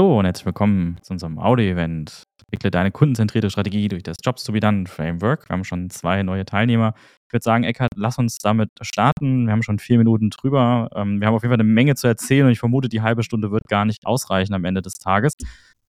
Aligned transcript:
Hallo 0.00 0.18
und 0.18 0.24
herzlich 0.24 0.46
willkommen 0.46 0.96
zu 1.02 1.12
unserem 1.12 1.38
Audio-Event. 1.38 2.22
Entwickle 2.46 2.70
deine 2.70 2.90
kundenzentrierte 2.90 3.50
Strategie 3.50 3.86
durch 3.86 4.02
das 4.02 4.16
Jobs 4.24 4.44
to 4.44 4.52
be 4.52 4.58
done 4.58 4.86
Framework. 4.86 5.46
Wir 5.46 5.52
haben 5.52 5.62
schon 5.62 5.90
zwei 5.90 6.22
neue 6.22 6.46
Teilnehmer. 6.46 6.94
Ich 7.26 7.34
würde 7.34 7.44
sagen, 7.44 7.64
Eckhard, 7.64 7.90
lass 7.96 8.16
uns 8.16 8.38
damit 8.38 8.70
starten. 8.80 9.44
Wir 9.44 9.52
haben 9.52 9.62
schon 9.62 9.78
vier 9.78 9.98
Minuten 9.98 10.30
drüber. 10.30 10.88
Ähm, 10.94 11.20
wir 11.20 11.26
haben 11.26 11.34
auf 11.34 11.42
jeden 11.42 11.50
Fall 11.50 11.60
eine 11.60 11.68
Menge 11.68 11.96
zu 11.96 12.06
erzählen 12.06 12.46
und 12.46 12.52
ich 12.52 12.58
vermute, 12.58 12.88
die 12.88 13.02
halbe 13.02 13.22
Stunde 13.22 13.50
wird 13.50 13.68
gar 13.68 13.84
nicht 13.84 14.06
ausreichen 14.06 14.54
am 14.54 14.64
Ende 14.64 14.80
des 14.80 14.94
Tages. 14.94 15.34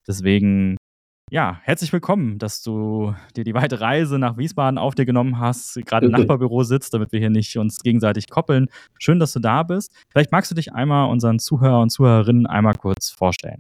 Deswegen 0.08 0.78
ja, 1.30 1.60
herzlich 1.62 1.94
willkommen, 1.94 2.40
dass 2.40 2.64
du 2.64 3.14
dir 3.36 3.44
die 3.44 3.54
weite 3.54 3.80
Reise 3.80 4.18
nach 4.18 4.38
Wiesbaden 4.38 4.80
auf 4.80 4.96
dir 4.96 5.06
genommen 5.06 5.38
hast, 5.38 5.76
gerade 5.86 6.08
im 6.08 6.12
Nachbarbüro 6.14 6.64
sitzt, 6.64 6.96
damit 6.96 7.12
wir 7.12 7.20
hier 7.20 7.30
nicht 7.30 7.56
uns 7.60 7.78
gegenseitig 7.84 8.28
koppeln. 8.28 8.70
Schön, 8.98 9.20
dass 9.20 9.34
du 9.34 9.40
da 9.40 9.62
bist. 9.62 9.94
Vielleicht 10.12 10.32
magst 10.32 10.50
du 10.50 10.56
dich 10.56 10.74
einmal 10.74 11.12
unseren 11.12 11.38
Zuhörer 11.38 11.80
und 11.80 11.92
Zuhörerinnen 11.92 12.48
einmal 12.48 12.74
kurz 12.74 13.12
vorstellen. 13.12 13.60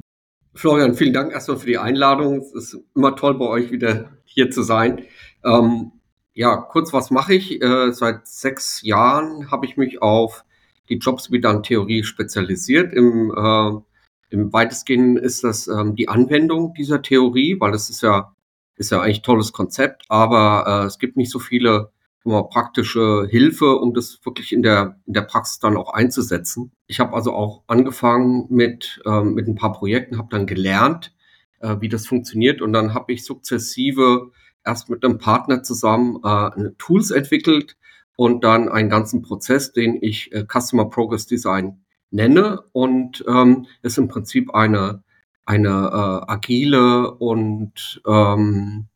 Florian, 0.59 0.94
vielen 0.94 1.13
Dank 1.13 1.31
erstmal 1.31 1.55
für 1.55 1.68
die 1.68 1.77
Einladung. 1.77 2.40
Es 2.40 2.52
ist 2.52 2.77
immer 2.94 3.16
toll, 3.16 3.40
bei 3.40 3.45
euch 3.45 3.72
wieder 3.72 4.09
hier 4.26 4.52
zu 4.52 4.62
sein. 4.62 5.05
Ähm, 5.45 5.94
ja, 6.34 6.58
kurz, 6.58 6.91
was 6.91 7.12
mache 7.12 7.34
ich? 7.34 7.62
Äh, 7.62 7.94
seit 7.94 8.27
sechs 8.27 8.81
Jahren 8.81 9.52
habe 9.52 9.66
ich 9.66 9.77
mich 9.77 10.02
auf 10.02 10.44
die 10.90 10.98
Jobs 10.98 11.31
wie 11.31 11.40
dann 11.40 11.64
Theorie 11.64 12.03
spezialisiert 12.03 12.91
im 12.91 13.34
äh, 13.34 13.80
im 14.31 14.52
weitestgehend 14.52 15.17
ist 15.17 15.45
das 15.45 15.70
ähm, 15.70 15.95
die 15.95 16.09
Anwendung 16.09 16.73
dieser 16.73 17.02
Theorie, 17.02 17.55
weil 17.62 17.72
das 17.72 17.89
ist 17.89 18.03
ja, 18.03 18.36
ist 18.76 18.91
ja 18.91 19.00
eigentlich 19.00 19.22
tolles 19.22 19.53
Konzept, 19.53 20.03
aber 20.09 20.66
äh, 20.84 20.88
es 20.88 21.00
gibt 21.00 21.16
nicht 21.16 21.31
so 21.31 21.39
viele 21.39 21.94
praktische 22.23 23.28
Hilfe, 23.30 23.78
um 23.78 23.94
das 23.94 24.20
wirklich 24.23 24.52
in 24.52 24.62
der, 24.62 25.00
in 25.05 25.14
der 25.14 25.22
Praxis 25.22 25.59
dann 25.59 25.78
auch 25.78 25.94
einzusetzen. 25.94 26.72
Ich 26.88 27.00
habe 27.00 27.14
also 27.14 27.34
auch 27.34 27.64
angefangen 27.68 28.48
mit, 28.50 29.02
ähm, 29.05 29.34
mit 29.34 29.48
ein 29.48 29.55
paar 29.55 29.73
Projekten, 29.73 30.17
habe 30.17 30.30
dann 30.30 30.45
gelernt, 30.45 31.14
äh, 31.59 31.78
wie 31.80 31.89
das 31.89 32.08
funktioniert 32.08 32.61
und 32.61 32.73
dann 32.73 32.94
habe 32.94 33.14
ich 33.14 33.26
sukzessive 33.26 34.31
erst 34.66 34.89
mit 34.89 35.03
einem 35.03 35.17
Partner 35.17 35.64
zusammen 35.64 36.20
äh, 36.23 36.72
Tools 36.78 37.11
entwickelt 37.11 37.78
und 38.16 38.44
dann 38.44 38.67
einen 38.67 38.89
ganzen 38.89 39.22
Prozess, 39.22 39.72
den 39.72 39.98
ich 40.02 40.33
äh, 40.33 40.45
Customer 40.45 40.89
Progress 40.89 41.26
Design 41.26 41.86
nenne 42.11 42.64
und 42.73 43.23
ähm, 43.28 43.67
ist 43.81 43.98
im 43.98 44.09
Prinzip 44.09 44.54
eine, 44.54 45.04
eine 45.45 45.70
äh, 45.70 46.31
agile 46.31 47.11
und 47.16 48.02
ähm, 48.06 48.89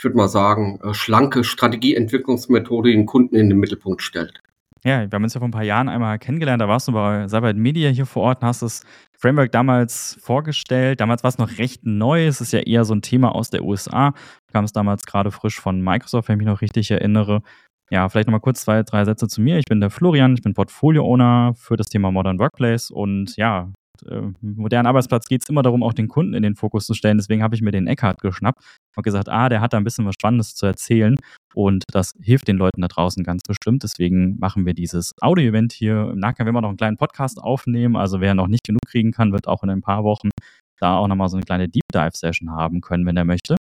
ich 0.00 0.04
würde 0.04 0.16
mal 0.16 0.28
sagen, 0.28 0.80
äh, 0.82 0.94
schlanke 0.94 1.44
Strategieentwicklungsmethode, 1.44 2.88
die 2.88 2.96
den 2.96 3.04
Kunden 3.04 3.36
in 3.36 3.50
den 3.50 3.58
Mittelpunkt 3.58 4.00
stellt. 4.00 4.40
Ja, 4.82 5.00
wir 5.00 5.10
haben 5.12 5.24
uns 5.24 5.34
ja 5.34 5.40
vor 5.40 5.48
ein 5.48 5.50
paar 5.50 5.62
Jahren 5.62 5.90
einmal 5.90 6.18
kennengelernt. 6.18 6.62
Da 6.62 6.68
warst 6.68 6.88
du 6.88 6.92
bei 6.92 7.28
Cyber 7.28 7.52
Media 7.52 7.90
hier 7.90 8.06
vor 8.06 8.22
Ort 8.22 8.40
und 8.40 8.48
hast 8.48 8.62
das 8.62 8.82
Framework 9.18 9.52
damals 9.52 10.16
vorgestellt. 10.22 11.02
Damals 11.02 11.22
war 11.22 11.28
es 11.28 11.36
noch 11.36 11.58
recht 11.58 11.84
neu. 11.84 12.26
Es 12.26 12.40
ist 12.40 12.50
ja 12.54 12.60
eher 12.60 12.86
so 12.86 12.94
ein 12.94 13.02
Thema 13.02 13.34
aus 13.34 13.50
der 13.50 13.62
USA. 13.62 14.14
Kam 14.50 14.64
es 14.64 14.72
damals 14.72 15.04
gerade 15.04 15.30
frisch 15.30 15.60
von 15.60 15.82
Microsoft, 15.82 16.28
wenn 16.28 16.36
ich 16.36 16.46
mich 16.46 16.46
noch 16.46 16.62
richtig 16.62 16.90
erinnere. 16.90 17.42
Ja, 17.90 18.08
vielleicht 18.08 18.26
nochmal 18.26 18.40
kurz 18.40 18.62
zwei, 18.62 18.82
drei 18.82 19.04
Sätze 19.04 19.28
zu 19.28 19.42
mir. 19.42 19.58
Ich 19.58 19.66
bin 19.66 19.80
der 19.80 19.90
Florian, 19.90 20.32
ich 20.32 20.40
bin 20.40 20.54
Portfolio-Owner 20.54 21.52
für 21.58 21.76
das 21.76 21.88
Thema 21.88 22.10
Modern 22.10 22.38
Workplace 22.38 22.90
und 22.90 23.36
ja, 23.36 23.70
äh, 24.02 24.22
modernen 24.40 24.86
Arbeitsplatz 24.86 25.26
geht 25.26 25.42
es 25.42 25.48
immer 25.48 25.62
darum, 25.62 25.82
auch 25.82 25.92
den 25.92 26.08
Kunden 26.08 26.34
in 26.34 26.42
den 26.42 26.56
Fokus 26.56 26.86
zu 26.86 26.94
stellen. 26.94 27.18
Deswegen 27.18 27.42
habe 27.42 27.54
ich 27.54 27.62
mir 27.62 27.70
den 27.70 27.86
Eckhart 27.86 28.20
geschnappt 28.20 28.62
und 28.96 29.02
gesagt, 29.02 29.28
ah, 29.28 29.48
der 29.48 29.60
hat 29.60 29.72
da 29.72 29.76
ein 29.76 29.84
bisschen 29.84 30.06
was 30.06 30.14
Spannendes 30.14 30.54
zu 30.54 30.66
erzählen 30.66 31.16
und 31.54 31.84
das 31.92 32.12
hilft 32.20 32.48
den 32.48 32.56
Leuten 32.56 32.80
da 32.80 32.88
draußen 32.88 33.24
ganz 33.24 33.42
bestimmt. 33.46 33.82
Deswegen 33.82 34.38
machen 34.38 34.66
wir 34.66 34.74
dieses 34.74 35.12
Audio-Event 35.20 35.72
hier. 35.72 36.10
Im 36.12 36.18
Nachgang 36.18 36.46
werden 36.46 36.56
wir 36.56 36.60
noch 36.62 36.68
einen 36.68 36.78
kleinen 36.78 36.96
Podcast 36.96 37.38
aufnehmen. 37.38 37.96
Also 37.96 38.20
wer 38.20 38.34
noch 38.34 38.48
nicht 38.48 38.64
genug 38.64 38.82
kriegen 38.86 39.12
kann, 39.12 39.32
wird 39.32 39.48
auch 39.48 39.62
in 39.62 39.70
ein 39.70 39.82
paar 39.82 40.04
Wochen 40.04 40.30
da 40.78 40.96
auch 40.96 41.08
nochmal 41.08 41.28
so 41.28 41.36
eine 41.36 41.44
kleine 41.44 41.68
Deep 41.68 41.84
Dive 41.92 42.12
Session 42.14 42.50
haben 42.50 42.80
können, 42.80 43.06
wenn 43.06 43.16
er 43.16 43.24
möchte. 43.24 43.56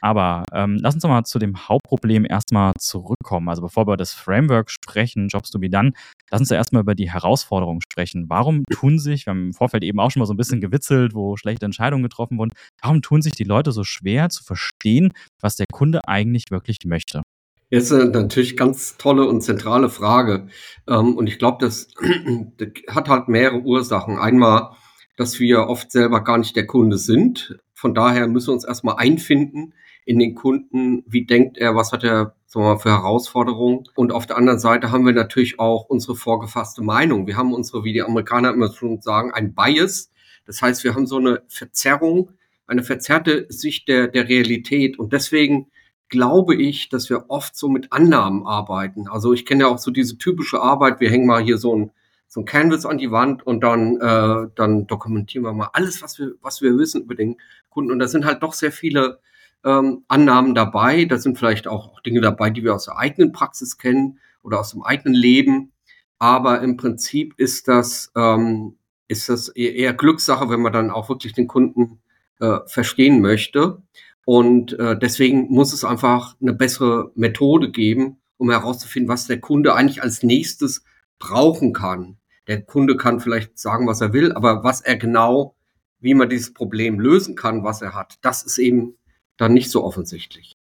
Aber 0.00 0.44
ähm, 0.52 0.78
lass 0.80 0.94
uns 0.94 1.02
doch 1.02 1.08
mal 1.08 1.24
zu 1.24 1.38
dem 1.38 1.68
Hauptproblem 1.68 2.24
erstmal 2.24 2.72
zurückkommen. 2.78 3.48
Also 3.48 3.62
bevor 3.62 3.82
wir 3.82 3.92
über 3.92 3.96
das 3.96 4.14
Framework 4.14 4.70
sprechen, 4.70 5.28
Jobs 5.28 5.50
to 5.50 5.58
be 5.58 5.68
done, 5.68 5.92
lass 6.30 6.40
uns 6.40 6.50
ja 6.50 6.56
erstmal 6.56 6.82
über 6.82 6.94
die 6.94 7.10
Herausforderungen 7.10 7.80
sprechen. 7.82 8.26
Warum 8.28 8.64
tun 8.70 8.98
sich, 8.98 9.26
wir 9.26 9.32
haben 9.32 9.46
im 9.46 9.52
Vorfeld 9.52 9.84
eben 9.84 10.00
auch 10.00 10.10
schon 10.10 10.20
mal 10.20 10.26
so 10.26 10.34
ein 10.34 10.38
bisschen 10.38 10.60
gewitzelt, 10.60 11.14
wo 11.14 11.36
schlechte 11.36 11.66
Entscheidungen 11.66 12.02
getroffen 12.02 12.38
wurden, 12.38 12.52
warum 12.82 13.02
tun 13.02 13.22
sich 13.22 13.34
die 13.34 13.44
Leute 13.44 13.72
so 13.72 13.84
schwer 13.84 14.30
zu 14.30 14.42
verstehen, 14.42 15.12
was 15.40 15.56
der 15.56 15.66
Kunde 15.70 16.06
eigentlich 16.08 16.44
wirklich 16.50 16.78
möchte? 16.84 17.22
Jetzt 17.68 17.92
ist 17.92 18.12
natürlich 18.14 18.56
ganz 18.56 18.96
tolle 18.96 19.28
und 19.28 19.42
zentrale 19.42 19.90
Frage. 19.90 20.48
Ähm, 20.88 21.16
und 21.16 21.28
ich 21.28 21.38
glaube, 21.38 21.58
das, 21.60 21.88
das 22.56 22.68
hat 22.88 23.08
halt 23.08 23.28
mehrere 23.28 23.60
Ursachen. 23.60 24.18
Einmal, 24.18 24.70
dass 25.16 25.38
wir 25.38 25.68
oft 25.68 25.92
selber 25.92 26.24
gar 26.24 26.38
nicht 26.38 26.56
der 26.56 26.66
Kunde 26.66 26.98
sind. 26.98 27.58
Von 27.72 27.94
daher 27.94 28.26
müssen 28.26 28.48
wir 28.48 28.54
uns 28.54 28.64
erstmal 28.64 28.96
einfinden 28.96 29.74
in 30.10 30.18
den 30.18 30.34
Kunden, 30.34 31.04
wie 31.06 31.24
denkt 31.24 31.56
er, 31.56 31.76
was 31.76 31.92
hat 31.92 32.02
er 32.02 32.34
sagen 32.46 32.64
wir 32.64 32.74
mal, 32.74 32.78
für 32.80 32.90
Herausforderungen. 32.90 33.84
Und 33.94 34.10
auf 34.10 34.26
der 34.26 34.36
anderen 34.36 34.58
Seite 34.58 34.90
haben 34.90 35.06
wir 35.06 35.12
natürlich 35.12 35.60
auch 35.60 35.84
unsere 35.84 36.16
vorgefasste 36.16 36.82
Meinung. 36.82 37.28
Wir 37.28 37.36
haben 37.36 37.54
unsere, 37.54 37.84
wie 37.84 37.92
die 37.92 38.02
Amerikaner 38.02 38.52
immer 38.52 38.72
schon 38.72 39.00
sagen, 39.00 39.32
ein 39.32 39.54
Bias. 39.54 40.10
Das 40.46 40.60
heißt, 40.60 40.82
wir 40.82 40.96
haben 40.96 41.06
so 41.06 41.18
eine 41.18 41.42
Verzerrung, 41.46 42.32
eine 42.66 42.82
verzerrte 42.82 43.46
Sicht 43.50 43.86
der, 43.86 44.08
der 44.08 44.28
Realität. 44.28 44.98
Und 44.98 45.12
deswegen 45.12 45.70
glaube 46.08 46.56
ich, 46.56 46.88
dass 46.88 47.08
wir 47.08 47.26
oft 47.28 47.56
so 47.56 47.68
mit 47.68 47.92
Annahmen 47.92 48.44
arbeiten. 48.44 49.06
Also 49.06 49.32
ich 49.32 49.46
kenne 49.46 49.62
ja 49.62 49.68
auch 49.68 49.78
so 49.78 49.92
diese 49.92 50.18
typische 50.18 50.60
Arbeit, 50.60 50.98
wir 50.98 51.08
hängen 51.08 51.26
mal 51.26 51.44
hier 51.44 51.56
so 51.56 51.76
ein, 51.76 51.92
so 52.26 52.40
ein 52.40 52.46
Canvas 52.46 52.84
an 52.84 52.98
die 52.98 53.12
Wand 53.12 53.46
und 53.46 53.60
dann, 53.60 54.00
äh, 54.00 54.48
dann 54.56 54.88
dokumentieren 54.88 55.44
wir 55.44 55.52
mal 55.52 55.70
alles, 55.72 56.02
was 56.02 56.18
wir, 56.18 56.32
was 56.42 56.62
wir 56.62 56.76
wissen 56.76 57.02
über 57.02 57.14
den 57.14 57.36
Kunden. 57.68 57.92
Und 57.92 58.00
da 58.00 58.08
sind 58.08 58.24
halt 58.24 58.42
doch 58.42 58.54
sehr 58.54 58.72
viele 58.72 59.20
ähm, 59.64 60.04
Annahmen 60.08 60.54
dabei. 60.54 61.04
Da 61.04 61.18
sind 61.18 61.38
vielleicht 61.38 61.68
auch, 61.68 62.00
Dinge 62.00 62.20
dabei, 62.20 62.50
die 62.50 62.64
wir 62.64 62.74
aus 62.74 62.86
der 62.86 62.98
eigenen 62.98 63.32
Praxis 63.32 63.78
kennen 63.78 64.18
oder 64.42 64.60
aus 64.60 64.72
dem 64.72 64.82
eigenen 64.82 65.14
Leben. 65.14 65.72
Aber 66.18 66.60
im 66.62 66.76
Prinzip 66.76 67.34
ist 67.36 67.68
das, 67.68 68.12
ähm, 68.16 68.76
ist 69.08 69.28
das 69.28 69.48
eher 69.48 69.94
Glückssache, 69.94 70.48
wenn 70.50 70.60
man 70.60 70.72
dann 70.72 70.90
auch 70.90 71.08
wirklich 71.08 71.32
den 71.32 71.46
Kunden 71.48 72.00
äh, 72.40 72.58
verstehen 72.66 73.20
möchte. 73.20 73.82
Und 74.24 74.78
äh, 74.78 74.98
deswegen 74.98 75.48
muss 75.50 75.72
es 75.72 75.84
einfach 75.84 76.36
eine 76.40 76.52
bessere 76.52 77.10
Methode 77.14 77.70
geben, 77.70 78.18
um 78.36 78.50
herauszufinden, 78.50 79.08
was 79.08 79.26
der 79.26 79.40
Kunde 79.40 79.74
eigentlich 79.74 80.02
als 80.02 80.22
nächstes 80.22 80.84
brauchen 81.18 81.72
kann. 81.72 82.16
Der 82.46 82.62
Kunde 82.62 82.96
kann 82.96 83.20
vielleicht 83.20 83.58
sagen, 83.58 83.86
was 83.86 84.00
er 84.00 84.12
will, 84.12 84.32
aber 84.32 84.64
was 84.64 84.80
er 84.80 84.96
genau, 84.96 85.54
wie 86.00 86.14
man 86.14 86.28
dieses 86.28 86.54
Problem 86.54 86.98
lösen 86.98 87.34
kann, 87.34 87.64
was 87.64 87.82
er 87.82 87.94
hat, 87.94 88.18
das 88.22 88.42
ist 88.42 88.58
eben 88.58 88.94
dann 89.40 89.54
nicht 89.54 89.70
so 89.70 89.84
offensichtlich. 89.84 90.54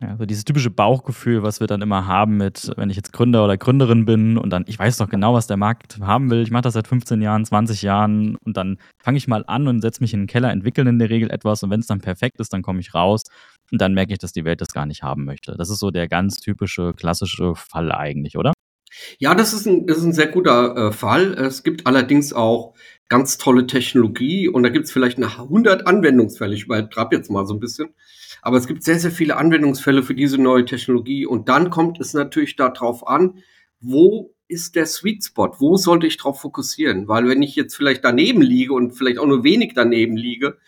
Ja, 0.00 0.16
so 0.16 0.26
dieses 0.26 0.44
typische 0.44 0.70
Bauchgefühl, 0.70 1.42
was 1.42 1.58
wir 1.58 1.66
dann 1.66 1.82
immer 1.82 2.06
haben 2.06 2.36
mit, 2.36 2.70
wenn 2.76 2.88
ich 2.88 2.94
jetzt 2.94 3.12
Gründer 3.12 3.44
oder 3.44 3.56
Gründerin 3.56 4.04
bin 4.04 4.38
und 4.38 4.50
dann, 4.50 4.64
ich 4.68 4.78
weiß 4.78 4.96
doch 4.98 5.08
genau, 5.08 5.34
was 5.34 5.48
der 5.48 5.56
Markt 5.56 5.98
haben 6.00 6.30
will. 6.30 6.42
Ich 6.42 6.52
mache 6.52 6.62
das 6.62 6.74
seit 6.74 6.86
15 6.86 7.20
Jahren, 7.20 7.44
20 7.44 7.82
Jahren 7.82 8.36
und 8.44 8.56
dann 8.56 8.78
fange 9.02 9.18
ich 9.18 9.26
mal 9.26 9.44
an 9.48 9.66
und 9.66 9.80
setze 9.80 10.00
mich 10.00 10.14
in 10.14 10.20
den 10.20 10.26
Keller, 10.28 10.52
entwickle 10.52 10.88
in 10.88 11.00
der 11.00 11.10
Regel 11.10 11.30
etwas 11.30 11.64
und 11.64 11.70
wenn 11.70 11.80
es 11.80 11.88
dann 11.88 12.00
perfekt 12.00 12.38
ist, 12.38 12.52
dann 12.52 12.62
komme 12.62 12.78
ich 12.78 12.94
raus 12.94 13.24
und 13.72 13.80
dann 13.80 13.92
merke 13.92 14.12
ich, 14.12 14.18
dass 14.20 14.32
die 14.32 14.44
Welt 14.44 14.60
das 14.60 14.68
gar 14.68 14.86
nicht 14.86 15.02
haben 15.02 15.24
möchte. 15.24 15.56
Das 15.56 15.68
ist 15.68 15.80
so 15.80 15.90
der 15.90 16.06
ganz 16.06 16.38
typische, 16.38 16.94
klassische 16.94 17.56
Fall 17.56 17.90
eigentlich, 17.90 18.36
oder? 18.38 18.52
Ja, 19.18 19.34
das 19.34 19.52
ist 19.52 19.66
ein, 19.66 19.86
das 19.86 19.98
ist 19.98 20.04
ein 20.04 20.12
sehr 20.12 20.28
guter 20.28 20.76
äh, 20.76 20.92
Fall. 20.92 21.34
Es 21.34 21.62
gibt 21.62 21.86
allerdings 21.86 22.32
auch 22.32 22.74
ganz 23.08 23.38
tolle 23.38 23.66
Technologie 23.66 24.48
und 24.48 24.62
da 24.62 24.68
gibt 24.68 24.84
es 24.84 24.92
vielleicht 24.92 25.16
eine 25.16 25.26
100 25.26 25.86
Anwendungsfälle. 25.86 26.54
Ich 26.54 26.64
übertreibe 26.64 27.16
jetzt 27.16 27.30
mal 27.30 27.46
so 27.46 27.54
ein 27.54 27.60
bisschen. 27.60 27.94
Aber 28.42 28.56
es 28.56 28.66
gibt 28.66 28.84
sehr, 28.84 28.98
sehr 28.98 29.10
viele 29.10 29.36
Anwendungsfälle 29.36 30.02
für 30.02 30.14
diese 30.14 30.38
neue 30.38 30.64
Technologie. 30.64 31.26
Und 31.26 31.48
dann 31.48 31.70
kommt 31.70 32.00
es 32.00 32.14
natürlich 32.14 32.56
darauf 32.56 33.06
an, 33.06 33.42
wo 33.80 34.34
ist 34.46 34.76
der 34.76 34.86
Sweet 34.86 35.24
Spot? 35.24 35.54
Wo 35.58 35.76
sollte 35.76 36.06
ich 36.06 36.16
darauf 36.16 36.40
fokussieren? 36.40 37.08
Weil 37.08 37.28
wenn 37.28 37.42
ich 37.42 37.56
jetzt 37.56 37.74
vielleicht 37.74 38.04
daneben 38.04 38.42
liege 38.42 38.72
und 38.72 38.92
vielleicht 38.92 39.18
auch 39.18 39.26
nur 39.26 39.44
wenig 39.44 39.72
daneben 39.74 40.16
liege, 40.16 40.58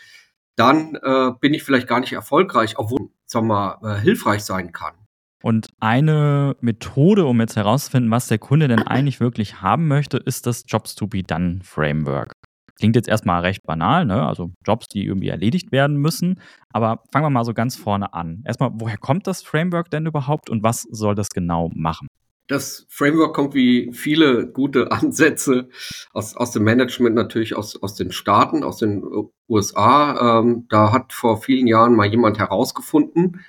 dann 0.56 0.96
äh, 1.02 1.32
bin 1.40 1.54
ich 1.54 1.62
vielleicht 1.62 1.88
gar 1.88 2.00
nicht 2.00 2.12
erfolgreich, 2.12 2.78
obwohl, 2.78 3.08
wir 3.32 3.42
mal, 3.42 3.78
äh, 3.82 4.00
hilfreich 4.00 4.42
sein 4.44 4.72
kann. 4.72 4.99
Und 5.42 5.68
eine 5.80 6.56
Methode, 6.60 7.24
um 7.24 7.40
jetzt 7.40 7.56
herauszufinden, 7.56 8.10
was 8.10 8.28
der 8.28 8.38
Kunde 8.38 8.68
denn 8.68 8.82
eigentlich 8.82 9.20
wirklich 9.20 9.62
haben 9.62 9.88
möchte, 9.88 10.18
ist 10.18 10.46
das 10.46 10.64
Jobs 10.66 10.94
to 10.94 11.06
be 11.06 11.22
Done 11.22 11.60
Framework. 11.62 12.34
Klingt 12.78 12.96
jetzt 12.96 13.08
erstmal 13.08 13.42
recht 13.42 13.62
banal, 13.66 14.06
ne? 14.06 14.26
also 14.26 14.52
Jobs, 14.66 14.86
die 14.88 15.04
irgendwie 15.04 15.28
erledigt 15.28 15.70
werden 15.70 15.96
müssen. 15.96 16.40
Aber 16.72 17.02
fangen 17.12 17.26
wir 17.26 17.30
mal 17.30 17.44
so 17.44 17.52
ganz 17.52 17.76
vorne 17.76 18.14
an. 18.14 18.42
Erstmal, 18.46 18.70
woher 18.74 18.96
kommt 18.96 19.26
das 19.26 19.42
Framework 19.42 19.90
denn 19.90 20.06
überhaupt 20.06 20.48
und 20.48 20.62
was 20.62 20.82
soll 20.90 21.14
das 21.14 21.28
genau 21.28 21.70
machen? 21.74 22.08
Das 22.50 22.86
Framework 22.88 23.34
kommt 23.34 23.54
wie 23.54 23.92
viele 23.92 24.46
gute 24.46 24.90
Ansätze 24.92 25.68
aus, 26.12 26.34
aus 26.36 26.50
dem 26.50 26.64
Management 26.64 27.14
natürlich 27.14 27.54
aus, 27.54 27.80
aus 27.80 27.94
den 27.94 28.12
Staaten, 28.12 28.64
aus 28.64 28.78
den 28.78 29.04
USA. 29.48 30.40
Ähm, 30.40 30.66
da 30.68 30.90
hat 30.90 31.12
vor 31.12 31.40
vielen 31.40 31.66
Jahren 31.66 31.94
mal 31.94 32.06
jemand 32.06 32.38
herausgefunden, 32.38 33.40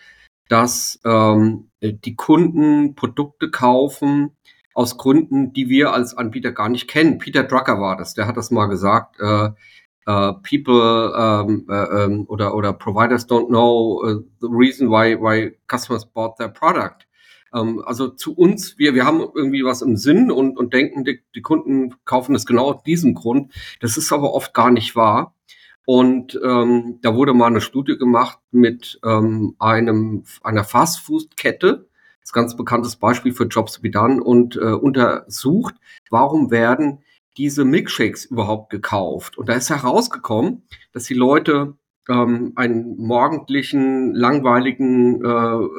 dass 0.52 1.00
ähm, 1.06 1.70
die 1.82 2.16
Kunden 2.18 2.94
Produkte 2.96 3.50
kaufen, 3.50 4.32
aus 4.74 4.98
Gründen, 4.98 5.54
die 5.54 5.70
wir 5.70 5.94
als 5.94 6.18
Anbieter 6.18 6.52
gar 6.52 6.68
nicht 6.68 6.90
kennen. 6.90 7.20
Peter 7.20 7.44
Drucker 7.44 7.80
war 7.80 7.96
das, 7.96 8.16
der 8.16 8.28
hat 8.28 8.36
das 8.36 8.52
mal 8.52 8.66
gesagt. 8.66 9.18
Äh, 9.20 9.50
uh, 10.10 10.34
people 10.44 11.14
um, 11.14 11.66
uh, 11.70 12.06
um, 12.06 12.26
oder, 12.28 12.54
oder 12.54 12.74
providers 12.74 13.26
don't 13.26 13.48
know 13.48 14.02
uh, 14.04 14.22
the 14.42 14.48
reason 14.50 14.90
why, 14.90 15.16
why 15.16 15.56
customers 15.68 16.06
bought 16.06 16.38
their 16.38 16.50
product. 16.50 17.08
Um, 17.54 17.82
also 17.86 18.10
zu 18.10 18.34
uns, 18.34 18.78
wir, 18.78 18.94
wir 18.94 19.06
haben 19.06 19.20
irgendwie 19.20 19.64
was 19.64 19.82
im 19.82 19.96
Sinn 19.96 20.32
und, 20.32 20.58
und 20.58 20.74
denken, 20.74 21.06
die, 21.06 21.22
die 21.34 21.42
Kunden 21.42 21.96
kaufen 22.04 22.36
es 22.36 22.46
genau 22.46 22.74
aus 22.74 22.84
diesem 22.84 23.14
Grund. 23.14 23.54
Das 23.80 23.96
ist 23.96 24.12
aber 24.12 24.34
oft 24.34 24.54
gar 24.54 24.72
nicht 24.72 24.98
wahr. 24.98 25.34
Und 25.86 26.40
ähm, 26.44 27.00
da 27.02 27.16
wurde 27.16 27.34
mal 27.34 27.48
eine 27.48 27.62
Studie 27.62 27.98
gemacht 27.98 28.40
mit 28.52 29.00
ähm, 29.04 29.56
einem, 29.60 30.24
einer 30.44 30.64
Fast-Food-Kette, 30.64 31.88
das 32.22 32.34
ganz 32.34 32.56
bekanntes 32.56 32.96
Beispiel 32.96 33.34
für 33.34 33.46
Jobs 33.46 33.74
to 33.74 33.82
be 33.82 33.90
done, 33.90 34.24
und 34.24 34.56
äh, 34.56 34.74
untersucht, 34.74 35.76
warum 36.10 36.52
werden 36.52 37.00
diese 37.38 37.66
Milkshakes 37.66 38.26
überhaupt 38.26 38.70
gekauft. 38.70 39.38
Und 39.38 39.50
da 39.50 39.54
ist 39.54 39.70
herausgekommen, 39.70 40.64
dass 40.94 41.06
die 41.06 41.14
Leute 41.14 41.76
ähm, 42.10 42.54
einen 42.56 42.98
morgendlichen, 42.98 44.14
langweiligen 44.14 45.24
äh, 45.24 45.28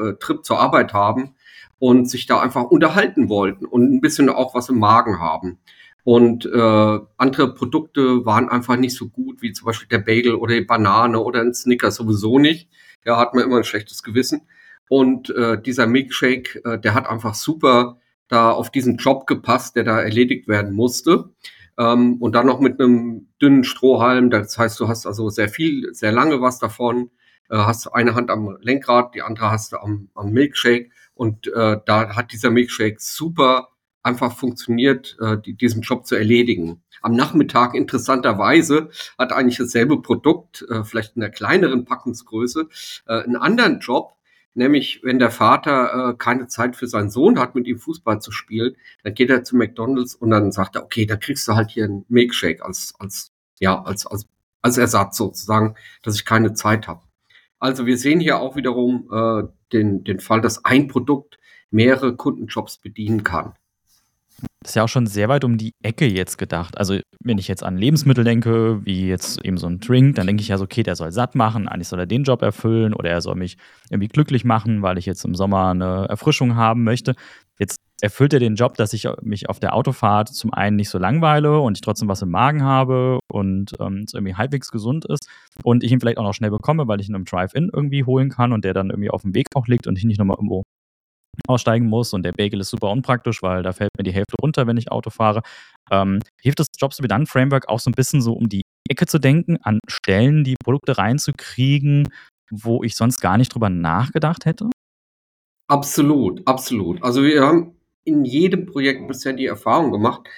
äh, 0.09 0.17
Trip 0.19 0.45
zur 0.45 0.61
Arbeit 0.61 0.93
haben 0.93 1.35
und 1.79 2.09
sich 2.09 2.27
da 2.27 2.41
einfach 2.41 2.65
unterhalten 2.65 3.29
wollten 3.29 3.67
und 3.67 3.93
ein 3.93 4.01
bisschen 4.01 4.29
auch 4.31 4.55
was 4.55 4.69
im 4.69 4.79
Magen 4.79 5.21
haben. 5.21 5.59
Und 6.05 6.47
äh, 6.47 6.99
andere 7.17 7.55
Produkte 7.55 8.25
waren 8.27 8.49
einfach 8.49 8.77
nicht 8.77 8.97
so 8.97 9.09
gut, 9.09 9.41
wie 9.41 9.53
zum 9.53 9.67
Beispiel 9.67 9.89
der 9.89 9.99
Bagel 9.99 10.35
oder 10.35 10.55
die 10.55 10.65
Banane 10.65 11.21
oder 11.21 11.41
ein 11.41 11.55
Snicker 11.55 11.91
sowieso 11.91 12.39
nicht. 12.39 12.69
Ja, 13.05 13.19
hat 13.19 13.35
man 13.35 13.45
immer 13.45 13.59
ein 13.59 13.65
schlechtes 13.65 14.03
Gewissen. 14.03 14.43
Und 14.89 15.31
äh, 15.31 15.61
dieser 15.61 15.87
Milkshake, 15.87 16.61
äh, 16.65 16.79
der 16.79 16.95
hat 16.95 17.09
einfach 17.09 17.35
super 17.35 17.99
da 18.29 18.51
auf 18.51 18.71
diesen 18.71 18.97
Job 18.97 19.27
gepasst, 19.27 19.77
der 19.77 19.85
da 19.85 20.01
erledigt 20.01 20.49
werden 20.49 20.75
musste. 20.75 21.31
Ähm, 21.79 22.17
und 22.21 22.35
dann 22.35 22.47
noch 22.47 22.61
mit 22.61 22.81
einem 22.81 23.29
dünnen 23.41 23.65
Strohhalm. 23.65 24.31
Das 24.31 24.59
heißt, 24.59 24.81
du 24.81 24.89
hast 24.89 25.07
also 25.07 25.29
sehr 25.29 25.49
viel, 25.49 25.95
sehr 25.95 26.13
lange 26.13 26.41
was 26.41 26.59
davon. 26.59 27.11
Äh, 27.49 27.57
hast 27.59 27.87
eine 27.89 28.15
Hand 28.15 28.31
am 28.31 28.57
Lenkrad, 28.61 29.15
die 29.15 29.23
andere 29.23 29.51
hast 29.51 29.73
du 29.73 29.77
am, 29.77 30.09
am 30.15 30.33
Milkshake. 30.33 30.91
Und 31.15 31.47
äh, 31.47 31.79
da 31.85 32.17
hat 32.17 32.33
dieser 32.33 32.51
Milkshake 32.51 32.97
super 32.99 33.69
einfach 34.03 34.37
funktioniert, 34.37 35.17
äh, 35.21 35.39
die, 35.39 35.55
diesen 35.55 35.83
Job 35.83 36.07
zu 36.07 36.17
erledigen. 36.17 36.83
Am 37.03 37.15
Nachmittag 37.15 37.75
interessanterweise 37.75 38.91
hat 39.19 39.33
eigentlich 39.33 39.59
dasselbe 39.59 40.01
Produkt, 40.01 40.65
äh, 40.69 40.85
vielleicht 40.85 41.17
in 41.17 41.23
einer 41.23 41.33
kleineren 41.33 41.85
Packungsgröße, 41.85 42.69
äh, 43.07 43.23
einen 43.23 43.37
anderen 43.37 43.81
Job, 43.81 44.15
nämlich 44.55 45.01
wenn 45.03 45.19
der 45.19 45.31
Vater 45.31 46.11
äh, 46.11 46.17
keine 46.17 46.47
Zeit 46.47 46.77
für 46.77 46.87
seinen 46.87 47.11
Sohn 47.11 47.39
hat, 47.39 47.55
mit 47.55 47.67
ihm 47.67 47.79
Fußball 47.79 48.21
zu 48.21 48.33
spielen, 48.33 48.77
dann 49.03 49.15
geht 49.15 49.31
er 49.31 49.45
zu 49.45 49.57
McDonald's 49.57 50.15
und 50.15 50.31
dann 50.31 50.53
sagt 50.53 50.77
er, 50.77 50.85
okay, 50.85 51.07
da 51.07 51.17
kriegst 51.17 51.47
du 51.49 51.55
halt 51.55 51.71
hier 51.71 51.85
einen 51.85 52.05
Milkshake 52.09 52.65
als, 52.65 52.95
als, 52.99 53.33
ja, 53.61 53.83
als, 53.83 54.07
als, 54.07 54.27
als 54.61 54.79
Ersatz 54.79 55.17
sozusagen, 55.17 55.75
dass 56.03 56.17
ich 56.17 56.25
keine 56.25 56.55
Zeit 56.55 56.89
habe. 56.89 57.03
Also 57.59 57.87
wir 57.87 57.97
sehen 57.97 58.21
hier 58.21 58.41
auch 58.41 58.57
wiederum 58.57 59.09
äh, 59.13 59.45
den, 59.73 60.05
den 60.05 60.21
Fall, 60.21 60.41
dass 60.41 60.65
ein 60.65 60.89
Produkt 60.89 61.39
mehrere 61.71 62.17
Kundenjobs 62.17 62.79
bedienen 62.79 63.23
kann. 63.23 63.55
Das 64.63 64.71
ist 64.71 64.75
ja 64.77 64.85
auch 64.85 64.89
schon 64.89 65.07
sehr 65.07 65.29
weit 65.29 65.43
um 65.43 65.59
die 65.59 65.75
Ecke 65.83 66.07
jetzt 66.07 66.39
gedacht. 66.39 66.79
Also, 66.79 66.99
wenn 67.21 67.39
ich 67.39 67.49
jetzt 67.49 67.65
an 67.65 67.77
Lebensmittel 67.77 68.23
denke, 68.23 68.85
wie 68.85 69.09
jetzt 69.09 69.45
eben 69.45 69.59
so 69.59 69.67
ein 69.67 69.81
Drink, 69.81 70.15
dann 70.15 70.27
denke 70.27 70.41
ich 70.41 70.49
ja 70.49 70.59
so, 70.59 70.65
okay, 70.65 70.85
der 70.85 70.95
soll 70.95 71.11
satt 71.11 71.35
machen, 71.35 71.67
eigentlich 71.67 71.89
soll 71.89 71.99
er 71.99 72.07
den 72.07 72.23
Job 72.23 72.43
erfüllen 72.43 72.95
oder 72.95 73.11
er 73.11 73.21
soll 73.21 73.35
mich 73.35 73.57
irgendwie 73.91 74.09
glücklich 74.09 74.45
machen, 74.45 74.83
weil 74.83 74.99
ich 74.99 75.07
jetzt 75.07 75.25
im 75.25 75.35
Sommer 75.35 75.71
eine 75.71 76.07
Erfrischung 76.09 76.55
haben 76.55 76.85
möchte. 76.85 77.15
Jetzt 77.59 77.81
erfüllt 78.01 78.33
er 78.33 78.41
den 78.41 78.55
Job, 78.55 78.77
dass 78.77 78.93
ich 78.93 79.09
mich 79.23 79.49
auf 79.49 79.61
der 79.61 79.75
Autofahrt 79.75 80.29
zum 80.29 80.53
einen 80.53 80.77
nicht 80.77 80.91
so 80.91 80.99
langweile 80.99 81.59
und 81.61 81.77
ich 81.77 81.81
trotzdem 81.81 82.09
was 82.09 82.23
im 82.23 82.31
Magen 82.31 82.63
habe 82.63 83.19
und 83.31 83.73
ähm, 83.81 84.05
es 84.07 84.15
irgendwie 84.15 84.35
halbwegs 84.35 84.71
gesund 84.71 85.05
ist 85.05 85.29
und 85.63 85.85
ich 85.85 85.93
ihn 85.93 86.01
vielleicht 86.01 86.19
auch 86.19 86.25
noch 86.25 86.35
schnell 86.35 86.51
bekomme, 86.51 86.89
weil 86.89 87.01
ich 87.01 87.09
ihn 87.09 87.15
im 87.15 87.25
Drive-In 87.25 87.71
irgendwie 87.73 88.05
holen 88.05 88.31
kann 88.31 88.53
und 88.53 88.65
der 88.65 88.75
dann 88.75 88.91
irgendwie 88.91 89.11
auf 89.11 89.23
dem 89.23 89.35
Weg 89.35 89.47
auch 89.55 89.67
liegt 89.67 89.87
und 89.87 89.99
ich 89.99 90.05
nicht 90.05 90.19
nochmal 90.19 90.37
irgendwo 90.37 90.65
aussteigen 91.47 91.87
muss 91.87 92.13
und 92.13 92.25
der 92.25 92.33
Bagel 92.33 92.61
ist 92.61 92.71
super 92.71 92.91
unpraktisch, 92.91 93.43
weil 93.43 93.63
da 93.63 93.73
fällt 93.73 93.91
mir 93.97 94.05
die 94.05 94.13
Hälfte 94.13 94.37
runter, 94.41 94.67
wenn 94.67 94.77
ich 94.77 94.91
Auto 94.91 95.11
fahre. 95.11 95.43
Ähm, 95.91 96.21
hilft 96.41 96.61
das 96.61 96.67
Jobs 96.79 96.97
to 96.97 97.03
be 97.03 97.09
done 97.09 97.27
Framework 97.27 97.69
auch 97.69 97.81
so 97.81 97.91
ein 97.91 97.95
bisschen 97.95 98.23
so 98.23 98.33
um 98.33 98.49
die 98.49 98.63
Ecke 98.89 99.07
zu 99.07 99.19
denken, 99.19 99.57
an 99.63 99.79
Stellen 99.89 100.45
die 100.45 100.57
Produkte 100.63 100.99
reinzukriegen, 100.99 102.09
wo 102.51 102.83
ich 102.83 102.97
sonst 102.97 103.21
gar 103.21 103.39
nicht 103.39 103.55
drüber 103.55 103.71
nachgedacht 103.71 104.45
hätte? 104.45 104.71
Absolut, 105.69 106.47
absolut. 106.47 107.03
Also 107.03 107.23
wir 107.23 107.43
haben 107.43 107.77
in 108.05 108.25
jedem 108.25 108.67
Projekt 108.67 109.07
bisher 109.09 109.33
die 109.33 109.47
Erfahrung 109.47 109.93
gemacht, 109.93 110.29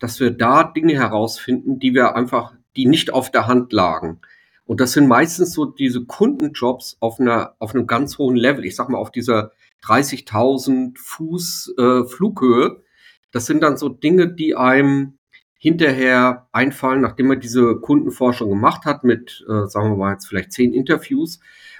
dass 0.00 0.20
wir 0.20 0.32
da 0.32 0.64
Dinge 0.64 0.94
herausfinden, 0.94 1.78
die 1.78 1.94
wir 1.94 2.14
einfach, 2.16 2.52
die 2.76 2.86
nicht 2.86 3.12
auf 3.12 3.30
der 3.30 3.46
Hand 3.46 3.72
lagen. 3.72 4.20
Und 4.64 4.80
das 4.80 4.92
sind 4.92 5.06
meistens 5.08 5.52
so 5.52 5.64
diese 5.64 6.04
Kundenjobs 6.04 6.96
auf 7.00 7.20
einer, 7.20 7.54
auf 7.58 7.74
einem 7.74 7.86
ganz 7.86 8.18
hohen 8.18 8.36
Level. 8.36 8.64
Ich 8.64 8.76
sag 8.76 8.88
mal, 8.88 8.98
auf 8.98 9.10
dieser 9.10 9.52
30.000 9.84 10.98
Fuß 10.98 11.74
äh, 11.78 12.04
Flughöhe. 12.04 12.82
Das 13.30 13.46
sind 13.46 13.62
dann 13.62 13.76
so 13.76 13.88
Dinge, 13.88 14.32
die 14.32 14.54
einem 14.54 15.18
hinterher 15.58 16.48
einfallen, 16.50 17.00
nachdem 17.00 17.28
man 17.28 17.40
diese 17.40 17.76
Kundenforschung 17.76 18.50
gemacht 18.50 18.84
hat 18.84 19.04
mit, 19.04 19.44
äh, 19.48 19.66
sagen 19.68 19.90
wir 19.90 19.96
mal 19.96 20.12
jetzt 20.12 20.26
vielleicht 20.26 20.52
zehn 20.52 20.72
Interviews 20.72 21.38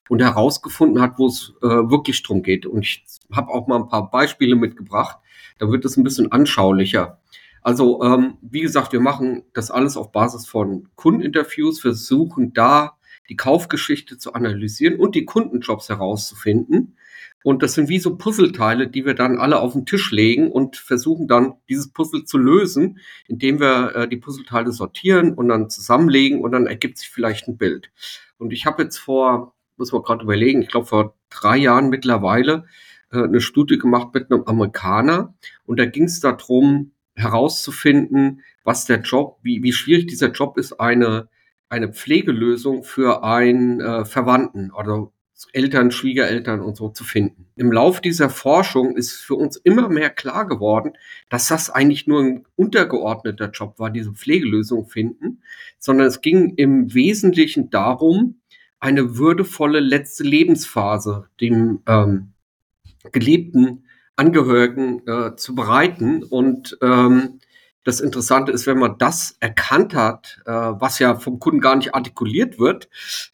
und 0.09 0.23
herausgefunden 0.23 1.03
hat, 1.03 1.19
wo 1.19 1.27
es 1.27 1.53
äh, 1.63 1.67
wirklich 1.67 2.23
drum 2.23 2.43
geht. 2.43 2.65
Und 2.65 2.83
ich 2.83 3.05
habe 3.33 3.51
auch 3.51 3.67
mal 3.67 3.77
ein 3.77 3.89
paar 3.89 4.11
Beispiele 4.11 4.55
mitgebracht. 4.55 5.19
Da 5.59 5.69
wird 5.71 5.85
es 5.85 5.97
ein 5.97 6.05
bisschen 6.05 6.31
anschaulicher. 6.31 7.21
Also 7.63 8.03
ähm, 8.03 8.39
wie 8.41 8.61
gesagt, 8.61 8.93
wir 8.93 9.01
machen 9.01 9.45
das 9.53 9.71
alles 9.71 9.97
auf 9.97 10.13
Basis 10.13 10.47
von 10.47 10.89
Kundeninterviews, 10.97 11.81
versuchen 11.81 12.53
da 12.53 12.99
die 13.29 13.37
Kaufgeschichte 13.37 14.19
zu 14.19 14.35
analysieren 14.35 14.99
und 14.99 15.15
die 15.15 15.25
Kundenjobs 15.25 15.89
herauszufinden. 15.89 16.97
Und 17.45 17.63
das 17.63 17.75
sind 17.75 17.89
wie 17.89 17.99
so 17.99 18.17
Puzzleteile, 18.17 18.89
die 18.89 19.05
wir 19.05 19.15
dann 19.15 19.39
alle 19.39 19.61
auf 19.61 19.73
den 19.73 19.87
Tisch 19.87 20.11
legen 20.11 20.51
und 20.51 20.77
versuchen 20.77 21.29
dann 21.29 21.55
dieses 21.69 21.93
Puzzle 21.93 22.25
zu 22.25 22.39
lösen, 22.39 22.99
indem 23.27 23.61
wir 23.61 23.95
äh, 23.95 24.09
die 24.09 24.17
Puzzleteile 24.17 24.73
sortieren 24.73 25.35
und 25.35 25.49
dann 25.49 25.71
zusammenlegen 25.71 26.41
und 26.41 26.53
dann 26.53 26.67
ergibt 26.67 26.99
sich 26.99 27.09
vielleicht 27.09 27.49
ein 27.49 27.57
Bild. 27.57 27.91
Und 28.39 28.53
ich 28.53 28.67
habe 28.67 28.83
jetzt 28.83 28.99
vor, 28.99 29.55
muss 29.77 29.93
man 29.93 30.03
gerade 30.03 30.25
überlegen, 30.25 30.63
ich 30.63 30.69
glaube 30.69 30.87
vor 30.87 31.17
drei 31.31 31.57
Jahren 31.57 31.89
mittlerweile 31.89 32.67
äh, 33.11 33.23
eine 33.23 33.41
Studie 33.41 33.79
gemacht 33.79 34.09
mit 34.15 34.31
einem 34.31 34.45
Amerikaner 34.45 35.35
und 35.65 35.79
da 35.79 35.87
ging 35.87 36.05
es 36.05 36.21
darum 36.21 36.93
herauszufinden, 37.15 38.43
was 38.65 38.85
der 38.85 39.01
Job, 39.01 39.39
wie, 39.43 39.63
wie 39.63 39.73
schwierig 39.73 40.07
dieser 40.07 40.31
Job 40.31 40.57
ist, 40.57 40.81
eine 40.81 41.29
eine 41.73 41.91
Pflegelösung 41.91 42.85
für 42.85 43.25
einen 43.25 43.81
äh, 43.81 44.05
Verwandten 44.05 44.71
oder 44.73 45.11
Eltern, 45.53 45.91
Schwiegereltern 45.91 46.61
und 46.61 46.77
so 46.77 46.89
zu 46.89 47.05
finden. 47.05 47.47
Im 47.57 47.73
Lauf 47.73 48.01
dieser 48.01 48.31
Forschung 48.31 48.97
ist 48.97 49.13
für 49.13 49.35
uns 49.35 49.57
immer 49.57 49.89
mehr 49.89 50.11
klar 50.11 50.47
geworden, 50.47 50.93
dass 51.29 51.49
das 51.49 51.71
eigentlich 51.71 52.07
nur 52.07 52.21
ein 52.23 52.45
untergeordneter 52.57 53.51
Job 53.51 53.79
war, 53.79 53.91
diese 53.91 54.13
Pflegelösung 54.13 54.87
finden, 54.87 55.43
sondern 55.79 56.07
es 56.07 56.21
ging 56.21 56.55
im 56.57 56.95
Wesentlichen 56.95 57.71
darum, 57.71 58.41
eine 58.81 59.17
würdevolle 59.17 59.81
letzte 59.81 60.25
Lebensphase 60.25 61.29
dem 61.41 61.83
ähm, 61.87 62.33
geliebten 63.13 63.85
Angehörigen 64.17 65.07
äh, 65.07 65.37
zu 65.37 65.55
bereiten 65.55 66.23
und 66.23 66.77
ähm, 66.83 67.41
das 67.85 68.01
Interessante 68.01 68.53
ist, 68.53 68.67
wenn 68.67 68.79
man 68.79 68.99
das 68.99 69.37
erkannt 69.41 69.95
hat, 69.95 70.41
äh, 70.47 70.53
was 70.53 70.99
ja 70.99 71.17
vom 71.17 71.39
Kunden 71.41 71.61
gar 71.61 71.77
nicht 71.77 71.95
artikuliert 71.95 72.59
wird, 72.59 72.89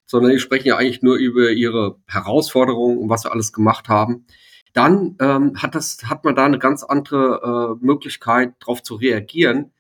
sondern 0.07 0.33
die 0.33 0.39
sprechen 0.39 0.69
ja 0.69 0.77
eigentlich 0.77 1.03
nur 1.03 1.17
über 1.17 1.51
ihre 1.51 1.97
Herausforderungen 2.07 2.99
und 2.99 3.09
was 3.11 3.23
sie 3.23 3.31
alles 3.31 3.53
gemacht 3.53 3.89
haben, 3.89 4.27
dann 4.73 5.17
ähm, 5.21 5.55
hat, 5.61 5.75
das, 5.75 5.99
hat 6.05 6.25
man 6.25 6.35
da 6.35 6.45
eine 6.45 6.59
ganz 6.59 6.83
andere 6.83 7.77
äh, 7.81 7.85
Möglichkeit, 7.85 8.55
darauf 8.61 8.83
zu 8.83 8.95
reagieren. 8.95 9.73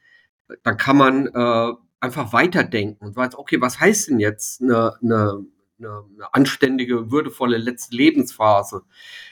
Dann 0.62 0.76
kann 0.76 0.96
man 0.96 1.26
äh, 1.26 1.72
einfach 2.00 2.32
weiterdenken 2.32 3.04
und 3.04 3.16
weiß, 3.16 3.36
okay, 3.36 3.60
was 3.60 3.80
heißt 3.80 4.08
denn 4.08 4.20
jetzt 4.20 4.62
eine, 4.62 4.94
eine, 5.02 5.44
eine, 5.78 6.04
eine 6.14 6.34
anständige, 6.34 7.10
würdevolle 7.10 7.58
letzte 7.58 7.96
Lebensphase? 7.96 8.82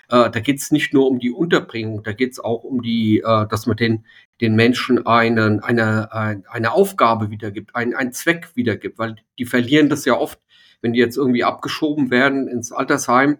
Äh, 0.09 0.31
da 0.31 0.41
geht 0.41 0.59
es 0.59 0.71
nicht 0.71 0.93
nur 0.95 1.09
um 1.09 1.19
die 1.19 1.31
Unterbringung, 1.31 2.03
da 2.03 2.13
geht 2.13 2.33
es 2.33 2.41
auch 2.41 2.65
um 2.65 2.83
die, 2.83 3.19
äh, 3.19 3.47
dass 3.49 3.67
man 3.67 3.77
den, 3.77 4.05
den 4.41 4.55
Menschen 4.55 5.07
einen, 5.07 5.61
eine, 5.61 6.13
eine 6.13 6.73
Aufgabe 6.73 7.31
wiedergibt, 7.31 7.75
einen, 7.75 7.95
einen 7.95 8.13
Zweck 8.13 8.51
wiedergibt, 8.55 8.99
weil 8.99 9.17
die 9.39 9.47
verlieren 9.47 9.89
das 9.89 10.05
ja 10.05 10.15
oft, 10.15 10.39
wenn 10.83 10.93
die 10.93 11.01
jetzt 11.01 11.17
irgendwie 11.17 11.45
abgeschoben 11.45 12.11
werden 12.11 12.49
ins 12.49 12.71
Altersheim, 12.73 13.39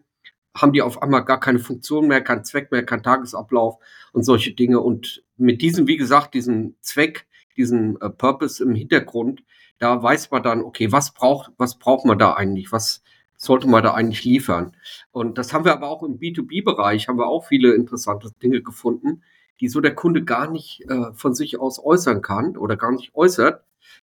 haben 0.57 0.73
die 0.73 0.83
auf 0.83 1.03
einmal 1.03 1.25
gar 1.25 1.41
keine 1.41 1.59
Funktion 1.59 2.09
mehr, 2.09 2.23
keinen 2.23 2.45
Zweck 2.45 2.73
mehr, 2.73 2.85
keinen 2.85 3.03
Tagesablauf 3.03 3.79
und 4.13 4.25
solche 4.25 4.53
Dinge. 4.53 4.81
Und 4.81 5.23
mit 5.37 5.63
diesem, 5.63 5.87
wie 5.87 5.97
gesagt, 5.97 6.35
diesem 6.35 6.77
Zweck, 6.81 7.27
diesem 7.57 7.99
äh, 8.01 8.11
Purpose 8.11 8.63
im 8.63 8.75
Hintergrund, 8.75 9.43
da 9.79 10.03
weiß 10.03 10.31
man 10.31 10.43
dann, 10.43 10.63
okay, 10.63 10.93
was 10.93 11.13
braucht, 11.13 11.53
was 11.59 11.79
braucht 11.79 12.05
man 12.07 12.19
da 12.19 12.35
eigentlich? 12.35 12.73
Was, 12.73 13.03
sollte 13.37 13.69
man 13.69 13.83
da 13.83 13.95
eigentlich 13.95 14.25
liefern. 14.25 14.75
Und 15.13 15.39
das 15.39 15.53
haben 15.53 15.65
wir 15.65 15.73
aber 15.73 15.89
auch 15.89 16.03
im 16.03 16.19
B2B-Bereich, 16.19 17.09
haben 17.09 17.19
wir 17.19 17.27
auch 17.27 17.47
viele 17.47 17.75
interessante 17.75 18.31
Dinge 18.43 18.63
gefunden, 18.63 19.23
die 19.61 19.69
so 19.69 19.81
der 19.81 19.95
Kunde 19.95 20.25
gar 20.25 20.51
nicht 20.51 20.83
äh, 20.89 21.13
von 21.15 21.35
sich 21.35 21.59
aus 21.59 21.83
äußern 21.83 22.23
kann 22.23 22.57
oder 22.57 22.77
gar 22.77 22.93
nicht 22.93 23.15
äußert. 23.15 23.63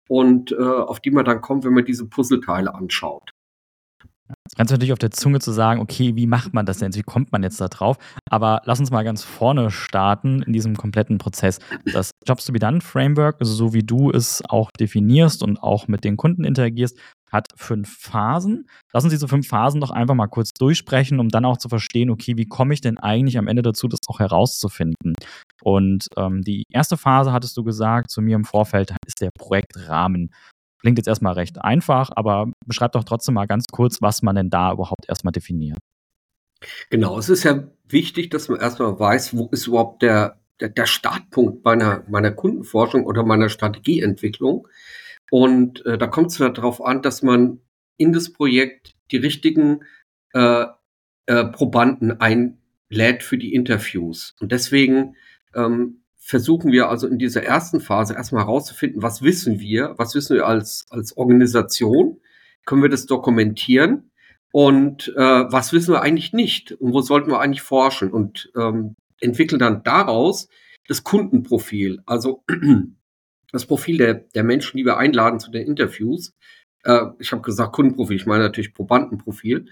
und 0.07 0.51
äh, 0.51 0.55
auf 0.57 0.99
die 0.99 1.11
man 1.11 1.25
dann 1.25 1.41
kommt, 1.41 1.63
wenn 1.65 1.73
man 1.73 1.85
diese 1.85 2.07
Puzzleteile 2.07 2.73
anschaut. 2.73 3.31
Es 4.49 4.55
brennt 4.55 4.71
natürlich 4.71 4.93
auf 4.93 4.99
der 4.99 5.11
Zunge 5.11 5.39
zu 5.39 5.51
sagen, 5.51 5.79
okay, 5.79 6.15
wie 6.15 6.25
macht 6.25 6.55
man 6.55 6.65
das 6.65 6.79
denn? 6.79 6.95
Wie 6.95 7.03
kommt 7.03 7.31
man 7.31 7.43
jetzt 7.43 7.61
da 7.61 7.67
drauf? 7.67 7.97
Aber 8.31 8.63
lass 8.65 8.79
uns 8.79 8.89
mal 8.89 9.03
ganz 9.03 9.23
vorne 9.23 9.69
starten 9.69 10.41
in 10.41 10.53
diesem 10.53 10.75
kompletten 10.75 11.19
Prozess. 11.19 11.59
Das 11.93 12.09
Jobs 12.27 12.45
to 12.45 12.53
be 12.53 12.57
Done 12.57 12.81
Framework, 12.81 13.37
so 13.41 13.73
wie 13.73 13.83
du 13.83 14.09
es 14.09 14.41
auch 14.49 14.71
definierst 14.71 15.43
und 15.43 15.61
auch 15.61 15.87
mit 15.87 16.03
den 16.03 16.17
Kunden 16.17 16.45
interagierst, 16.45 16.97
hat 17.31 17.49
fünf 17.55 17.95
Phasen. 17.95 18.65
Lass 18.91 19.03
uns 19.03 19.13
diese 19.13 19.27
fünf 19.27 19.47
Phasen 19.47 19.81
doch 19.81 19.91
einfach 19.91 20.15
mal 20.15 20.25
kurz 20.25 20.49
durchsprechen, 20.57 21.19
um 21.19 21.29
dann 21.29 21.45
auch 21.45 21.57
zu 21.57 21.69
verstehen, 21.69 22.09
okay, 22.09 22.35
wie 22.35 22.47
komme 22.47 22.73
ich 22.73 22.81
denn 22.81 22.97
eigentlich 22.97 23.37
am 23.37 23.47
Ende 23.47 23.61
dazu, 23.61 23.87
das 23.87 23.99
auch 24.07 24.17
herauszufinden? 24.17 25.13
Und 25.61 26.07
ähm, 26.17 26.41
die 26.41 26.63
erste 26.71 26.97
Phase, 26.97 27.31
hattest 27.31 27.55
du 27.55 27.63
gesagt, 27.63 28.09
zu 28.09 28.23
mir 28.23 28.35
im 28.35 28.45
Vorfeld, 28.45 28.95
ist 29.05 29.21
der 29.21 29.29
Projektrahmen. 29.37 30.31
Klingt 30.79 30.97
jetzt 30.97 31.07
erstmal 31.07 31.33
recht 31.33 31.61
einfach, 31.61 32.09
aber 32.15 32.51
beschreib 32.65 32.93
doch 32.93 33.03
trotzdem 33.03 33.35
mal 33.35 33.47
ganz 33.47 33.65
kurz, 33.71 34.01
was 34.01 34.21
man 34.21 34.35
denn 34.35 34.49
da 34.49 34.71
überhaupt 34.71 35.09
erstmal 35.09 35.31
definiert. 35.31 35.79
Genau, 36.89 37.17
es 37.17 37.29
ist 37.29 37.43
ja 37.43 37.67
wichtig, 37.87 38.29
dass 38.29 38.49
man 38.49 38.59
erstmal 38.59 38.99
weiß, 38.99 39.35
wo 39.35 39.47
ist 39.51 39.67
überhaupt 39.67 40.01
der, 40.01 40.39
der, 40.59 40.69
der 40.69 40.85
Startpunkt 40.85 41.63
meiner, 41.63 42.03
meiner 42.07 42.31
Kundenforschung 42.31 43.05
oder 43.05 43.23
meiner 43.23 43.49
Strategieentwicklung. 43.49 44.67
Und 45.31 45.85
äh, 45.85 45.97
da 45.97 46.07
kommt 46.07 46.31
es 46.31 46.37
ja 46.37 46.49
darauf 46.49 46.83
an, 46.83 47.01
dass 47.01 47.21
man 47.21 47.59
in 47.97 48.13
das 48.13 48.31
Projekt 48.31 48.95
die 49.11 49.17
richtigen 49.17 49.81
äh, 50.33 50.65
äh, 51.25 51.45
Probanden 51.45 52.19
einlädt 52.19 53.23
für 53.23 53.37
die 53.37 53.53
Interviews. 53.53 54.35
Und 54.39 54.51
deswegen 54.51 55.15
ähm, 55.53 55.98
versuchen 56.29 56.71
wir 56.71 56.89
also 56.89 57.07
in 57.07 57.17
dieser 57.17 57.41
ersten 57.41 57.81
Phase 57.81 58.13
erstmal 58.13 58.43
herauszufinden, 58.43 59.01
was 59.01 59.23
wissen 59.23 59.59
wir, 59.59 59.95
was 59.97 60.13
wissen 60.13 60.35
wir 60.35 60.45
als, 60.45 60.85
als 60.91 61.17
Organisation, 61.17 62.21
können 62.67 62.83
wir 62.83 62.89
das 62.89 63.07
dokumentieren 63.07 64.11
und 64.51 65.11
äh, 65.17 65.19
was 65.19 65.73
wissen 65.73 65.91
wir 65.91 66.03
eigentlich 66.03 66.31
nicht 66.31 66.71
und 66.73 66.93
wo 66.93 67.01
sollten 67.01 67.31
wir 67.31 67.39
eigentlich 67.39 67.63
forschen 67.63 68.11
und 68.11 68.51
ähm, 68.55 68.93
entwickeln 69.19 69.57
dann 69.57 69.81
daraus 69.81 70.49
das 70.87 71.03
Kundenprofil, 71.03 72.03
also 72.05 72.43
das 73.51 73.65
Profil 73.65 73.97
der, 73.97 74.13
der 74.13 74.43
Menschen, 74.43 74.77
die 74.77 74.85
wir 74.85 74.97
einladen 74.97 75.39
zu 75.39 75.49
den 75.49 75.65
Interviews. 75.65 76.35
Äh, 76.83 77.07
ich 77.17 77.31
habe 77.31 77.41
gesagt 77.41 77.73
Kundenprofil, 77.73 78.17
ich 78.17 78.27
meine 78.27 78.43
natürlich 78.43 78.75
Probandenprofil. 78.75 79.65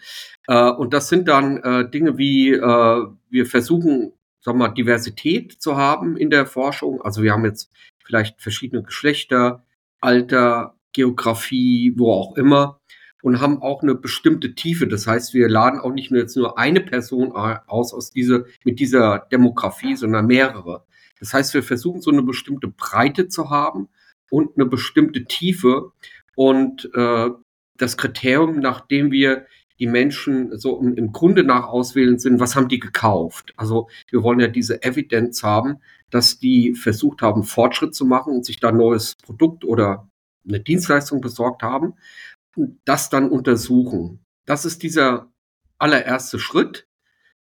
Äh, 0.48 0.72
und 0.72 0.96
das 0.96 1.08
sind 1.08 1.28
dann 1.28 1.58
äh, 1.58 1.88
Dinge 1.88 2.18
wie, 2.18 2.54
äh, 2.54 3.08
wir 3.30 3.46
versuchen 3.46 4.14
sagen 4.48 4.60
wir 4.60 4.70
mal, 4.70 4.74
Diversität 4.74 5.62
zu 5.62 5.76
haben 5.76 6.16
in 6.16 6.30
der 6.30 6.46
Forschung. 6.46 7.02
Also 7.02 7.22
wir 7.22 7.34
haben 7.34 7.44
jetzt 7.44 7.70
vielleicht 8.06 8.42
verschiedene 8.42 8.82
Geschlechter, 8.82 9.66
Alter, 10.00 10.78
Geografie, 10.94 11.92
wo 11.98 12.14
auch 12.14 12.38
immer 12.38 12.80
und 13.22 13.42
haben 13.42 13.62
auch 13.62 13.84
eine 13.84 13.94
bestimmte 13.94 14.56
Tiefe. 14.56 14.88
Das 14.88 15.06
heißt, 15.06 15.34
wir 15.34 15.50
laden 15.50 15.82
auch 15.82 15.92
nicht 15.92 16.12
nur 16.12 16.22
jetzt 16.22 16.38
nur 16.38 16.58
eine 16.58 16.80
Person 16.80 17.34
aus, 17.34 17.94
aus 17.94 18.12
dieser, 18.12 18.46
mit 18.64 18.80
dieser 18.80 19.28
Demografie, 19.34 19.98
sondern 19.98 20.28
mehrere. 20.28 20.86
Das 21.20 21.34
heißt, 21.34 21.54
wir 21.54 21.62
versuchen 21.62 22.00
so 22.00 22.12
eine 22.12 22.24
bestimmte 22.24 22.70
Breite 22.70 23.28
zu 23.28 23.50
haben 23.50 23.90
und 24.30 24.56
eine 24.56 24.66
bestimmte 24.66 25.26
Tiefe. 25.26 25.92
Und 26.36 26.90
äh, 26.94 27.32
das 27.76 27.98
Kriterium, 27.98 28.62
nachdem 28.62 29.12
wir 29.12 29.46
die 29.80 29.88
Menschen 29.88 30.58
so 30.58 30.80
im, 30.80 31.12
Grunde 31.12 31.44
nach 31.44 31.68
auswählen 31.68 32.20
sind, 32.20 32.40
was 32.40 32.56
haben 32.56 32.68
die 32.68 32.80
gekauft? 32.80 33.54
Also 33.58 33.90
wir 34.10 34.24
wollen 34.24 34.40
ja 34.40 34.48
diese 34.48 34.84
Evidenz 34.84 35.44
haben, 35.44 35.78
dass 36.10 36.40
die 36.40 36.74
versucht 36.74 37.22
haben, 37.22 37.44
Fortschritt 37.44 37.94
zu 37.94 38.06
machen 38.06 38.34
und 38.34 38.46
sich 38.46 38.60
da 38.60 38.70
ein 38.70 38.78
neues 38.78 39.16
Produkt 39.16 39.66
oder 39.66 40.10
eine 40.48 40.60
Dienstleistung 40.60 41.22
besorgt 41.22 41.62
haben 41.64 41.94
und 42.56 42.80
das 42.86 43.10
dann 43.10 43.30
untersuchen. 43.30 44.20
Das 44.46 44.66
ist 44.66 44.82
dieser 44.82 45.32
allererste 45.78 46.40
Schritt. 46.40 46.88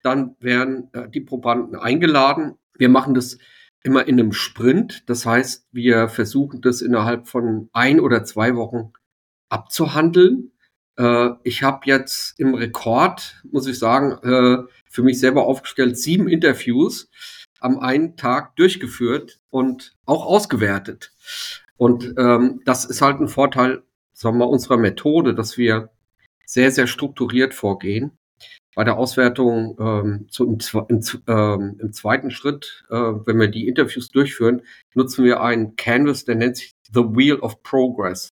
Dann 0.03 0.35
werden 0.39 0.89
äh, 0.93 1.09
die 1.09 1.21
Probanden 1.21 1.75
eingeladen. 1.75 2.55
Wir 2.77 2.89
machen 2.89 3.13
das 3.13 3.37
immer 3.83 4.07
in 4.07 4.19
einem 4.19 4.33
Sprint. 4.33 5.03
Das 5.09 5.25
heißt, 5.25 5.67
wir 5.71 6.09
versuchen 6.09 6.61
das 6.61 6.81
innerhalb 6.81 7.27
von 7.27 7.69
ein 7.71 7.99
oder 7.99 8.23
zwei 8.25 8.55
Wochen 8.55 8.91
abzuhandeln. 9.49 10.51
Äh, 10.97 11.29
ich 11.43 11.63
habe 11.63 11.81
jetzt 11.85 12.39
im 12.39 12.53
Rekord, 12.53 13.41
muss 13.51 13.67
ich 13.67 13.79
sagen, 13.79 14.17
äh, 14.23 14.63
für 14.89 15.03
mich 15.03 15.19
selber 15.19 15.45
aufgestellt, 15.45 15.97
sieben 15.97 16.27
Interviews 16.27 17.09
am 17.59 17.79
einen 17.79 18.17
Tag 18.17 18.55
durchgeführt 18.55 19.39
und 19.49 19.95
auch 20.05 20.25
ausgewertet. 20.25 21.11
Und 21.77 22.15
ähm, 22.17 22.61
das 22.65 22.85
ist 22.85 23.01
halt 23.01 23.19
ein 23.19 23.27
Vorteil, 23.27 23.83
sagen 24.13 24.37
wir 24.37 24.49
unserer 24.49 24.77
Methode, 24.77 25.35
dass 25.35 25.57
wir 25.57 25.89
sehr, 26.45 26.71
sehr 26.71 26.87
strukturiert 26.87 27.53
vorgehen. 27.53 28.11
Bei 28.75 28.83
der 28.83 28.97
Auswertung 28.97 29.75
ähm, 29.79 30.27
zu, 30.29 30.45
im, 30.45 30.59
im, 30.87 31.01
ähm, 31.27 31.77
im, 31.79 31.93
zweiten 31.93 32.29
Schritt, 32.29 32.85
äh, 32.89 32.95
wenn 32.95 33.39
wir 33.39 33.47
die 33.47 33.67
Interviews 33.67 34.09
durchführen, 34.09 34.61
nutzen 34.93 35.25
wir 35.25 35.41
einen 35.41 35.75
Canvas, 35.75 36.25
der 36.25 36.35
nennt 36.35 36.57
sich 36.57 36.75
The 36.93 37.01
Wheel 37.01 37.39
of 37.39 37.63
Progress. 37.63 38.29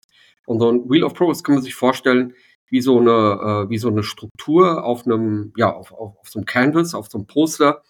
Und 0.45 0.59
so 0.59 0.71
ein 0.71 0.89
Wheel 0.89 1.03
of 1.03 1.13
Progress 1.13 1.43
kann 1.43 1.55
man 1.55 1.63
sich 1.63 1.75
vorstellen, 1.75 2.33
wie 2.71 2.81
so 2.81 2.99
eine, 2.99 3.11
äh, 3.11 3.69
wie 3.69 3.77
so 3.77 3.89
eine 3.89 4.01
Struktur 4.01 4.83
auf 4.83 5.05
einem, 5.05 5.53
ja, 5.57 5.71
auf, 5.71 5.91
auf, 5.91 6.17
auf 6.17 6.29
so 6.29 6.39
einem 6.39 6.45
Canvas, 6.45 6.95
auf 6.95 7.09
so 7.09 7.19
einem 7.19 7.27
Poster. 7.27 7.83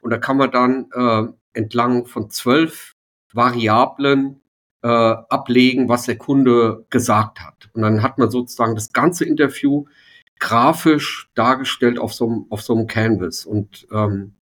Und 0.00 0.10
da 0.10 0.18
kann 0.18 0.36
man 0.36 0.50
dann 0.50 0.86
äh, 0.94 1.32
entlang 1.52 2.06
von 2.06 2.30
zwölf 2.30 2.94
Variablen 3.32 4.40
äh, 4.82 4.88
ablegen, 4.88 5.88
was 5.88 6.04
der 6.04 6.16
Kunde 6.16 6.86
gesagt 6.88 7.40
hat. 7.40 7.68
Und 7.74 7.82
dann 7.82 8.02
hat 8.02 8.18
man 8.18 8.30
sozusagen 8.30 8.76
das 8.76 8.92
ganze 8.92 9.24
Interview 9.24 9.86
grafisch 10.38 11.30
dargestellt 11.34 11.98
auf 11.98 12.14
so 12.14 12.26
einem, 12.26 12.46
auf 12.48 12.62
so 12.62 12.76
einem 12.76 12.86
Canvas. 12.86 13.44
Und 13.44 13.88
ähm, 13.92 14.36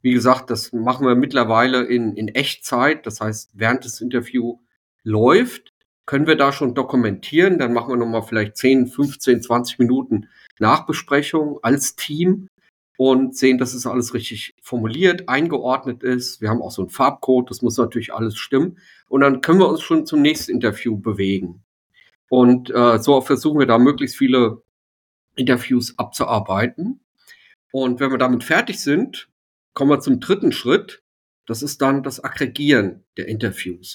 wie 0.00 0.12
gesagt, 0.12 0.48
das 0.50 0.72
machen 0.72 1.06
wir 1.06 1.16
mittlerweile 1.16 1.82
in, 1.82 2.14
in 2.14 2.28
Echtzeit. 2.28 3.04
Das 3.04 3.20
heißt, 3.20 3.50
während 3.54 3.84
das 3.84 4.00
Interview 4.00 4.60
läuft, 5.02 5.69
können 6.10 6.26
wir 6.26 6.34
da 6.34 6.52
schon 6.52 6.74
dokumentieren. 6.74 7.60
Dann 7.60 7.72
machen 7.72 7.92
wir 7.92 7.96
nochmal 7.96 8.24
vielleicht 8.24 8.56
10, 8.56 8.88
15, 8.88 9.42
20 9.42 9.78
Minuten 9.78 10.26
Nachbesprechung 10.58 11.60
als 11.62 11.94
Team 11.94 12.48
und 12.98 13.36
sehen, 13.36 13.58
dass 13.58 13.74
es 13.74 13.86
alles 13.86 14.12
richtig 14.12 14.56
formuliert, 14.60 15.28
eingeordnet 15.28 16.02
ist. 16.02 16.40
Wir 16.40 16.48
haben 16.48 16.62
auch 16.62 16.72
so 16.72 16.82
einen 16.82 16.90
Farbcode, 16.90 17.48
das 17.48 17.62
muss 17.62 17.76
natürlich 17.76 18.12
alles 18.12 18.36
stimmen. 18.36 18.78
Und 19.08 19.20
dann 19.20 19.40
können 19.40 19.60
wir 19.60 19.68
uns 19.68 19.82
schon 19.82 20.04
zum 20.04 20.20
nächsten 20.20 20.50
Interview 20.50 20.98
bewegen. 20.98 21.62
Und 22.28 22.70
äh, 22.70 22.98
so 22.98 23.20
versuchen 23.20 23.60
wir 23.60 23.66
da 23.66 23.78
möglichst 23.78 24.16
viele 24.16 24.64
Interviews 25.36 25.96
abzuarbeiten. 25.96 27.04
Und 27.70 28.00
wenn 28.00 28.10
wir 28.10 28.18
damit 28.18 28.42
fertig 28.42 28.80
sind, 28.80 29.28
kommen 29.74 29.92
wir 29.92 30.00
zum 30.00 30.18
dritten 30.18 30.50
Schritt. 30.50 31.04
Das 31.46 31.62
ist 31.62 31.80
dann 31.80 32.02
das 32.02 32.24
Aggregieren 32.24 33.04
der 33.16 33.28
Interviews. 33.28 33.94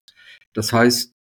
Das 0.53 0.71
heißt, 0.71 1.14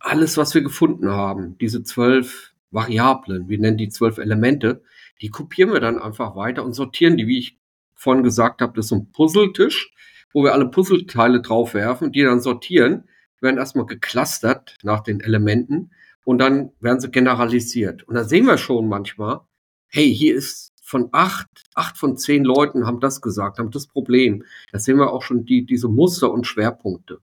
alles, 0.00 0.36
was 0.36 0.54
wir 0.54 0.62
gefunden 0.62 1.10
haben, 1.10 1.56
diese 1.58 1.82
zwölf 1.82 2.52
Variablen, 2.70 3.48
wir 3.48 3.58
nennen 3.58 3.78
die 3.78 3.88
zwölf 3.88 4.18
Elemente, 4.18 4.82
die 5.20 5.30
kopieren 5.30 5.72
wir 5.72 5.80
dann 5.80 5.98
einfach 5.98 6.36
weiter 6.36 6.64
und 6.64 6.74
sortieren 6.74 7.16
die, 7.16 7.26
wie 7.26 7.38
ich 7.38 7.58
vorhin 7.94 8.22
gesagt 8.22 8.60
habe, 8.60 8.74
das 8.76 8.86
ist 8.86 8.90
so 8.90 8.96
ein 8.96 9.10
Puzzletisch, 9.12 9.92
wo 10.32 10.44
wir 10.44 10.52
alle 10.52 10.68
Puzzleteile 10.68 11.40
draufwerfen, 11.40 12.12
die 12.12 12.22
dann 12.22 12.40
sortieren, 12.40 13.08
werden 13.40 13.58
erstmal 13.58 13.86
geclustert 13.86 14.76
nach 14.82 15.00
den 15.00 15.20
Elementen 15.20 15.90
und 16.24 16.38
dann 16.38 16.70
werden 16.80 17.00
sie 17.00 17.10
generalisiert. 17.10 18.06
Und 18.06 18.14
da 18.14 18.24
sehen 18.24 18.46
wir 18.46 18.58
schon 18.58 18.88
manchmal, 18.88 19.40
hey, 19.88 20.14
hier 20.14 20.34
ist 20.34 20.72
von 20.82 21.08
acht, 21.12 21.48
acht 21.74 21.98
von 21.98 22.16
zehn 22.16 22.44
Leuten 22.44 22.86
haben 22.86 23.00
das 23.00 23.20
gesagt, 23.20 23.58
haben 23.58 23.70
das 23.70 23.86
Problem. 23.86 24.44
Da 24.72 24.78
sehen 24.78 24.98
wir 24.98 25.12
auch 25.12 25.22
schon 25.22 25.44
die, 25.44 25.64
diese 25.64 25.88
Muster 25.88 26.30
und 26.30 26.46
Schwerpunkte. 26.46 27.20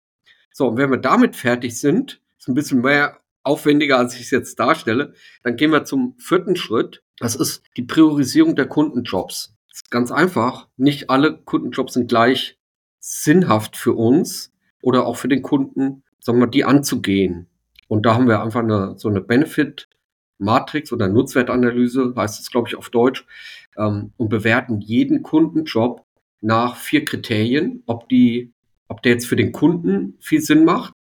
So, 0.53 0.69
und 0.69 0.77
wenn 0.77 0.91
wir 0.91 0.99
damit 0.99 1.37
fertig 1.37 1.79
sind, 1.79 2.21
ein 2.49 2.55
bisschen 2.55 2.81
mehr 2.81 3.21
aufwendiger, 3.43 3.99
als 3.99 4.15
ich 4.15 4.23
es 4.23 4.31
jetzt 4.31 4.59
darstelle. 4.59 5.15
Dann 5.43 5.57
gehen 5.57 5.73
wir 5.73 5.85
zum 5.85 6.17
vierten 6.19 6.57
Schritt. 6.57 7.03
Das 7.19 7.35
ist 7.35 7.63
die 7.77 7.83
Priorisierung 7.83 8.57
der 8.57 8.67
Kundenjobs. 8.67 9.55
Ganz 9.91 10.11
einfach. 10.11 10.69
Nicht 10.77 11.11
alle 11.11 11.39
Kundenjobs 11.39 11.95
sind 11.95 12.09
gleich 12.09 12.59
sinnhaft 13.01 13.77
für 13.77 13.95
uns 13.95 14.53
oder 14.83 15.07
auch 15.07 15.17
für 15.17 15.29
den 15.29 15.43
Kunden, 15.43 16.03
sagen 16.21 16.41
wir, 16.41 16.47
die 16.47 16.65
anzugehen. 16.65 17.47
Und 17.89 18.05
da 18.05 18.15
haben 18.15 18.29
wir 18.29 18.43
einfach 18.43 18.61
eine, 18.61 18.95
so 18.99 19.09
eine 19.09 19.21
Benefit-Matrix 19.21 20.93
oder 20.93 21.09
Nutzwertanalyse, 21.09 22.13
heißt 22.17 22.41
es, 22.41 22.51
glaube 22.51 22.69
ich, 22.69 22.77
auf 22.77 22.91
Deutsch, 22.91 23.25
ähm, 23.77 24.13
und 24.17 24.29
bewerten 24.29 24.81
jeden 24.81 25.23
Kundenjob 25.23 26.05
nach 26.41 26.77
vier 26.77 27.05
Kriterien, 27.05 27.83
ob 27.87 28.09
die, 28.09 28.53
ob 28.89 29.03
der 29.03 29.13
jetzt 29.13 29.27
für 29.27 29.37
den 29.37 29.53
Kunden 29.53 30.17
viel 30.21 30.41
Sinn 30.41 30.65
macht, 30.65 30.93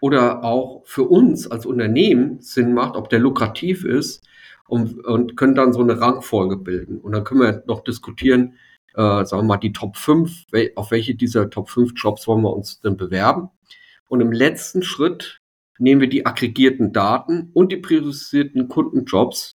oder 0.00 0.44
auch 0.44 0.82
für 0.84 1.04
uns 1.04 1.50
als 1.50 1.66
Unternehmen 1.66 2.40
Sinn 2.40 2.74
macht, 2.74 2.96
ob 2.96 3.08
der 3.08 3.18
lukrativ 3.18 3.84
ist 3.84 4.26
und, 4.66 5.04
und 5.04 5.36
können 5.36 5.54
dann 5.54 5.72
so 5.72 5.80
eine 5.80 6.00
Rangfolge 6.00 6.56
bilden. 6.56 6.98
Und 6.98 7.12
dann 7.12 7.24
können 7.24 7.40
wir 7.40 7.62
noch 7.66 7.84
diskutieren, 7.84 8.54
äh, 8.94 9.24
sagen 9.24 9.42
wir 9.42 9.42
mal, 9.44 9.56
die 9.56 9.72
Top 9.72 9.96
5, 9.96 10.46
auf 10.76 10.90
welche 10.90 11.14
dieser 11.14 11.50
Top 11.50 11.70
5 11.70 11.92
Jobs 11.96 12.26
wollen 12.26 12.42
wir 12.42 12.54
uns 12.54 12.80
denn 12.80 12.96
bewerben. 12.96 13.50
Und 14.08 14.20
im 14.20 14.32
letzten 14.32 14.82
Schritt 14.82 15.40
nehmen 15.78 16.00
wir 16.00 16.08
die 16.08 16.26
aggregierten 16.26 16.92
Daten 16.92 17.50
und 17.52 17.72
die 17.72 17.78
priorisierten 17.78 18.68
Kundenjobs 18.68 19.56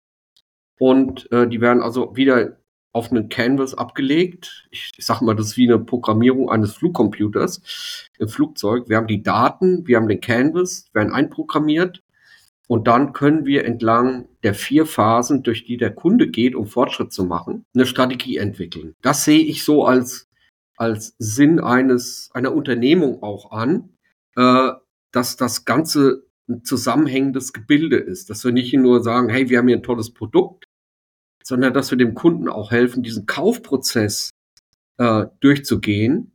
und 0.78 1.30
äh, 1.32 1.48
die 1.48 1.60
werden 1.60 1.82
also 1.82 2.16
wieder 2.16 2.58
auf 2.96 3.10
einen 3.12 3.28
Canvas 3.28 3.74
abgelegt. 3.74 4.66
Ich, 4.70 4.92
ich 4.96 5.04
sage 5.04 5.22
mal, 5.22 5.36
das 5.36 5.48
ist 5.48 5.56
wie 5.58 5.68
eine 5.68 5.78
Programmierung 5.78 6.48
eines 6.48 6.72
Flugcomputers 6.72 8.08
im 8.18 8.28
Flugzeug. 8.28 8.88
Wir 8.88 8.96
haben 8.96 9.06
die 9.06 9.22
Daten, 9.22 9.86
wir 9.86 9.98
haben 9.98 10.08
den 10.08 10.22
Canvas, 10.22 10.86
werden 10.94 11.12
einprogrammiert 11.12 12.02
und 12.68 12.88
dann 12.88 13.12
können 13.12 13.44
wir 13.44 13.66
entlang 13.66 14.28
der 14.42 14.54
vier 14.54 14.86
Phasen, 14.86 15.42
durch 15.42 15.66
die 15.66 15.76
der 15.76 15.94
Kunde 15.94 16.28
geht, 16.28 16.54
um 16.54 16.66
Fortschritt 16.66 17.12
zu 17.12 17.24
machen, 17.24 17.66
eine 17.74 17.84
Strategie 17.84 18.38
entwickeln. 18.38 18.94
Das 19.02 19.24
sehe 19.24 19.44
ich 19.44 19.62
so 19.62 19.84
als, 19.84 20.28
als 20.78 21.14
Sinn 21.18 21.60
eines, 21.60 22.30
einer 22.32 22.54
Unternehmung 22.54 23.22
auch 23.22 23.52
an, 23.52 23.90
äh, 24.36 24.70
dass 25.12 25.36
das 25.36 25.66
Ganze 25.66 26.24
ein 26.48 26.64
zusammenhängendes 26.64 27.52
Gebilde 27.52 27.96
ist. 27.96 28.30
Dass 28.30 28.42
wir 28.42 28.52
nicht 28.52 28.72
nur 28.72 29.02
sagen, 29.02 29.28
hey, 29.28 29.50
wir 29.50 29.58
haben 29.58 29.68
hier 29.68 29.76
ein 29.76 29.82
tolles 29.82 30.14
Produkt, 30.14 30.65
sondern 31.46 31.72
dass 31.72 31.92
wir 31.92 31.98
dem 31.98 32.14
Kunden 32.14 32.48
auch 32.48 32.72
helfen, 32.72 33.04
diesen 33.04 33.24
Kaufprozess 33.24 34.30
äh, 34.98 35.26
durchzugehen, 35.38 36.32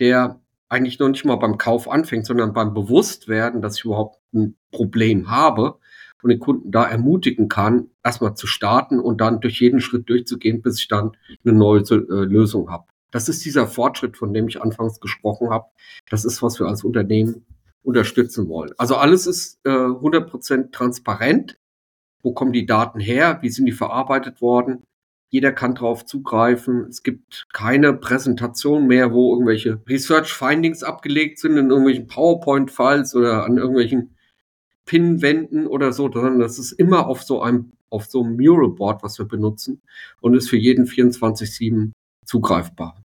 der 0.00 0.40
eigentlich 0.70 0.98
noch 0.98 1.10
nicht 1.10 1.26
mal 1.26 1.36
beim 1.36 1.58
Kauf 1.58 1.86
anfängt, 1.86 2.24
sondern 2.24 2.54
beim 2.54 2.72
Bewusstwerden, 2.72 3.60
dass 3.60 3.76
ich 3.76 3.84
überhaupt 3.84 4.18
ein 4.32 4.56
Problem 4.70 5.30
habe 5.30 5.78
und 6.22 6.30
den 6.30 6.38
Kunden 6.38 6.70
da 6.70 6.84
ermutigen 6.84 7.48
kann, 7.48 7.90
erstmal 8.02 8.36
zu 8.36 8.46
starten 8.46 9.00
und 9.00 9.20
dann 9.20 9.40
durch 9.40 9.60
jeden 9.60 9.80
Schritt 9.80 10.08
durchzugehen, 10.08 10.62
bis 10.62 10.80
ich 10.80 10.88
dann 10.88 11.12
eine 11.44 11.54
neue 11.54 11.80
äh, 11.82 12.24
Lösung 12.24 12.70
habe. 12.70 12.86
Das 13.10 13.28
ist 13.28 13.44
dieser 13.44 13.66
Fortschritt, 13.66 14.16
von 14.16 14.32
dem 14.32 14.48
ich 14.48 14.62
anfangs 14.62 14.98
gesprochen 14.98 15.50
habe. 15.50 15.66
Das 16.08 16.24
ist, 16.24 16.42
was 16.42 16.58
wir 16.58 16.66
als 16.66 16.84
Unternehmen 16.84 17.44
unterstützen 17.82 18.48
wollen. 18.48 18.72
Also 18.78 18.96
alles 18.96 19.26
ist 19.26 19.60
äh, 19.64 19.68
100% 19.68 20.72
transparent. 20.72 21.58
Wo 22.22 22.32
kommen 22.32 22.52
die 22.52 22.66
Daten 22.66 23.00
her? 23.00 23.38
Wie 23.42 23.50
sind 23.50 23.66
die 23.66 23.72
verarbeitet 23.72 24.40
worden? 24.40 24.82
Jeder 25.30 25.52
kann 25.52 25.74
darauf 25.74 26.06
zugreifen. 26.06 26.86
Es 26.88 27.02
gibt 27.02 27.46
keine 27.52 27.92
Präsentation 27.92 28.86
mehr, 28.86 29.12
wo 29.12 29.34
irgendwelche 29.34 29.80
Research 29.86 30.32
Findings 30.32 30.82
abgelegt 30.82 31.38
sind 31.38 31.56
in 31.56 31.68
irgendwelchen 31.68 32.06
PowerPoint-Files 32.06 33.14
oder 33.14 33.44
an 33.44 33.58
irgendwelchen 33.58 34.14
Pinwänden 34.86 35.66
oder 35.66 35.92
so, 35.92 36.10
sondern 36.10 36.38
das 36.38 36.58
ist 36.58 36.72
immer 36.72 37.06
auf 37.08 37.22
so 37.22 37.42
einem, 37.42 37.72
auf 37.90 38.06
so 38.06 38.22
einem 38.22 38.36
Mural-Board, 38.36 39.02
was 39.02 39.18
wir 39.18 39.26
benutzen 39.26 39.82
und 40.20 40.34
ist 40.34 40.48
für 40.48 40.56
jeden 40.56 40.86
24-7 40.86 41.92
zugreifbar. 42.24 43.02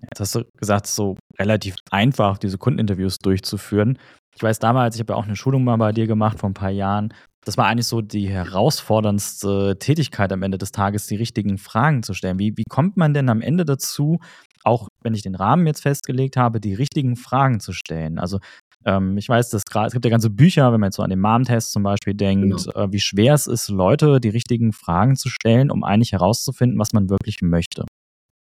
Jetzt 0.00 0.20
hast 0.20 0.34
du 0.34 0.44
gesagt, 0.56 0.86
so 0.88 1.16
relativ 1.38 1.76
einfach, 1.90 2.38
diese 2.38 2.58
Kundeninterviews 2.58 3.18
durchzuführen. 3.18 3.98
Ich 4.34 4.42
weiß 4.42 4.58
damals, 4.58 4.96
ich 4.96 5.00
habe 5.00 5.12
ja 5.12 5.16
auch 5.16 5.24
eine 5.24 5.36
Schulung 5.36 5.64
mal 5.64 5.76
bei 5.76 5.92
dir 5.92 6.06
gemacht 6.06 6.38
vor 6.40 6.50
ein 6.50 6.54
paar 6.54 6.70
Jahren. 6.70 7.14
Das 7.48 7.56
war 7.56 7.64
eigentlich 7.64 7.86
so 7.86 8.02
die 8.02 8.28
herausforderndste 8.28 9.78
Tätigkeit 9.78 10.30
am 10.34 10.42
Ende 10.42 10.58
des 10.58 10.70
Tages, 10.70 11.06
die 11.06 11.16
richtigen 11.16 11.56
Fragen 11.56 12.02
zu 12.02 12.12
stellen. 12.12 12.38
Wie, 12.38 12.52
wie 12.58 12.64
kommt 12.68 12.98
man 12.98 13.14
denn 13.14 13.30
am 13.30 13.40
Ende 13.40 13.64
dazu, 13.64 14.18
auch 14.64 14.88
wenn 15.02 15.14
ich 15.14 15.22
den 15.22 15.34
Rahmen 15.34 15.66
jetzt 15.66 15.80
festgelegt 15.80 16.36
habe, 16.36 16.60
die 16.60 16.74
richtigen 16.74 17.16
Fragen 17.16 17.58
zu 17.60 17.72
stellen? 17.72 18.18
Also 18.18 18.38
ähm, 18.84 19.16
ich 19.16 19.30
weiß, 19.30 19.48
dass 19.48 19.64
gerade, 19.64 19.86
es 19.86 19.94
gibt 19.94 20.04
ja 20.04 20.10
ganze 20.10 20.28
Bücher, 20.28 20.74
wenn 20.74 20.80
man 20.80 20.88
jetzt 20.88 20.96
so 20.96 21.02
an 21.02 21.08
den 21.08 21.20
Mom-Test 21.20 21.72
zum 21.72 21.84
Beispiel 21.84 22.12
denkt, 22.12 22.66
genau. 22.66 22.84
äh, 22.84 22.92
wie 22.92 23.00
schwer 23.00 23.32
es 23.32 23.46
ist, 23.46 23.70
Leute 23.70 24.20
die 24.20 24.28
richtigen 24.28 24.74
Fragen 24.74 25.16
zu 25.16 25.30
stellen, 25.30 25.70
um 25.70 25.84
eigentlich 25.84 26.12
herauszufinden, 26.12 26.78
was 26.78 26.92
man 26.92 27.08
wirklich 27.08 27.40
möchte. 27.40 27.86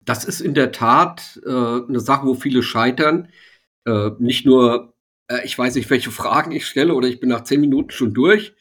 Das 0.01 0.25
ist 0.25 0.41
in 0.41 0.55
der 0.55 0.73
Tat 0.73 1.43
äh, 1.45 1.51
eine 1.51 2.01
Sache, 2.01 2.27
wo 2.27 2.37
viele 2.37 2.63
scheitern. 2.63 3.29
Äh, 3.85 4.13
nicht 4.19 4.47
nur, 4.47 4.95
äh, 5.29 5.45
ich 5.45 5.59
weiß 5.59 5.75
nicht, 5.75 5.91
welche 5.91 6.11
Fragen 6.11 6.53
ich 6.53 6.65
stelle 6.65 6.95
oder 6.95 7.07
ich 7.07 7.21
bin 7.21 7.29
nach 7.29 7.45
zehn 7.45 7.61
Minuten 7.61 7.91
schon 7.91 8.15
durch. 8.15 8.55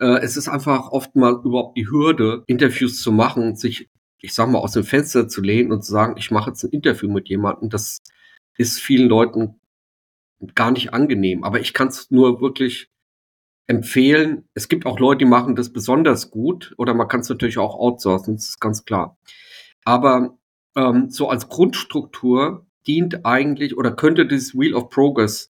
Äh, 0.00 0.20
es 0.20 0.36
ist 0.36 0.48
einfach 0.48 0.90
oft 0.90 1.16
mal 1.16 1.40
überhaupt 1.44 1.76
die 1.76 1.88
Hürde, 1.90 2.44
Interviews 2.46 3.00
zu 3.00 3.12
machen, 3.12 3.56
sich, 3.56 3.88
ich 4.20 4.34
sag 4.34 4.48
mal, 4.48 4.58
aus 4.58 4.72
dem 4.72 4.84
Fenster 4.84 5.28
zu 5.28 5.40
lehnen 5.42 5.72
und 5.72 5.84
zu 5.84 5.92
sagen, 5.92 6.16
ich 6.18 6.30
mache 6.30 6.50
jetzt 6.50 6.64
ein 6.64 6.70
Interview 6.70 7.10
mit 7.10 7.28
jemandem. 7.28 7.70
Das 7.70 7.98
ist 8.56 8.80
vielen 8.80 9.08
Leuten 9.08 9.60
gar 10.54 10.70
nicht 10.70 10.92
angenehm. 10.92 11.44
Aber 11.44 11.60
ich 11.60 11.72
kann 11.72 11.88
es 11.88 12.10
nur 12.10 12.40
wirklich 12.40 12.88
empfehlen. 13.66 14.48
Es 14.54 14.68
gibt 14.68 14.86
auch 14.86 14.98
Leute, 14.98 15.20
die 15.20 15.24
machen 15.24 15.56
das 15.56 15.72
besonders 15.72 16.30
gut 16.30 16.74
oder 16.78 16.94
man 16.94 17.08
kann 17.08 17.20
es 17.20 17.28
natürlich 17.28 17.58
auch 17.58 17.74
outsourcen, 17.74 18.36
das 18.36 18.48
ist 18.50 18.60
ganz 18.60 18.84
klar. 18.84 19.18
Aber 19.84 20.38
ähm, 20.74 21.10
so 21.10 21.28
als 21.28 21.48
Grundstruktur 21.48 22.66
dient 22.86 23.26
eigentlich 23.26 23.76
oder 23.76 23.92
könnte 23.92 24.26
dieses 24.26 24.54
Wheel 24.54 24.74
of 24.74 24.88
Progress 24.88 25.52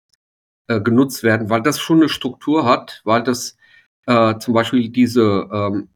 äh, 0.67 0.79
genutzt 0.79 1.23
werden, 1.23 1.49
weil 1.49 1.62
das 1.62 1.79
schon 1.79 1.97
eine 1.97 2.10
Struktur 2.10 2.65
hat, 2.65 3.01
weil 3.03 3.23
das 3.23 3.58
äh, 4.05 4.37
zum 4.39 4.53
Beispiel 4.53 4.89
diese 4.89 5.49
ähm, 5.51 5.89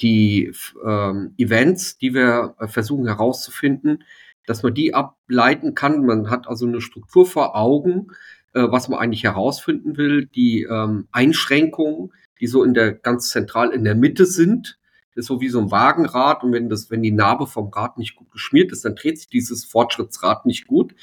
die 0.00 0.52
ähm, 0.84 1.34
Events, 1.38 1.98
die 1.98 2.14
wir 2.14 2.54
äh, 2.58 2.68
versuchen 2.68 3.06
herauszufinden, 3.06 4.04
dass 4.46 4.62
man 4.62 4.74
die 4.74 4.94
ableiten 4.94 5.74
kann. 5.74 6.04
Man 6.04 6.30
hat 6.30 6.46
also 6.46 6.66
eine 6.66 6.80
Struktur 6.80 7.26
vor 7.26 7.56
Augen, 7.56 8.08
äh, 8.52 8.62
was 8.62 8.88
man 8.88 8.98
eigentlich 9.00 9.24
herausfinden 9.24 9.96
will, 9.96 10.26
die 10.26 10.62
ähm, 10.62 11.08
Einschränkungen, 11.12 12.12
die 12.40 12.46
so 12.46 12.62
in 12.62 12.74
der 12.74 12.92
ganz 12.92 13.30
zentral 13.30 13.70
in 13.70 13.84
der 13.84 13.94
Mitte 13.94 14.26
sind, 14.26 14.78
ist 15.14 15.26
so 15.26 15.40
wie 15.40 15.48
so 15.48 15.60
ein 15.60 15.70
Wagenrad 15.70 16.44
und 16.44 16.52
wenn 16.52 16.68
das, 16.68 16.90
wenn 16.90 17.02
die 17.02 17.10
Narbe 17.10 17.46
vom 17.46 17.68
Rad 17.70 17.96
nicht 17.96 18.16
gut 18.16 18.30
geschmiert 18.30 18.70
ist, 18.70 18.84
dann 18.84 18.96
dreht 18.96 19.16
sich 19.16 19.28
dieses 19.28 19.64
Fortschrittsrad 19.64 20.44
nicht 20.44 20.66
gut. 20.66 20.94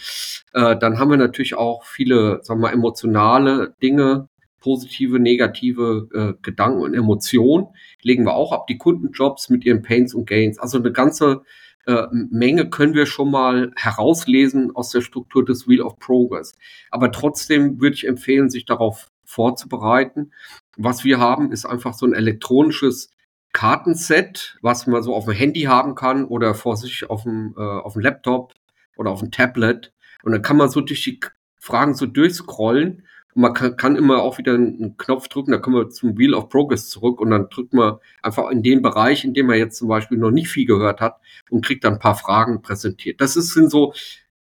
Äh, 0.53 0.77
dann 0.77 0.99
haben 0.99 1.09
wir 1.09 1.17
natürlich 1.17 1.55
auch 1.55 1.83
viele, 1.83 2.39
sagen 2.43 2.59
wir 2.61 2.67
mal, 2.67 2.73
emotionale 2.73 3.75
Dinge, 3.81 4.29
positive, 4.63 5.19
negative 5.19 6.07
äh, 6.13 6.41
Gedanken 6.41 6.81
und 6.81 6.93
Emotionen 6.93 7.67
legen 8.01 8.23
wir 8.23 8.33
auch 8.33 8.53
ab. 8.53 8.65
Die 8.67 8.77
Kundenjobs 8.77 9.49
mit 9.49 9.65
ihren 9.65 9.81
Pains 9.81 10.13
und 10.13 10.25
Gains. 10.25 10.57
Also 10.57 10.77
eine 10.77 10.93
ganze 10.93 11.43
äh, 11.85 12.03
Menge 12.11 12.69
können 12.69 12.93
wir 12.93 13.05
schon 13.05 13.29
mal 13.29 13.73
herauslesen 13.75 14.73
aus 14.73 14.89
der 14.89 15.01
Struktur 15.01 15.43
des 15.43 15.67
Wheel 15.67 15.81
of 15.81 15.99
Progress. 15.99 16.53
Aber 16.91 17.11
trotzdem 17.11 17.81
würde 17.81 17.95
ich 17.95 18.07
empfehlen, 18.07 18.49
sich 18.49 18.63
darauf 18.63 19.11
vorzubereiten. 19.25 20.31
Was 20.77 21.03
wir 21.03 21.19
haben, 21.19 21.51
ist 21.51 21.65
einfach 21.65 21.93
so 21.93 22.05
ein 22.05 22.13
elektronisches 22.13 23.09
Kartenset, 23.51 24.57
was 24.61 24.87
man 24.87 25.03
so 25.03 25.13
auf 25.13 25.25
dem 25.25 25.33
Handy 25.33 25.63
haben 25.63 25.93
kann 25.93 26.23
oder 26.23 26.55
vor 26.55 26.77
sich 26.77 27.09
auf 27.09 27.23
dem, 27.23 27.53
äh, 27.57 27.61
auf 27.61 27.93
dem 27.93 28.01
Laptop 28.01 28.53
oder 28.95 29.11
auf 29.11 29.19
dem 29.19 29.31
Tablet. 29.31 29.91
Und 30.23 30.31
dann 30.31 30.41
kann 30.41 30.55
man 30.55 30.69
so 30.69 30.79
durch 30.79 31.03
die 31.03 31.19
Fragen 31.59 31.95
so 31.95 32.05
durchscrollen. 32.05 33.05
Und 33.35 33.41
man 33.41 33.53
kann, 33.53 33.75
kann 33.77 33.95
immer 33.95 34.21
auch 34.21 34.37
wieder 34.37 34.53
einen 34.53 34.97
Knopf 34.97 35.27
drücken, 35.27 35.51
da 35.51 35.57
kommen 35.57 35.75
wir 35.75 35.89
zum 35.89 36.17
Wheel 36.17 36.33
of 36.33 36.49
Progress 36.49 36.89
zurück 36.89 37.19
und 37.19 37.31
dann 37.31 37.49
drückt 37.49 37.73
man 37.73 37.97
einfach 38.21 38.49
in 38.49 38.61
den 38.61 38.81
Bereich, 38.81 39.23
in 39.23 39.33
dem 39.33 39.47
man 39.47 39.57
jetzt 39.57 39.77
zum 39.77 39.87
Beispiel 39.87 40.17
noch 40.17 40.31
nicht 40.31 40.49
viel 40.49 40.65
gehört 40.65 41.01
hat 41.01 41.19
und 41.49 41.65
kriegt 41.65 41.83
dann 41.83 41.93
ein 41.93 41.99
paar 41.99 42.15
Fragen 42.15 42.61
präsentiert. 42.61 43.21
Das 43.21 43.35
ist, 43.35 43.53
sind 43.53 43.71
so, 43.71 43.93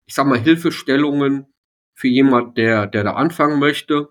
ich 0.05 0.15
sag 0.15 0.25
mal, 0.25 0.39
Hilfestellungen 0.39 1.45
für 1.93 2.07
jemand, 2.07 2.57
der, 2.57 2.87
der 2.87 3.03
da 3.03 3.13
anfangen 3.13 3.59
möchte. 3.59 4.09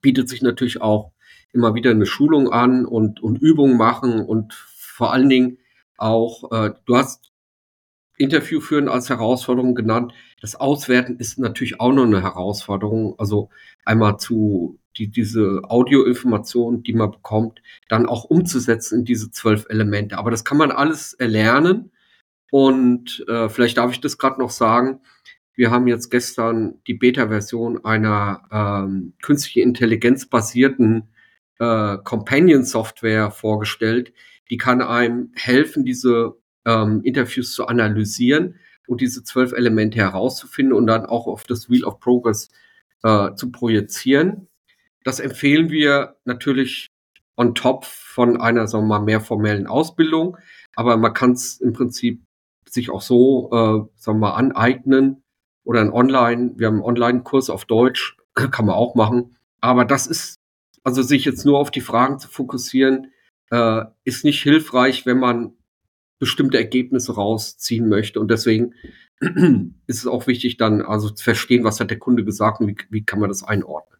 Bietet 0.00 0.28
sich 0.28 0.42
natürlich 0.42 0.80
auch 0.80 1.12
immer 1.52 1.74
wieder 1.74 1.90
eine 1.90 2.06
Schulung 2.06 2.50
an 2.52 2.84
und, 2.84 3.22
und 3.22 3.36
Übungen 3.38 3.76
machen 3.76 4.20
und 4.20 4.52
vor 4.52 5.12
allen 5.12 5.28
Dingen 5.28 5.58
auch, 5.96 6.52
äh, 6.52 6.72
du 6.84 6.96
hast 6.96 7.32
Interview 8.18 8.60
führen 8.60 8.88
als 8.88 9.08
Herausforderung 9.08 9.74
genannt. 9.74 10.12
Das 10.40 10.56
Auswerten 10.56 11.16
ist 11.16 11.38
natürlich 11.38 11.80
auch 11.80 11.92
noch 11.92 12.04
eine 12.04 12.22
Herausforderung. 12.22 13.14
Also 13.18 13.48
einmal 13.84 14.18
zu 14.18 14.78
die, 14.96 15.08
diese 15.08 15.62
Audioinformation, 15.64 16.82
die 16.82 16.92
man 16.92 17.12
bekommt, 17.12 17.62
dann 17.88 18.06
auch 18.06 18.24
umzusetzen 18.24 19.00
in 19.00 19.04
diese 19.04 19.30
zwölf 19.30 19.66
Elemente. 19.68 20.18
Aber 20.18 20.30
das 20.30 20.44
kann 20.44 20.58
man 20.58 20.72
alles 20.72 21.14
erlernen. 21.14 21.92
Und 22.50 23.24
äh, 23.28 23.48
vielleicht 23.48 23.78
darf 23.78 23.92
ich 23.92 24.00
das 24.00 24.18
gerade 24.18 24.40
noch 24.40 24.50
sagen. 24.50 25.00
Wir 25.54 25.70
haben 25.70 25.86
jetzt 25.86 26.10
gestern 26.10 26.80
die 26.86 26.94
Beta-Version 26.94 27.84
einer 27.84 28.42
ähm, 28.50 29.14
künstliche 29.22 29.60
Intelligenz 29.60 30.26
basierten 30.26 31.08
äh, 31.58 31.98
Companion-Software 31.98 33.30
vorgestellt. 33.30 34.12
Die 34.50 34.56
kann 34.56 34.80
einem 34.82 35.32
helfen, 35.34 35.84
diese 35.84 36.36
ähm, 36.68 37.00
Interviews 37.02 37.52
zu 37.52 37.66
analysieren 37.66 38.56
und 38.86 39.00
diese 39.00 39.24
zwölf 39.24 39.52
Elemente 39.52 39.98
herauszufinden 39.98 40.74
und 40.74 40.86
dann 40.86 41.06
auch 41.06 41.26
auf 41.26 41.44
das 41.44 41.70
Wheel 41.70 41.84
of 41.84 41.98
Progress 41.98 42.50
äh, 43.02 43.34
zu 43.34 43.50
projizieren. 43.50 44.48
Das 45.02 45.18
empfehlen 45.18 45.70
wir 45.70 46.16
natürlich 46.24 46.88
on 47.36 47.54
top 47.54 47.86
von 47.86 48.40
einer, 48.40 48.66
sagen 48.66 48.84
wir 48.84 48.98
mal, 48.98 49.04
mehr 49.04 49.20
formellen 49.20 49.66
Ausbildung. 49.66 50.36
Aber 50.76 50.96
man 50.96 51.14
kann 51.14 51.32
es 51.32 51.60
im 51.60 51.72
Prinzip 51.72 52.22
sich 52.68 52.90
auch 52.90 53.00
so, 53.00 53.48
äh, 53.50 54.00
sagen 54.00 54.18
wir 54.18 54.28
mal, 54.28 54.34
aneignen 54.34 55.22
oder 55.64 55.80
ein 55.80 55.92
Online, 55.92 56.52
wir 56.56 56.66
haben 56.66 56.76
einen 56.76 56.84
Online-Kurs 56.84 57.48
auf 57.48 57.64
Deutsch, 57.64 58.16
kann 58.34 58.66
man 58.66 58.74
auch 58.74 58.94
machen. 58.94 59.36
Aber 59.60 59.84
das 59.84 60.06
ist 60.06 60.36
also 60.84 61.02
sich 61.02 61.24
jetzt 61.24 61.44
nur 61.44 61.58
auf 61.58 61.70
die 61.70 61.80
Fragen 61.80 62.18
zu 62.18 62.28
fokussieren, 62.28 63.12
äh, 63.50 63.84
ist 64.04 64.24
nicht 64.24 64.42
hilfreich, 64.42 65.06
wenn 65.06 65.18
man 65.18 65.57
bestimmte 66.18 66.58
Ergebnisse 66.58 67.14
rausziehen 67.14 67.88
möchte. 67.88 68.20
Und 68.20 68.30
deswegen 68.30 68.74
ist 69.86 69.98
es 69.98 70.06
auch 70.06 70.26
wichtig, 70.26 70.56
dann 70.56 70.82
also 70.82 71.10
zu 71.10 71.24
verstehen, 71.24 71.64
was 71.64 71.80
hat 71.80 71.90
der 71.90 71.98
Kunde 71.98 72.24
gesagt 72.24 72.60
und 72.60 72.68
wie, 72.68 72.76
wie 72.90 73.04
kann 73.04 73.20
man 73.20 73.28
das 73.28 73.42
einordnen. 73.42 73.98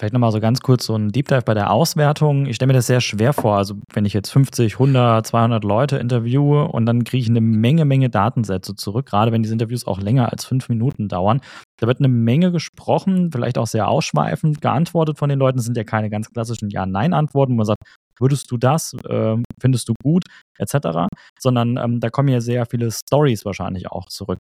Vielleicht 0.00 0.14
nochmal 0.14 0.32
so 0.32 0.40
ganz 0.40 0.62
kurz 0.62 0.86
so 0.86 0.96
ein 0.96 1.10
Deep 1.10 1.28
Dive 1.28 1.42
bei 1.42 1.52
der 1.52 1.70
Auswertung. 1.70 2.46
Ich 2.46 2.56
stelle 2.56 2.68
mir 2.68 2.72
das 2.72 2.86
sehr 2.86 3.02
schwer 3.02 3.34
vor. 3.34 3.58
Also, 3.58 3.74
wenn 3.92 4.06
ich 4.06 4.14
jetzt 4.14 4.30
50, 4.30 4.72
100, 4.72 5.26
200 5.26 5.62
Leute 5.62 5.98
interviewe 5.98 6.68
und 6.68 6.86
dann 6.86 7.04
kriege 7.04 7.22
ich 7.22 7.28
eine 7.28 7.42
Menge, 7.42 7.84
Menge 7.84 8.08
Datensätze 8.08 8.74
zurück, 8.74 9.04
gerade 9.04 9.30
wenn 9.30 9.42
diese 9.42 9.52
Interviews 9.52 9.86
auch 9.86 10.00
länger 10.00 10.32
als 10.32 10.46
fünf 10.46 10.70
Minuten 10.70 11.08
dauern. 11.08 11.42
Da 11.78 11.86
wird 11.86 11.98
eine 11.98 12.08
Menge 12.08 12.50
gesprochen, 12.50 13.30
vielleicht 13.30 13.58
auch 13.58 13.66
sehr 13.66 13.88
ausschweifend 13.88 14.62
geantwortet 14.62 15.18
von 15.18 15.28
den 15.28 15.38
Leuten. 15.38 15.58
Das 15.58 15.66
sind 15.66 15.76
ja 15.76 15.84
keine 15.84 16.08
ganz 16.08 16.30
klassischen 16.30 16.70
Ja-Nein-Antworten, 16.70 17.52
wo 17.52 17.56
man 17.56 17.66
sagt, 17.66 17.82
würdest 18.20 18.50
du 18.50 18.56
das, 18.56 18.94
äh, 19.08 19.36
findest 19.60 19.88
du 19.88 19.94
gut, 20.02 20.24
etc., 20.58 21.08
sondern 21.38 21.76
ähm, 21.76 22.00
da 22.00 22.10
kommen 22.10 22.28
ja 22.28 22.40
sehr 22.40 22.66
viele 22.66 22.90
Stories 22.90 23.44
wahrscheinlich 23.44 23.90
auch 23.90 24.06
zurück. 24.06 24.38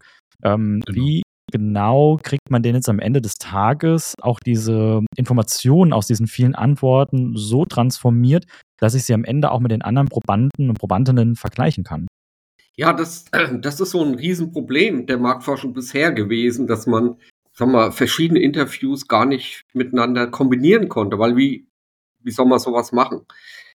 Ähm, 0.42 0.82
genau. 0.86 0.96
Wie 0.96 1.22
genau 1.52 2.18
kriegt 2.22 2.50
man 2.50 2.62
denn 2.62 2.74
jetzt 2.74 2.88
am 2.88 2.98
Ende 2.98 3.20
des 3.20 3.34
Tages 3.34 4.14
auch 4.20 4.40
diese 4.40 5.04
Informationen 5.16 5.92
aus 5.92 6.06
diesen 6.06 6.26
vielen 6.26 6.54
Antworten 6.54 7.36
so 7.36 7.64
transformiert, 7.64 8.44
dass 8.78 8.94
ich 8.94 9.04
sie 9.04 9.14
am 9.14 9.24
Ende 9.24 9.50
auch 9.50 9.60
mit 9.60 9.70
den 9.70 9.82
anderen 9.82 10.08
Probanden 10.08 10.70
und 10.70 10.78
Probandinnen 10.78 11.36
vergleichen 11.36 11.84
kann? 11.84 12.06
Ja, 12.76 12.92
das, 12.92 13.26
das 13.60 13.80
ist 13.80 13.90
so 13.90 14.02
ein 14.02 14.14
Riesenproblem 14.14 15.06
der 15.06 15.18
Marktforschung 15.18 15.72
bisher 15.74 16.12
gewesen, 16.12 16.66
dass 16.66 16.86
man 16.86 17.16
sag 17.54 17.68
mal, 17.68 17.92
verschiedene 17.92 18.40
Interviews 18.40 19.06
gar 19.08 19.24
nicht 19.24 19.62
miteinander 19.72 20.26
kombinieren 20.26 20.88
konnte, 20.88 21.18
weil 21.18 21.36
wie, 21.36 21.66
wie 22.20 22.30
soll 22.30 22.46
man 22.46 22.58
sowas 22.58 22.92
machen? 22.92 23.26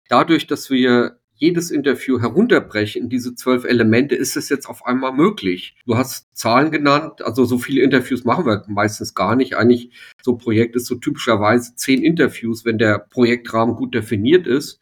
Dadurch, 0.09 0.47
dass 0.47 0.71
wir 0.71 1.19
jedes 1.37 1.71
Interview 1.71 2.21
herunterbrechen 2.21 3.09
diese 3.09 3.35
zwölf 3.35 3.65
Elemente, 3.65 4.15
ist 4.15 4.37
es 4.37 4.49
jetzt 4.49 4.67
auf 4.67 4.87
einmal 4.87 5.13
möglich. 5.13 5.77
Du 5.85 5.97
hast 5.97 6.29
Zahlen 6.37 6.71
genannt, 6.71 7.23
also 7.23 7.45
so 7.45 7.59
viele 7.59 7.83
Interviews 7.83 8.25
machen 8.25 8.47
wir 8.47 8.65
meistens 8.69 9.15
gar 9.15 9.35
nicht. 9.35 9.57
Eigentlich 9.57 9.91
so 10.23 10.33
ein 10.33 10.39
Projekt 10.39 10.77
ist 10.77 10.87
so 10.87 10.95
typischerweise 10.95 11.75
zehn 11.75 12.03
Interviews, 12.03 12.65
wenn 12.65 12.79
der 12.79 12.99
Projektrahmen 12.99 13.77
gut 13.77 13.95
definiert 13.95 14.47
ist. 14.47 14.81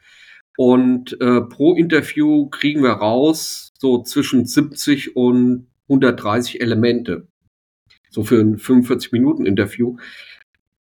Und 0.57 1.19
äh, 1.21 1.41
pro 1.41 1.75
Interview 1.75 2.49
kriegen 2.51 2.83
wir 2.83 2.93
raus 2.93 3.73
so 3.79 4.03
zwischen 4.03 4.45
70 4.45 5.17
und 5.17 5.69
130 5.89 6.61
Elemente. 6.61 7.27
So 8.11 8.23
für 8.23 8.41
ein 8.41 8.59
45 8.59 9.13
Minuten 9.13 9.47
Interview. 9.47 9.97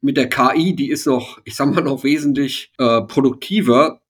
Mit 0.02 0.17
der 0.17 0.30
KI, 0.30 0.75
die 0.75 0.89
ist 0.89 1.06
noch, 1.06 1.39
ich 1.43 1.56
sag 1.56 1.73
mal, 1.73 1.82
noch 1.82 2.04
wesentlich 2.04 2.71
äh, 2.80 3.02
produktiver. 3.02 4.02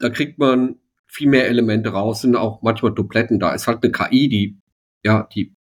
Da 0.00 0.10
kriegt 0.10 0.38
man 0.38 0.76
viel 1.06 1.28
mehr 1.28 1.48
Elemente 1.48 1.90
raus, 1.90 2.22
sind 2.22 2.36
auch 2.36 2.62
manchmal 2.62 2.92
Dupletten 2.92 3.38
da. 3.38 3.54
Ist 3.54 3.66
halt 3.66 3.82
eine 3.82 3.92
KI, 3.92 4.28
die, 4.28 4.58
ja, 5.04 5.28
die, 5.34 5.54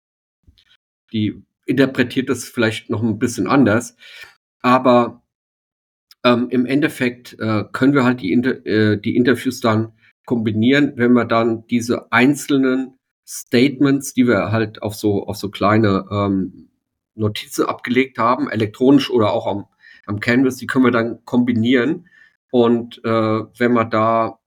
die 1.11 1.43
interpretiert 1.65 2.29
das 2.29 2.45
vielleicht 2.45 2.89
noch 2.89 3.03
ein 3.03 3.19
bisschen 3.19 3.47
anders. 3.47 3.95
Aber 4.61 5.21
ähm, 6.23 6.47
im 6.49 6.65
Endeffekt 6.65 7.37
äh, 7.39 7.63
können 7.71 7.93
wir 7.93 8.03
halt 8.03 8.21
die, 8.21 8.31
Inter 8.31 8.65
äh, 8.65 8.99
die 8.99 9.15
Interviews 9.15 9.59
dann 9.61 9.93
kombinieren, 10.25 10.93
wenn 10.95 11.13
wir 11.13 11.25
dann 11.25 11.65
diese 11.67 12.11
einzelnen 12.11 12.99
Statements, 13.25 14.13
die 14.13 14.27
wir 14.27 14.51
halt 14.51 14.81
auf 14.81 14.95
so, 14.95 15.25
auf 15.25 15.37
so 15.37 15.49
kleine 15.49 16.05
ähm, 16.11 16.69
Notizen 17.15 17.65
abgelegt 17.65 18.17
haben, 18.17 18.49
elektronisch 18.49 19.09
oder 19.09 19.33
auch 19.33 19.47
am, 19.47 19.65
am 20.05 20.19
Canvas, 20.19 20.57
die 20.57 20.67
können 20.67 20.85
wir 20.85 20.91
dann 20.91 21.23
kombinieren. 21.25 22.08
Und 22.51 23.03
äh, 23.03 23.09
wenn 23.57 23.73
wir 23.73 23.85
da 23.85 24.39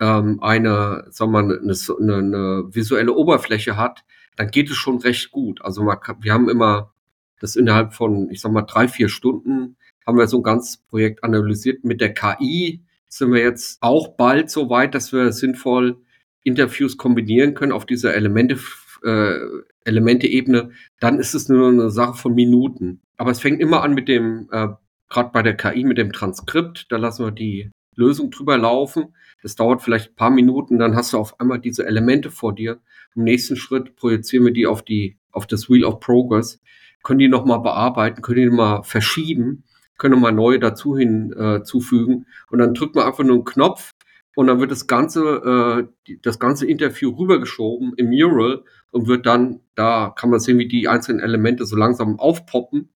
ähm, 0.00 0.42
eine, 0.42 1.06
sagen 1.10 1.32
wir 1.32 1.42
mal, 1.42 1.58
eine, 1.58 1.74
eine, 2.00 2.16
eine 2.16 2.74
visuelle 2.74 3.12
Oberfläche 3.12 3.76
hat, 3.76 4.04
dann 4.36 4.50
geht 4.50 4.70
es 4.70 4.76
schon 4.76 4.98
recht 4.98 5.30
gut. 5.30 5.62
Also 5.62 5.82
man 5.82 5.98
wir 6.20 6.32
haben 6.32 6.48
immer 6.48 6.92
das 7.40 7.56
innerhalb 7.56 7.94
von, 7.94 8.30
ich 8.30 8.40
sag 8.40 8.52
mal, 8.52 8.62
drei, 8.62 8.88
vier 8.88 9.08
Stunden 9.08 9.76
haben 10.06 10.18
wir 10.18 10.26
so 10.26 10.38
ein 10.38 10.42
ganzes 10.42 10.78
Projekt 10.78 11.24
analysiert. 11.24 11.84
Mit 11.84 12.00
der 12.00 12.12
KI 12.12 12.82
sind 13.08 13.32
wir 13.32 13.40
jetzt 13.40 13.78
auch 13.80 14.16
bald 14.16 14.50
so 14.50 14.70
weit, 14.70 14.94
dass 14.94 15.12
wir 15.12 15.32
sinnvoll 15.32 15.98
Interviews 16.42 16.96
kombinieren 16.96 17.54
können 17.54 17.72
auf 17.72 17.86
dieser 17.86 18.14
Elemente, 18.14 18.58
äh, 19.02 19.38
Elemente-Ebene. 19.84 20.70
Dann 21.00 21.18
ist 21.18 21.34
es 21.34 21.48
nur 21.48 21.68
eine 21.68 21.90
Sache 21.90 22.14
von 22.14 22.34
Minuten. 22.34 23.00
Aber 23.16 23.30
es 23.30 23.40
fängt 23.40 23.60
immer 23.60 23.82
an 23.82 23.94
mit 23.94 24.08
dem, 24.08 24.48
äh, 24.50 24.68
gerade 25.14 25.30
bei 25.32 25.42
der 25.42 25.56
KI, 25.56 25.84
mit 25.84 25.96
dem 25.96 26.12
Transkript. 26.12 26.86
Da 26.90 26.96
lassen 26.96 27.24
wir 27.24 27.30
die 27.30 27.70
Lösung 27.96 28.30
drüber 28.30 28.58
laufen. 28.58 29.14
Das 29.42 29.56
dauert 29.56 29.82
vielleicht 29.82 30.10
ein 30.10 30.16
paar 30.16 30.30
Minuten, 30.30 30.78
dann 30.78 30.96
hast 30.96 31.12
du 31.12 31.18
auf 31.18 31.38
einmal 31.40 31.60
diese 31.60 31.86
Elemente 31.86 32.30
vor 32.30 32.54
dir. 32.54 32.80
Im 33.14 33.24
nächsten 33.24 33.56
Schritt 33.56 33.94
projizieren 33.96 34.44
wir 34.46 34.52
die 34.52 34.66
auf 34.66 34.82
die, 34.82 35.18
auf 35.32 35.46
das 35.46 35.68
Wheel 35.68 35.84
of 35.84 36.00
Progress, 36.00 36.60
können 37.02 37.18
die 37.18 37.28
nochmal 37.28 37.60
bearbeiten, 37.60 38.22
können 38.22 38.40
die 38.40 38.46
nochmal 38.46 38.82
verschieben, 38.82 39.64
können 39.98 40.14
nochmal 40.14 40.32
neue 40.32 40.58
dazu 40.58 40.96
hinzufügen 40.96 42.22
äh, 42.22 42.52
und 42.52 42.58
dann 42.58 42.74
drückt 42.74 42.94
man 42.96 43.06
einfach 43.06 43.22
nur 43.22 43.36
einen 43.36 43.44
Knopf 43.44 43.90
und 44.34 44.46
dann 44.46 44.60
wird 44.60 44.70
das 44.70 44.86
ganze, 44.86 45.86
äh, 46.08 46.16
das 46.22 46.38
ganze 46.38 46.66
Interview 46.66 47.10
rübergeschoben 47.10 47.92
im 47.96 48.08
Mural 48.08 48.64
und 48.90 49.06
wird 49.06 49.26
dann, 49.26 49.60
da 49.74 50.12
kann 50.16 50.30
man 50.30 50.40
sehen, 50.40 50.58
wie 50.58 50.68
die 50.68 50.88
einzelnen 50.88 51.20
Elemente 51.20 51.66
so 51.66 51.76
langsam 51.76 52.18
aufpoppen 52.18 52.88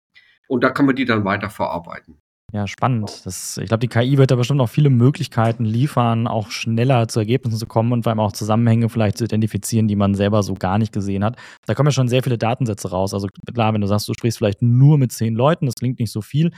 und 0.49 0.63
da 0.63 0.71
kann 0.71 0.87
man 0.87 0.97
die 0.97 1.05
dann 1.05 1.25
weiter 1.25 1.51
verarbeiten. 1.51 2.19
Ja, 2.53 2.67
spannend. 2.67 3.27
Das, 3.27 3.59
ich 3.59 3.67
glaube, 3.67 3.81
die 3.81 3.89
KI 3.89 4.19
wird 4.19 4.31
da 4.31 4.37
bestimmt 4.37 4.61
auch 4.61 4.69
viele 4.69 4.89
Möglichkeiten 4.89 5.65
liefern, 5.65 6.29
auch 6.29 6.51
schneller 6.51 7.09
zu 7.09 7.19
Ergebnissen 7.19 7.59
zu 7.59 7.67
kommen 7.67 7.93
und 7.93 8.05
vor 8.05 8.11
allem 8.11 8.21
auch 8.21 8.33
Zusammenhänge 8.33 8.89
vielleicht 8.89 9.19
zu 9.19 9.25
identifizieren, 9.25 9.89
die 9.89 9.97
man 9.97 10.15
selber 10.15 10.43
so 10.45 10.55
gar 10.55 10.79
nicht 10.79 10.93
gesehen 10.93 11.25
hat. 11.25 11.37
Da 11.67 11.75
kommen 11.75 11.89
ja 11.89 11.93
schon 11.93 12.09
sehr 12.09 12.23
viele 12.23 12.39
Datensätze 12.39 12.91
raus. 12.91 13.15
Also 13.15 13.27
klar, 13.53 13.75
wenn 13.75 13.81
du 13.81 13.89
sagst, 13.89 14.09
du 14.09 14.15
sprichst 14.15 14.39
vielleicht 14.39 14.63
nur 14.63 14.97
mit 14.97 15.11
zehn 15.11 15.35
Leuten, 15.35 15.67
das 15.67 15.75
klingt 15.75 15.99
nicht 15.99 16.13
so 16.13 16.23
viel, 16.23 16.53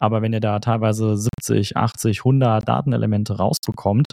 aber 0.00 0.22
wenn 0.22 0.32
ihr 0.32 0.40
da 0.40 0.58
teilweise 0.60 1.16
70, 1.16 1.76
80, 1.76 2.20
100 2.20 2.66
Datenelemente 2.66 3.36
rausbekommt, 3.36 4.06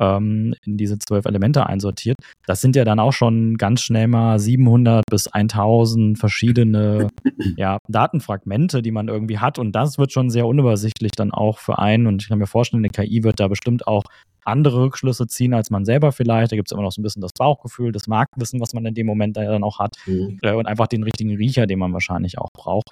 ähm, 0.00 0.54
in 0.64 0.76
diese 0.76 0.98
zwölf 0.98 1.26
Elemente 1.26 1.66
einsortiert. 1.66 2.16
Das 2.46 2.60
sind 2.60 2.74
ja 2.74 2.84
dann 2.84 2.98
auch 2.98 3.12
schon 3.12 3.56
ganz 3.58 3.82
schnell 3.82 4.08
mal 4.08 4.38
700 4.38 5.04
bis 5.10 5.28
1000 5.28 6.18
verschiedene 6.18 7.08
ja, 7.56 7.78
Datenfragmente, 7.88 8.82
die 8.82 8.90
man 8.90 9.08
irgendwie 9.08 9.38
hat. 9.38 9.58
Und 9.58 9.72
das 9.72 9.98
wird 9.98 10.12
schon 10.12 10.30
sehr 10.30 10.46
unübersichtlich 10.46 11.12
dann 11.12 11.30
auch 11.30 11.58
für 11.58 11.78
einen. 11.78 12.06
Und 12.06 12.22
ich 12.22 12.28
kann 12.28 12.38
mir 12.38 12.46
vorstellen, 12.46 12.84
eine 12.84 12.90
KI 12.90 13.22
wird 13.22 13.38
da 13.38 13.48
bestimmt 13.48 13.86
auch 13.86 14.04
andere 14.42 14.80
Rückschlüsse 14.80 15.26
ziehen 15.26 15.52
als 15.52 15.70
man 15.70 15.84
selber 15.84 16.12
vielleicht. 16.12 16.52
Da 16.52 16.56
gibt 16.56 16.68
es 16.68 16.72
immer 16.72 16.82
noch 16.82 16.92
so 16.92 17.00
ein 17.00 17.04
bisschen 17.04 17.22
das 17.22 17.32
Bauchgefühl, 17.32 17.92
das 17.92 18.06
Marktwissen, 18.06 18.60
was 18.60 18.72
man 18.72 18.86
in 18.86 18.94
dem 18.94 19.06
Moment 19.06 19.36
da 19.36 19.44
dann 19.44 19.64
auch 19.64 19.78
hat. 19.78 19.96
Mhm. 20.06 20.38
Äh, 20.42 20.54
und 20.54 20.66
einfach 20.66 20.86
den 20.86 21.02
richtigen 21.02 21.36
Riecher, 21.36 21.66
den 21.66 21.78
man 21.78 21.92
wahrscheinlich 21.92 22.38
auch 22.38 22.50
braucht. 22.52 22.88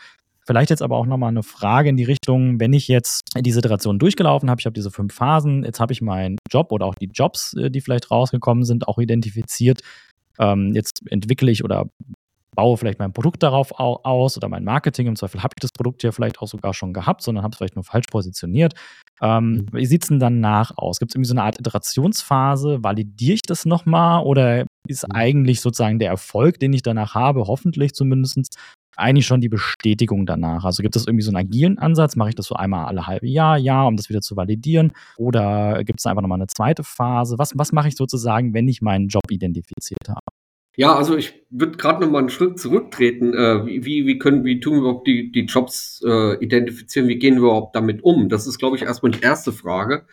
Vielleicht 0.48 0.70
jetzt 0.70 0.80
aber 0.80 0.96
auch 0.96 1.04
nochmal 1.04 1.28
eine 1.28 1.42
Frage 1.42 1.90
in 1.90 1.98
die 1.98 2.04
Richtung, 2.04 2.58
wenn 2.58 2.72
ich 2.72 2.88
jetzt 2.88 3.20
diese 3.38 3.58
Iteration 3.58 3.98
durchgelaufen 3.98 4.48
habe, 4.48 4.58
ich 4.58 4.64
habe 4.64 4.72
diese 4.72 4.90
fünf 4.90 5.12
Phasen, 5.12 5.62
jetzt 5.62 5.78
habe 5.78 5.92
ich 5.92 6.00
meinen 6.00 6.38
Job 6.50 6.72
oder 6.72 6.86
auch 6.86 6.94
die 6.94 7.10
Jobs, 7.12 7.52
äh, 7.52 7.70
die 7.70 7.82
vielleicht 7.82 8.10
rausgekommen 8.10 8.64
sind, 8.64 8.88
auch 8.88 8.96
identifiziert. 8.96 9.82
Ähm, 10.38 10.72
jetzt 10.74 11.02
entwickle 11.10 11.50
ich 11.50 11.64
oder 11.64 11.90
baue 12.56 12.78
vielleicht 12.78 12.98
mein 12.98 13.12
Produkt 13.12 13.42
darauf 13.42 13.72
aus 13.78 14.38
oder 14.38 14.48
mein 14.48 14.64
Marketing. 14.64 15.06
Im 15.06 15.16
Zweifel 15.16 15.42
habe 15.42 15.52
ich 15.54 15.60
das 15.60 15.70
Produkt 15.70 16.02
ja 16.02 16.12
vielleicht 16.12 16.38
auch 16.38 16.48
sogar 16.48 16.72
schon 16.72 16.94
gehabt, 16.94 17.20
sondern 17.20 17.44
habe 17.44 17.52
es 17.52 17.58
vielleicht 17.58 17.76
nur 17.76 17.84
falsch 17.84 18.06
positioniert. 18.10 18.72
Ähm, 19.20 19.50
mhm. 19.50 19.66
Wie 19.72 19.84
sieht 19.84 20.04
es 20.04 20.08
denn 20.08 20.18
danach 20.18 20.72
aus? 20.78 20.98
Gibt 20.98 21.10
es 21.10 21.14
irgendwie 21.14 21.28
so 21.28 21.34
eine 21.34 21.42
Art 21.42 21.60
Iterationsphase? 21.60 22.82
Validiere 22.82 23.34
ich 23.34 23.42
das 23.42 23.66
nochmal 23.66 24.24
oder 24.24 24.64
ist 24.88 25.06
mhm. 25.06 25.14
eigentlich 25.14 25.60
sozusagen 25.60 25.98
der 25.98 26.08
Erfolg, 26.08 26.58
den 26.58 26.72
ich 26.72 26.82
danach 26.82 27.14
habe, 27.14 27.42
hoffentlich 27.46 27.92
zumindest 27.92 28.56
eigentlich 28.98 29.26
schon 29.26 29.40
die 29.40 29.48
Bestätigung 29.48 30.26
danach. 30.26 30.64
Also 30.64 30.82
gibt 30.82 30.96
es 30.96 31.06
irgendwie 31.06 31.22
so 31.22 31.30
einen 31.30 31.36
agilen 31.36 31.78
Ansatz? 31.78 32.16
Mache 32.16 32.30
ich 32.30 32.34
das 32.34 32.46
so 32.46 32.54
einmal 32.54 32.86
alle 32.86 33.06
halbe 33.06 33.28
Jahr, 33.28 33.56
ja, 33.56 33.84
um 33.84 33.96
das 33.96 34.08
wieder 34.08 34.20
zu 34.20 34.36
validieren? 34.36 34.92
Oder 35.16 35.84
gibt 35.84 36.00
es 36.00 36.06
einfach 36.06 36.22
nochmal 36.22 36.38
eine 36.38 36.46
zweite 36.46 36.84
Phase? 36.84 37.38
Was, 37.38 37.52
was 37.56 37.72
mache 37.72 37.88
ich 37.88 37.96
sozusagen, 37.96 38.54
wenn 38.54 38.68
ich 38.68 38.82
meinen 38.82 39.08
Job 39.08 39.30
identifiziert 39.30 40.08
habe? 40.08 40.20
Ja, 40.76 40.94
also 40.94 41.16
ich 41.16 41.34
würde 41.50 41.76
gerade 41.76 42.00
noch 42.00 42.10
mal 42.10 42.20
einen 42.20 42.28
Schritt 42.28 42.60
zurücktreten. 42.60 43.34
Äh, 43.34 43.66
wie, 43.66 44.06
wie 44.06 44.18
können, 44.18 44.44
wie 44.44 44.60
tun 44.60 44.74
wir 44.74 44.80
überhaupt 44.80 45.08
die, 45.08 45.32
die 45.32 45.46
Jobs 45.46 46.00
äh, 46.06 46.34
identifizieren? 46.42 47.08
Wie 47.08 47.18
gehen 47.18 47.34
wir 47.34 47.48
überhaupt 47.48 47.74
damit 47.74 48.04
um? 48.04 48.28
Das 48.28 48.46
ist, 48.46 48.58
glaube 48.58 48.76
ich, 48.76 48.82
erstmal 48.82 49.10
die 49.10 49.20
erste 49.20 49.52
Frage. 49.52 50.06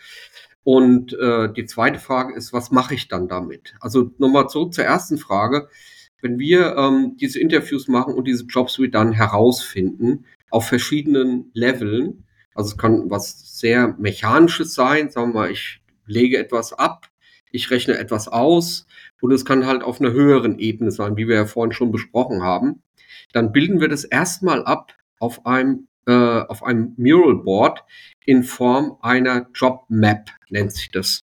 Und 0.63 1.13
äh, 1.19 1.53
die 1.53 1.65
zweite 1.65 1.99
Frage 1.99 2.35
ist, 2.35 2.51
was 2.51 2.71
mache 2.71 2.95
ich 2.95 3.07
dann 3.07 3.27
damit? 3.27 3.75
Also 3.79 4.09
nochmal 4.17 4.49
zurück 4.49 4.73
zur 4.73 4.83
ersten 4.83 5.19
Frage 5.19 5.69
wenn 6.25 6.39
wir 6.39 6.75
ähm, 6.75 7.17
diese 7.17 7.39
Interviews 7.39 7.87
machen 7.87 8.15
und 8.15 8.25
diese 8.25 8.45
Jobs 8.45 8.79
wir 8.79 8.89
dann 8.89 9.11
herausfinden 9.11 10.25
auf 10.49 10.67
verschiedenen 10.67 11.51
Leveln, 11.53 12.25
also 12.55 12.71
es 12.71 12.77
kann 12.79 13.11
was 13.11 13.59
sehr 13.59 13.95
Mechanisches 13.99 14.73
sein, 14.73 15.11
sagen 15.11 15.33
wir 15.33 15.41
mal, 15.41 15.51
ich 15.51 15.81
lege 16.07 16.39
etwas 16.39 16.73
ab, 16.73 17.11
ich 17.51 17.69
rechne 17.69 17.99
etwas 17.99 18.27
aus 18.27 18.87
und 19.21 19.33
es 19.33 19.45
kann 19.45 19.67
halt 19.67 19.83
auf 19.83 20.01
einer 20.01 20.13
höheren 20.13 20.57
Ebene 20.57 20.89
sein, 20.89 21.15
wie 21.15 21.27
wir 21.27 21.35
ja 21.35 21.45
vorhin 21.45 21.73
schon 21.73 21.91
besprochen 21.91 22.41
haben. 22.41 22.81
Dann 23.31 23.51
bilden 23.51 23.79
wir 23.79 23.87
das 23.87 24.03
erstmal 24.03 24.65
ab 24.65 24.93
auf 25.19 25.45
einem, 25.45 25.87
äh, 26.07 26.11
auf 26.11 26.63
einem 26.63 26.95
Mural 26.97 27.35
Board 27.35 27.83
in 28.25 28.43
Form 28.43 28.97
einer 29.03 29.47
Job 29.53 29.85
Map, 29.89 30.31
nennt 30.49 30.71
sich 30.71 30.89
das. 30.89 31.19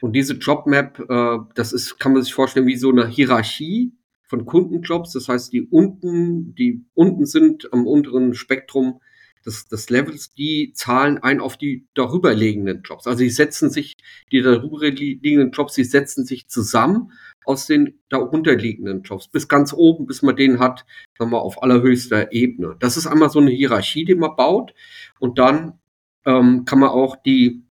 Und 0.00 0.12
diese 0.12 0.34
Job 0.34 0.66
Map, 0.66 0.98
äh, 1.08 1.38
das 1.54 1.72
ist, 1.72 2.00
kann 2.00 2.14
man 2.14 2.22
sich 2.24 2.34
vorstellen, 2.34 2.66
wie 2.66 2.76
so 2.76 2.90
eine 2.90 3.06
Hierarchie 3.06 3.92
von 4.26 4.46
Kundenjobs. 4.46 5.12
Das 5.12 5.28
heißt, 5.28 5.52
die 5.52 5.62
unten, 5.62 6.54
die 6.54 6.84
unten 6.94 7.26
sind 7.26 7.72
am 7.72 7.86
unteren 7.86 8.34
Spektrum, 8.34 9.00
des, 9.44 9.68
des 9.68 9.90
Levels, 9.90 10.32
die 10.34 10.72
zahlen 10.74 11.18
ein 11.18 11.40
auf 11.40 11.56
die 11.56 11.86
darüberliegenden 11.94 12.82
Jobs. 12.82 13.06
Also 13.06 13.20
die 13.22 13.30
setzen 13.30 13.70
sich, 13.70 13.96
die 14.32 14.40
darüberliegenden 14.40 15.50
Jobs, 15.52 15.74
die 15.74 15.84
setzen 15.84 16.24
sich 16.24 16.48
zusammen 16.48 17.12
aus 17.44 17.66
den 17.66 18.00
darunterliegenden 18.08 19.02
Jobs 19.02 19.28
bis 19.28 19.48
ganz 19.48 19.72
oben, 19.72 20.06
bis 20.06 20.22
man 20.22 20.36
den 20.36 20.58
hat, 20.58 20.86
sagen 21.18 21.30
wir, 21.30 21.42
auf 21.42 21.62
allerhöchster 21.62 22.32
Ebene. 22.32 22.76
Das 22.80 22.96
ist 22.96 23.06
einmal 23.06 23.30
so 23.30 23.40
eine 23.40 23.50
Hierarchie, 23.50 24.04
die 24.04 24.14
man 24.14 24.36
baut 24.36 24.74
und 25.18 25.38
dann 25.38 25.78
ähm, 26.24 26.64
kann 26.64 26.78
man 26.78 26.90
auch 26.90 27.16
die 27.16 27.64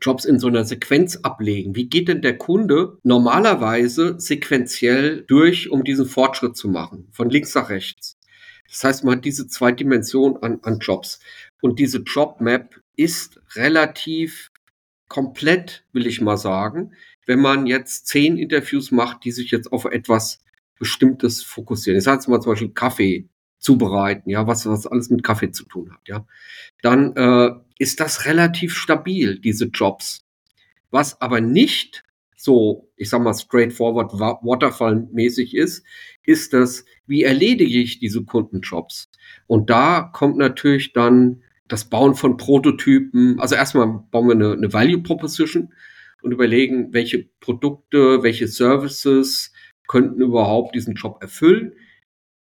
Jobs 0.00 0.24
in 0.24 0.38
so 0.38 0.48
einer 0.48 0.64
Sequenz 0.64 1.16
ablegen. 1.16 1.76
Wie 1.76 1.88
geht 1.88 2.08
denn 2.08 2.22
der 2.22 2.36
Kunde 2.36 2.98
normalerweise 3.02 4.18
sequenziell 4.18 5.22
durch, 5.26 5.70
um 5.70 5.84
diesen 5.84 6.06
Fortschritt 6.06 6.56
zu 6.56 6.68
machen, 6.68 7.08
von 7.12 7.30
links 7.30 7.54
nach 7.54 7.70
rechts? 7.70 8.18
Das 8.68 8.84
heißt, 8.84 9.04
man 9.04 9.16
hat 9.16 9.24
diese 9.24 9.46
zwei 9.46 9.72
Dimensionen 9.72 10.42
an, 10.42 10.58
an 10.62 10.78
Jobs. 10.80 11.20
Und 11.60 11.78
diese 11.78 11.98
Jobmap 11.98 12.80
ist 12.96 13.40
relativ 13.54 14.50
komplett, 15.08 15.84
will 15.92 16.06
ich 16.06 16.20
mal 16.20 16.36
sagen, 16.36 16.92
wenn 17.26 17.40
man 17.40 17.66
jetzt 17.66 18.06
zehn 18.08 18.36
Interviews 18.36 18.90
macht, 18.90 19.24
die 19.24 19.30
sich 19.30 19.50
jetzt 19.50 19.72
auf 19.72 19.84
etwas 19.84 20.40
Bestimmtes 20.78 21.42
fokussieren. 21.42 21.98
Ich 21.98 22.04
sage 22.04 22.16
jetzt 22.16 22.28
mal 22.28 22.40
zum 22.40 22.52
Beispiel 22.52 22.72
Kaffee 22.72 23.28
zubereiten, 23.58 24.28
ja, 24.28 24.46
was, 24.46 24.66
was 24.66 24.86
alles 24.86 25.08
mit 25.08 25.22
Kaffee 25.22 25.50
zu 25.50 25.64
tun 25.64 25.92
hat, 25.92 26.00
ja. 26.06 26.26
Dann 26.82 27.16
äh, 27.16 27.52
ist 27.78 28.00
das 28.00 28.26
relativ 28.26 28.76
stabil, 28.76 29.38
diese 29.40 29.66
Jobs. 29.66 30.24
Was 30.90 31.20
aber 31.20 31.40
nicht 31.40 32.04
so, 32.36 32.90
ich 32.96 33.08
sag 33.08 33.22
mal, 33.22 33.34
straightforward 33.34 34.12
Waterfall-mäßig 34.12 35.54
ist, 35.54 35.84
ist 36.24 36.52
das, 36.52 36.84
wie 37.06 37.22
erledige 37.22 37.78
ich 37.78 37.98
diese 37.98 38.24
Kundenjobs? 38.24 39.10
Und 39.46 39.70
da 39.70 40.02
kommt 40.12 40.36
natürlich 40.36 40.92
dann 40.92 41.42
das 41.68 41.86
Bauen 41.86 42.14
von 42.14 42.36
Prototypen. 42.36 43.40
Also 43.40 43.54
erstmal 43.54 44.04
bauen 44.10 44.28
wir 44.28 44.34
eine, 44.34 44.52
eine 44.52 44.72
Value 44.72 45.02
Proposition 45.02 45.72
und 46.22 46.32
überlegen, 46.32 46.92
welche 46.92 47.26
Produkte, 47.40 48.22
welche 48.22 48.46
Services 48.46 49.52
könnten 49.88 50.20
überhaupt 50.20 50.74
diesen 50.74 50.94
Job 50.94 51.18
erfüllen 51.20 51.72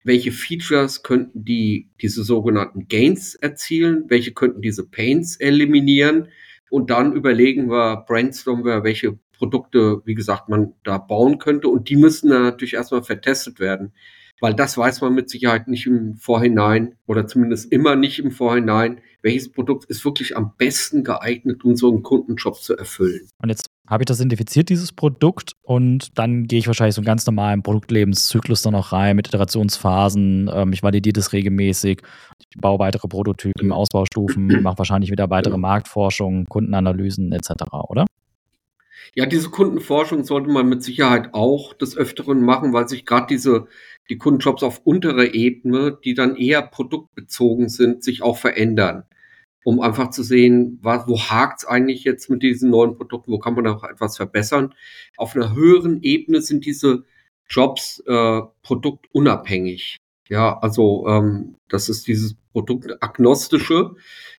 welche 0.04 0.32
Features 0.32 1.02
könnten 1.02 1.44
die 1.44 1.90
diese 2.00 2.24
sogenannten 2.24 2.88
Gains 2.88 3.34
erzielen, 3.34 4.04
welche 4.08 4.32
könnten 4.32 4.60
diese 4.60 4.86
Pains 4.86 5.36
eliminieren? 5.36 6.28
Und 6.70 6.90
dann 6.90 7.12
überlegen 7.12 7.70
wir, 7.70 8.04
brainstormen 8.06 8.64
wir, 8.64 8.82
welche 8.82 9.18
Produkte, 9.32 10.02
wie 10.04 10.14
gesagt, 10.14 10.48
man 10.48 10.74
da 10.84 10.98
bauen 10.98 11.38
könnte. 11.38 11.68
Und 11.68 11.88
die 11.88 11.96
müssen 11.96 12.30
dann 12.30 12.42
natürlich 12.42 12.74
erstmal 12.74 13.02
vertestet 13.02 13.60
werden, 13.60 13.92
weil 14.40 14.54
das 14.54 14.78
weiß 14.78 15.00
man 15.02 15.14
mit 15.14 15.28
Sicherheit 15.28 15.68
nicht 15.68 15.86
im 15.86 16.16
Vorhinein 16.16 16.96
oder 17.06 17.26
zumindest 17.26 17.70
immer 17.72 17.96
nicht 17.96 18.18
im 18.18 18.30
Vorhinein, 18.30 19.00
welches 19.20 19.52
Produkt 19.52 19.84
ist 19.86 20.04
wirklich 20.04 20.36
am 20.36 20.52
besten 20.56 21.04
geeignet, 21.04 21.64
unseren 21.64 22.02
Kundenjob 22.02 22.56
zu 22.56 22.76
erfüllen. 22.76 23.28
Und 23.42 23.50
jetzt 23.50 23.66
habe 23.92 24.04
ich 24.04 24.06
das 24.06 24.20
identifiziert, 24.20 24.70
dieses 24.70 24.90
Produkt, 24.90 25.52
und 25.60 26.18
dann 26.18 26.44
gehe 26.44 26.58
ich 26.58 26.66
wahrscheinlich 26.66 26.94
so 26.94 27.00
einen 27.00 27.06
ganz 27.06 27.26
normalen 27.26 27.62
Produktlebenszyklus 27.62 28.62
da 28.62 28.70
noch 28.70 28.92
rein 28.92 29.16
mit 29.16 29.28
Iterationsphasen. 29.28 30.50
Ähm, 30.52 30.72
ich 30.72 30.82
validiere 30.82 31.12
das 31.12 31.34
regelmäßig, 31.34 32.00
ich 32.38 32.58
baue 32.58 32.78
weitere 32.78 33.06
Prototypen, 33.06 33.70
Ausbaustufen, 33.70 34.46
mache 34.62 34.78
wahrscheinlich 34.78 35.10
wieder 35.10 35.28
weitere 35.28 35.58
Marktforschung, 35.58 36.46
Kundenanalysen 36.46 37.32
etc., 37.32 37.50
oder? 37.88 38.06
Ja, 39.14 39.26
diese 39.26 39.50
Kundenforschung 39.50 40.24
sollte 40.24 40.48
man 40.48 40.70
mit 40.70 40.82
Sicherheit 40.82 41.34
auch 41.34 41.74
des 41.74 41.94
Öfteren 41.94 42.40
machen, 42.40 42.72
weil 42.72 42.88
sich 42.88 43.04
gerade 43.04 43.26
diese 43.28 43.66
die 44.08 44.16
Kundenjobs 44.16 44.62
auf 44.62 44.80
unterer 44.84 45.34
Ebene, 45.34 45.98
die 46.02 46.14
dann 46.14 46.34
eher 46.34 46.62
produktbezogen 46.62 47.68
sind, 47.68 48.02
sich 48.02 48.22
auch 48.22 48.38
verändern 48.38 49.04
um 49.64 49.80
einfach 49.80 50.10
zu 50.10 50.22
sehen, 50.22 50.78
was, 50.82 51.06
wo 51.06 51.20
hakt's 51.20 51.64
eigentlich 51.64 52.04
jetzt 52.04 52.30
mit 52.30 52.42
diesen 52.42 52.70
neuen 52.70 52.96
Produkten, 52.96 53.32
wo 53.32 53.38
kann 53.38 53.54
man 53.54 53.64
noch 53.64 53.84
etwas 53.84 54.16
verbessern. 54.16 54.74
Auf 55.16 55.36
einer 55.36 55.54
höheren 55.54 56.02
Ebene 56.02 56.40
sind 56.40 56.66
diese 56.66 57.04
Jobs 57.48 58.02
äh, 58.06 58.40
produktunabhängig. 58.62 59.98
Ja, 60.28 60.58
also 60.58 61.06
ähm, 61.08 61.56
das 61.68 61.88
ist 61.88 62.06
dieses 62.06 62.34
Produktagnostische. 62.52 63.94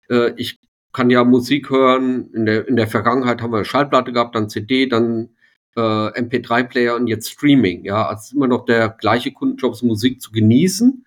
Äh, 0.09 0.31
ich 0.37 0.59
kann 0.91 1.09
ja 1.09 1.23
Musik 1.23 1.69
hören. 1.69 2.31
In 2.33 2.45
der, 2.45 2.67
in 2.67 2.75
der 2.75 2.87
Vergangenheit 2.87 3.41
haben 3.41 3.51
wir 3.51 3.65
Schallplatte 3.65 4.11
gehabt, 4.11 4.35
dann 4.35 4.49
CD, 4.49 4.87
dann 4.87 5.29
äh, 5.75 5.79
MP3-Player 5.79 6.95
und 6.95 7.07
jetzt 7.07 7.29
Streaming. 7.29 7.85
Ja, 7.85 8.07
also 8.07 8.19
es 8.19 8.25
ist 8.27 8.33
immer 8.33 8.47
noch 8.47 8.65
der 8.65 8.89
gleiche 8.89 9.31
Kundenjob, 9.31 9.81
Musik 9.83 10.21
zu 10.21 10.31
genießen 10.31 11.05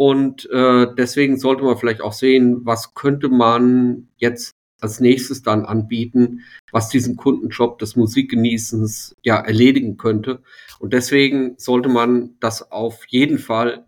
und 0.00 0.48
äh, 0.50 0.86
deswegen 0.96 1.38
sollte 1.38 1.62
man 1.62 1.76
vielleicht 1.76 2.00
auch 2.00 2.14
sehen, 2.14 2.64
was 2.64 2.94
könnte 2.94 3.28
man 3.28 4.08
jetzt 4.16 4.52
als 4.80 4.98
nächstes 4.98 5.42
dann 5.42 5.66
anbieten, 5.66 6.40
was 6.72 6.88
diesen 6.88 7.16
Kundenjob 7.16 7.78
des 7.78 7.96
Musikgenießens 7.96 9.14
ja 9.22 9.36
erledigen 9.38 9.98
könnte. 9.98 10.42
Und 10.78 10.94
deswegen 10.94 11.56
sollte 11.58 11.90
man 11.90 12.30
das 12.40 12.72
auf 12.72 13.04
jeden 13.08 13.36
Fall 13.36 13.84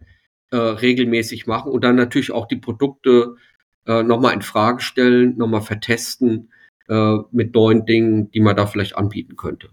äh, 0.51 0.57
regelmäßig 0.57 1.47
machen 1.47 1.73
und 1.73 1.83
dann 1.83 1.97
natürlich 1.97 2.31
auch 2.31 2.47
die 2.47 2.57
Produkte 2.57 3.37
äh, 3.87 4.03
nochmal 4.03 4.35
in 4.35 4.43
Frage 4.43 4.83
stellen, 4.83 5.39
nochmal 5.39 5.63
vertesten 5.63 6.51
äh, 6.89 7.17
mit 7.31 7.55
neuen 7.55 7.87
Dingen, 7.87 8.31
die 8.33 8.41
man 8.41 8.55
da 8.55 8.67
vielleicht 8.67 8.99
anbieten 8.99 9.37
könnte. 9.37 9.71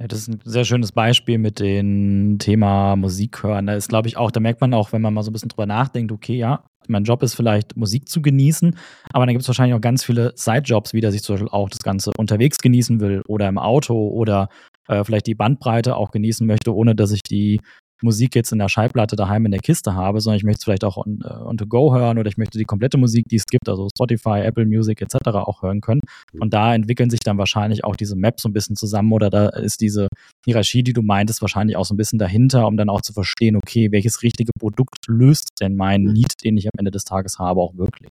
Ja, 0.00 0.06
das 0.06 0.20
ist 0.20 0.28
ein 0.28 0.40
sehr 0.44 0.64
schönes 0.64 0.92
Beispiel 0.92 1.38
mit 1.38 1.58
dem 1.58 2.38
Thema 2.38 2.94
Musik 2.94 3.42
hören. 3.42 3.66
Da 3.66 3.74
ist, 3.74 3.88
glaube 3.88 4.06
ich, 4.06 4.16
auch, 4.16 4.30
da 4.30 4.38
merkt 4.38 4.60
man 4.60 4.72
auch, 4.72 4.92
wenn 4.92 5.02
man 5.02 5.12
mal 5.12 5.22
so 5.24 5.30
ein 5.30 5.32
bisschen 5.32 5.48
drüber 5.48 5.66
nachdenkt, 5.66 6.12
okay, 6.12 6.36
ja, 6.36 6.62
mein 6.86 7.02
Job 7.02 7.22
ist 7.22 7.34
vielleicht 7.34 7.76
Musik 7.76 8.08
zu 8.08 8.22
genießen, 8.22 8.76
aber 9.12 9.26
dann 9.26 9.34
gibt 9.34 9.42
es 9.42 9.48
wahrscheinlich 9.48 9.74
auch 9.74 9.80
ganz 9.80 10.04
viele 10.04 10.32
Sidejobs, 10.36 10.94
wie 10.94 11.00
der 11.00 11.10
sich 11.10 11.22
zum 11.22 11.34
Beispiel 11.34 11.50
auch 11.50 11.68
das 11.68 11.80
Ganze 11.80 12.12
unterwegs 12.16 12.58
genießen 12.58 13.00
will 13.00 13.22
oder 13.26 13.48
im 13.48 13.58
Auto 13.58 14.08
oder 14.08 14.48
äh, 14.86 15.02
vielleicht 15.04 15.26
die 15.26 15.34
Bandbreite 15.34 15.96
auch 15.96 16.12
genießen 16.12 16.46
möchte, 16.46 16.74
ohne 16.74 16.94
dass 16.94 17.10
ich 17.10 17.22
die 17.22 17.60
Musik 18.02 18.34
jetzt 18.34 18.52
in 18.52 18.58
der 18.58 18.68
Schallplatte 18.68 19.16
daheim 19.16 19.44
in 19.44 19.52
der 19.52 19.60
Kiste 19.60 19.94
habe, 19.94 20.20
sondern 20.20 20.36
ich 20.36 20.44
möchte 20.44 20.58
es 20.58 20.64
vielleicht 20.64 20.84
auch 20.84 20.96
on, 20.96 21.20
uh, 21.24 21.48
on 21.48 21.56
to 21.56 21.66
go 21.66 21.94
hören 21.94 22.18
oder 22.18 22.28
ich 22.28 22.36
möchte 22.36 22.58
die 22.58 22.64
komplette 22.64 22.98
Musik, 22.98 23.26
die 23.28 23.36
es 23.36 23.46
gibt, 23.46 23.68
also 23.68 23.88
Spotify, 23.88 24.40
Apple 24.40 24.66
Music 24.66 25.00
etc. 25.00 25.16
auch 25.34 25.62
hören 25.62 25.80
können. 25.80 26.00
Und 26.38 26.54
da 26.54 26.74
entwickeln 26.74 27.10
sich 27.10 27.20
dann 27.20 27.38
wahrscheinlich 27.38 27.84
auch 27.84 27.96
diese 27.96 28.16
Maps 28.16 28.42
so 28.42 28.48
ein 28.48 28.52
bisschen 28.52 28.76
zusammen 28.76 29.12
oder 29.12 29.30
da 29.30 29.48
ist 29.48 29.80
diese 29.80 30.08
Hierarchie, 30.44 30.82
die 30.82 30.92
du 30.92 31.02
meintest, 31.02 31.40
wahrscheinlich 31.40 31.76
auch 31.76 31.84
so 31.84 31.94
ein 31.94 31.96
bisschen 31.96 32.18
dahinter, 32.18 32.66
um 32.66 32.76
dann 32.76 32.88
auch 32.88 33.02
zu 33.02 33.12
verstehen, 33.12 33.56
okay, 33.56 33.90
welches 33.92 34.22
richtige 34.22 34.52
Produkt 34.58 35.06
löst 35.06 35.50
denn 35.60 35.76
mein 35.76 36.02
Need, 36.02 36.44
den 36.44 36.56
ich 36.56 36.66
am 36.66 36.78
Ende 36.78 36.90
des 36.90 37.04
Tages 37.04 37.38
habe, 37.38 37.60
auch 37.60 37.76
wirklich. 37.76 38.10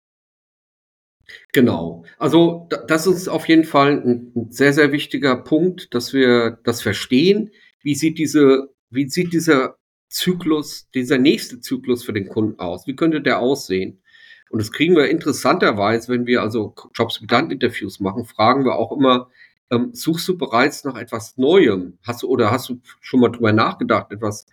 Genau. 1.54 2.06
Also 2.17 2.67
das 2.88 3.08
ist 3.08 3.28
auf 3.28 3.48
jeden 3.48 3.63
Fall 3.63 4.02
ein 4.04 4.48
sehr, 4.52 4.74
sehr 4.74 4.91
wichtiger 4.91 5.36
Punkt, 5.38 5.93
dass 5.93 6.13
wir 6.13 6.60
das 6.63 6.82
verstehen. 6.82 7.52
Wie 7.82 7.95
sieht 7.95 8.17
diese 8.17 8.74
wie 8.89 9.10
sieht 9.10 9.34
dieser 9.34 9.78
Zyklus, 10.10 10.89
dieser 10.93 11.17
nächste 11.17 11.60
Zyklus 11.60 12.04
für 12.04 12.13
den 12.13 12.28
Kunden 12.28 12.60
aus? 12.60 12.88
Wie 12.88 12.95
könnte 12.95 13.21
der 13.21 13.39
aussehen? 13.39 14.02
Und 14.50 14.60
das 14.60 14.71
kriegen 14.71 14.95
wir 14.95 15.10
interessanterweise, 15.10 16.12
wenn 16.13 16.26
wir 16.26 16.41
also 16.41 16.74
Jobs 16.93 17.19
mit 17.19 17.32
Interviews 17.32 18.00
machen, 18.00 18.26
fragen 18.26 18.63
wir 18.63 18.76
auch 18.76 18.91
immer, 18.91 19.30
ähm, 19.71 19.89
suchst 19.93 20.28
du 20.28 20.38
bereits 20.38 20.84
nach 20.84 20.95
etwas 20.95 21.38
Neuem? 21.38 21.98
Hast 22.04 22.24
du 22.24 22.28
oder 22.28 22.52
hast 22.52 22.69
du 22.69 22.80
schon 23.02 23.19
mal 23.19 23.30
drüber 23.30 23.52
nachgedacht, 23.52 24.12
etwas 24.12 24.45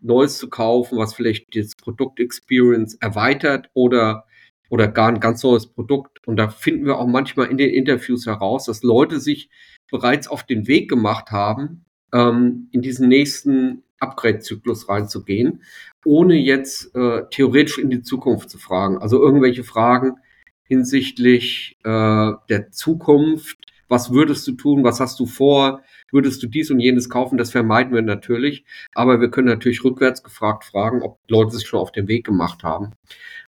Neues 0.00 0.38
zu 0.38 0.48
kaufen, 0.48 0.98
was 0.98 1.14
vielleicht 1.14 1.54
das 1.56 1.74
Produkt-Experience 1.76 2.94
erweitert 2.96 3.68
oder, 3.74 4.24
oder 4.70 4.88
gar 4.88 5.08
ein 5.08 5.20
ganz 5.20 5.42
neues 5.42 5.66
Produkt? 5.66 6.26
Und 6.26 6.36
da 6.36 6.48
finden 6.48 6.86
wir 6.86 6.98
auch 6.98 7.06
manchmal 7.06 7.48
in 7.48 7.58
den 7.58 7.70
Interviews 7.70 8.26
heraus, 8.26 8.66
dass 8.66 8.82
Leute 8.82 9.20
sich 9.20 9.50
bereits 9.90 10.28
auf 10.28 10.44
den 10.44 10.66
Weg 10.66 10.88
gemacht 10.88 11.30
haben, 11.30 11.84
ähm, 12.12 12.68
in 12.72 12.82
diesen 12.82 13.08
nächsten 13.08 13.82
Upgrade-Zyklus 14.00 14.88
reinzugehen, 14.88 15.62
ohne 16.04 16.34
jetzt 16.34 16.94
äh, 16.94 17.22
theoretisch 17.30 17.78
in 17.78 17.90
die 17.90 18.02
Zukunft 18.02 18.50
zu 18.50 18.58
fragen. 18.58 18.98
Also 18.98 19.22
irgendwelche 19.22 19.64
Fragen 19.64 20.16
hinsichtlich 20.64 21.78
äh, 21.84 22.32
der 22.48 22.70
Zukunft. 22.70 23.58
Was 23.88 24.10
würdest 24.10 24.46
du 24.48 24.52
tun? 24.52 24.84
Was 24.84 25.00
hast 25.00 25.20
du 25.20 25.26
vor? 25.26 25.82
Würdest 26.10 26.42
du 26.42 26.46
dies 26.46 26.70
und 26.70 26.80
jenes 26.80 27.10
kaufen? 27.10 27.38
Das 27.38 27.50
vermeiden 27.50 27.94
wir 27.94 28.02
natürlich. 28.02 28.64
Aber 28.94 29.20
wir 29.20 29.30
können 29.30 29.48
natürlich 29.48 29.84
rückwärts 29.84 30.22
gefragt 30.22 30.64
fragen, 30.64 31.02
ob 31.02 31.18
Leute 31.28 31.52
sich 31.52 31.66
schon 31.66 31.80
auf 31.80 31.92
den 31.92 32.08
Weg 32.08 32.24
gemacht 32.24 32.62
haben. 32.62 32.92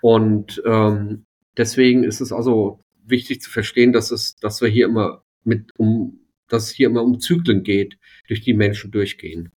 Und 0.01 0.63
ähm, 0.65 1.27
deswegen 1.57 2.03
ist 2.03 2.21
es 2.21 2.33
also 2.33 2.81
wichtig 3.05 3.41
zu 3.41 3.51
verstehen, 3.51 3.93
dass 3.93 4.11
es, 4.11 4.37
dass 4.37 4.61
wir 4.61 4.69
hier 4.69 4.87
immer 4.87 5.23
mit 5.45 5.71
um 5.77 6.22
dass 6.53 6.65
es 6.65 6.71
hier 6.71 6.89
immer 6.89 7.03
um 7.03 7.19
Zyklen 7.19 7.63
geht, 7.63 7.99
durch 8.29 8.43
die 8.43 8.55
Menschen 8.55 8.91
durchgehen. 8.91 9.51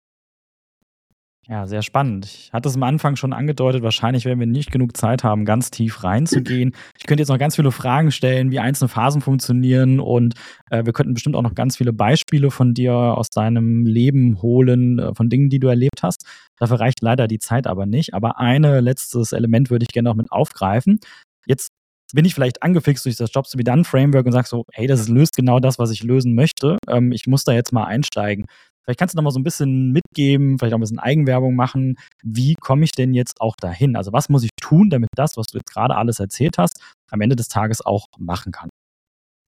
Ja, 1.46 1.66
sehr 1.66 1.82
spannend. 1.82 2.24
Ich 2.24 2.52
hatte 2.54 2.70
es 2.70 2.74
am 2.74 2.82
Anfang 2.84 3.16
schon 3.16 3.34
angedeutet, 3.34 3.82
wahrscheinlich 3.82 4.24
werden 4.24 4.40
wir 4.40 4.46
nicht 4.46 4.70
genug 4.70 4.96
Zeit 4.96 5.24
haben, 5.24 5.44
ganz 5.44 5.70
tief 5.70 6.02
reinzugehen. 6.02 6.74
Ich 6.98 7.04
könnte 7.04 7.20
jetzt 7.20 7.28
noch 7.28 7.38
ganz 7.38 7.56
viele 7.56 7.70
Fragen 7.70 8.12
stellen, 8.12 8.50
wie 8.50 8.60
einzelne 8.60 8.88
Phasen 8.88 9.20
funktionieren 9.20 10.00
und 10.00 10.34
äh, 10.70 10.86
wir 10.86 10.94
könnten 10.94 11.12
bestimmt 11.12 11.36
auch 11.36 11.42
noch 11.42 11.54
ganz 11.54 11.76
viele 11.76 11.92
Beispiele 11.92 12.50
von 12.50 12.72
dir 12.72 12.94
aus 12.94 13.28
deinem 13.28 13.84
Leben 13.84 14.40
holen, 14.40 14.98
äh, 14.98 15.14
von 15.14 15.28
Dingen, 15.28 15.50
die 15.50 15.58
du 15.58 15.68
erlebt 15.68 16.02
hast. 16.02 16.24
Dafür 16.58 16.80
reicht 16.80 17.02
leider 17.02 17.28
die 17.28 17.40
Zeit 17.40 17.66
aber 17.66 17.84
nicht. 17.84 18.14
Aber 18.14 18.38
ein 18.40 18.62
letztes 18.62 19.32
Element 19.32 19.68
würde 19.68 19.82
ich 19.82 19.92
gerne 19.92 20.08
noch 20.08 20.16
mit 20.16 20.32
aufgreifen. 20.32 20.98
Jetzt 21.46 21.72
bin 22.12 22.24
ich 22.24 22.34
vielleicht 22.34 22.62
angefixt 22.62 23.04
durch 23.04 23.16
das 23.16 23.32
Jobs 23.32 23.50
to 23.50 23.56
be 23.56 23.64
done 23.64 23.84
Framework 23.84 24.26
und 24.26 24.32
sage 24.32 24.46
so, 24.46 24.64
hey, 24.72 24.86
das 24.86 25.08
löst 25.08 25.36
genau 25.36 25.58
das, 25.60 25.78
was 25.78 25.90
ich 25.90 26.02
lösen 26.02 26.34
möchte. 26.34 26.78
Ähm, 26.88 27.12
ich 27.12 27.26
muss 27.26 27.44
da 27.44 27.52
jetzt 27.52 27.72
mal 27.72 27.84
einsteigen. 27.84 28.46
Vielleicht 28.84 28.98
kannst 28.98 29.14
du 29.14 29.16
noch 29.16 29.24
mal 29.24 29.30
so 29.30 29.40
ein 29.40 29.44
bisschen 29.44 29.92
mitgeben, 29.92 30.58
vielleicht 30.58 30.74
auch 30.74 30.78
ein 30.78 30.82
bisschen 30.82 30.98
Eigenwerbung 30.98 31.56
machen. 31.56 31.96
Wie 32.22 32.54
komme 32.54 32.84
ich 32.84 32.92
denn 32.92 33.14
jetzt 33.14 33.40
auch 33.40 33.56
dahin? 33.56 33.96
Also 33.96 34.12
was 34.12 34.28
muss 34.28 34.44
ich 34.44 34.50
tun, 34.60 34.90
damit 34.90 35.08
das, 35.16 35.36
was 35.36 35.46
du 35.46 35.58
jetzt 35.58 35.72
gerade 35.72 35.96
alles 35.96 36.20
erzählt 36.20 36.58
hast, 36.58 36.82
am 37.10 37.20
Ende 37.22 37.34
des 37.34 37.48
Tages 37.48 37.84
auch 37.84 38.06
machen 38.18 38.52
kann? 38.52 38.68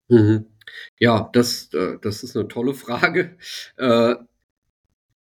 Mhm. 0.09 0.47
Ja, 0.99 1.29
das, 1.33 1.73
äh, 1.75 1.99
das 2.01 2.23
ist 2.23 2.37
eine 2.37 2.49
tolle 2.49 2.75
Frage. 2.75 3.37
Äh, 3.77 4.15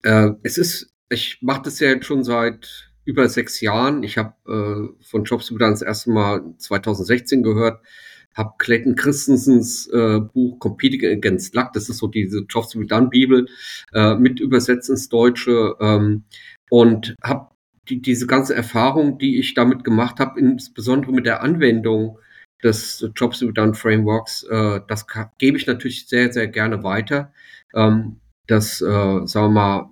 äh, 0.03 0.31
es 0.43 0.57
ist, 0.57 0.93
ich 1.09 1.39
mache 1.43 1.63
das 1.63 1.81
ja 1.81 1.89
jetzt 1.89 2.07
schon 2.07 2.23
seit 2.23 2.86
über 3.07 3.29
sechs 3.29 3.61
Jahren. 3.61 4.03
Ich 4.03 4.19
habe 4.19 4.35
äh, 4.47 5.05
von 5.05 5.25
Jobs 5.25 5.49
dann 5.49 5.71
das 5.71 5.83
erste 5.83 6.11
Mal 6.11 6.43
2016 6.59 7.43
gehört, 7.43 7.81
habe 8.35 8.55
Clayton 8.59 8.97
Christensens 8.97 9.87
äh, 9.87 10.21
Buch 10.21 10.59
Competing 10.59 11.17
Against 11.17 11.55
Luck, 11.55 11.73
das 11.73 11.89
ist 11.89 11.99
so 11.99 12.09
diese 12.09 12.41
Jobs 12.49 12.69
to 12.69 12.79
be 12.79 12.87
done 12.87 13.09
Bibel, 13.09 13.47
äh, 13.95 14.15
mit 14.17 14.41
übersetzt 14.41 14.91
ins 14.91 15.09
Deutsche 15.09 15.75
ähm, 15.81 16.25
und 16.69 17.15
habe 17.23 17.49
die, 17.89 18.03
diese 18.03 18.27
ganze 18.27 18.55
Erfahrung, 18.55 19.19
die 19.19 19.39
ich 19.39 19.55
damit 19.55 19.85
gemacht 19.85 20.19
habe, 20.19 20.39
insbesondere 20.41 21.13
mit 21.13 21.25
der 21.25 21.43
Anwendung 21.43 22.19
des 22.63 23.09
Jobs 23.15 23.39
to 23.39 23.47
be 23.47 23.53
done 23.53 23.75
Frameworks, 23.75 24.43
äh, 24.45 24.81
das 24.89 25.07
gebe 25.39 25.57
ich 25.57 25.67
natürlich 25.67 26.09
sehr, 26.09 26.33
sehr 26.33 26.49
gerne 26.49 26.83
weiter. 26.83 27.33
Ähm, 27.75 28.17
das, 28.49 28.81
äh, 28.81 28.85
sagen 29.27 29.31
wir 29.33 29.49
mal, 29.49 29.91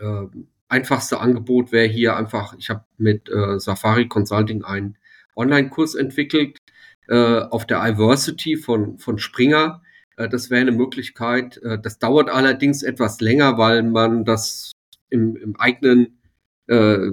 äh, 0.00 0.26
einfachste 0.72 1.20
Angebot 1.20 1.70
wäre 1.70 1.86
hier 1.86 2.16
einfach, 2.16 2.54
ich 2.58 2.70
habe 2.70 2.84
mit 2.96 3.28
äh, 3.28 3.60
Safari 3.60 4.08
Consulting 4.08 4.64
einen 4.64 4.96
Online-Kurs 5.36 5.94
entwickelt 5.94 6.58
äh, 7.08 7.40
auf 7.40 7.66
der 7.66 7.84
Iversity 7.84 8.56
von, 8.56 8.98
von 8.98 9.18
Springer. 9.18 9.82
Äh, 10.16 10.28
das 10.28 10.50
wäre 10.50 10.62
eine 10.62 10.72
Möglichkeit. 10.72 11.58
Äh, 11.58 11.78
das 11.78 11.98
dauert 11.98 12.30
allerdings 12.30 12.82
etwas 12.82 13.20
länger, 13.20 13.58
weil 13.58 13.82
man 13.82 14.24
das 14.24 14.72
im, 15.10 15.36
im 15.36 15.56
eigenen, 15.56 16.18
äh, 16.68 17.10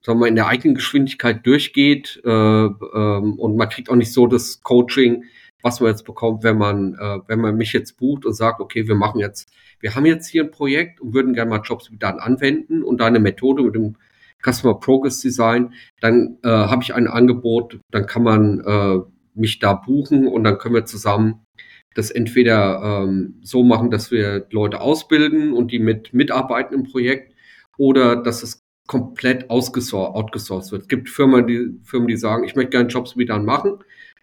sagen 0.00 0.20
wir, 0.20 0.28
in 0.28 0.36
der 0.36 0.46
eigenen 0.46 0.76
Geschwindigkeit 0.76 1.44
durchgeht 1.44 2.20
äh, 2.24 2.28
ähm, 2.30 3.38
und 3.38 3.56
man 3.56 3.68
kriegt 3.68 3.90
auch 3.90 3.96
nicht 3.96 4.12
so 4.12 4.28
das 4.28 4.62
Coaching, 4.62 5.24
was 5.62 5.80
man 5.80 5.90
jetzt 5.90 6.04
bekommt, 6.04 6.42
wenn 6.42 6.58
man, 6.58 6.94
äh, 6.94 7.18
wenn 7.28 7.40
man 7.40 7.56
mich 7.56 7.72
jetzt 7.72 7.96
bucht 7.96 8.26
und 8.26 8.34
sagt, 8.34 8.60
okay, 8.60 8.86
wir 8.86 8.94
machen 8.94 9.20
jetzt, 9.20 9.48
wir 9.80 9.94
haben 9.94 10.06
jetzt 10.06 10.26
hier 10.26 10.44
ein 10.44 10.50
Projekt 10.50 11.00
und 11.00 11.14
würden 11.14 11.34
gerne 11.34 11.50
mal 11.50 11.62
Jobs 11.62 11.90
dann 11.98 12.18
anwenden 12.18 12.82
und 12.82 13.00
eine 13.00 13.20
Methode 13.20 13.62
mit 13.62 13.74
dem 13.74 13.96
Customer 14.44 14.78
Progress 14.78 15.20
Design, 15.20 15.72
dann 16.00 16.38
äh, 16.42 16.48
habe 16.48 16.82
ich 16.82 16.94
ein 16.94 17.06
Angebot, 17.06 17.78
dann 17.90 18.06
kann 18.06 18.24
man 18.24 18.60
äh, 18.60 18.98
mich 19.34 19.60
da 19.60 19.74
buchen 19.74 20.26
und 20.26 20.44
dann 20.44 20.58
können 20.58 20.74
wir 20.74 20.84
zusammen 20.84 21.46
das 21.94 22.10
entweder 22.10 23.04
ähm, 23.04 23.38
so 23.42 23.62
machen, 23.62 23.90
dass 23.90 24.10
wir 24.10 24.46
Leute 24.50 24.80
ausbilden 24.80 25.52
und 25.52 25.72
die 25.72 25.78
mit 25.78 26.14
mitarbeiten 26.14 26.74
im 26.74 26.84
Projekt 26.84 27.34
oder 27.76 28.16
dass 28.16 28.42
es 28.42 28.62
komplett 28.86 29.48
outgesourced 29.50 30.72
wird. 30.72 30.82
Es 30.82 30.88
gibt 30.88 31.08
Firmen, 31.08 31.46
die, 31.46 31.78
Firmen, 31.84 32.08
die 32.08 32.16
sagen, 32.16 32.44
ich 32.44 32.56
möchte 32.56 32.70
gerne 32.70 32.88
Jobs 32.88 33.16
wieder 33.16 33.38
machen, 33.38 33.78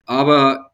aber 0.06 0.69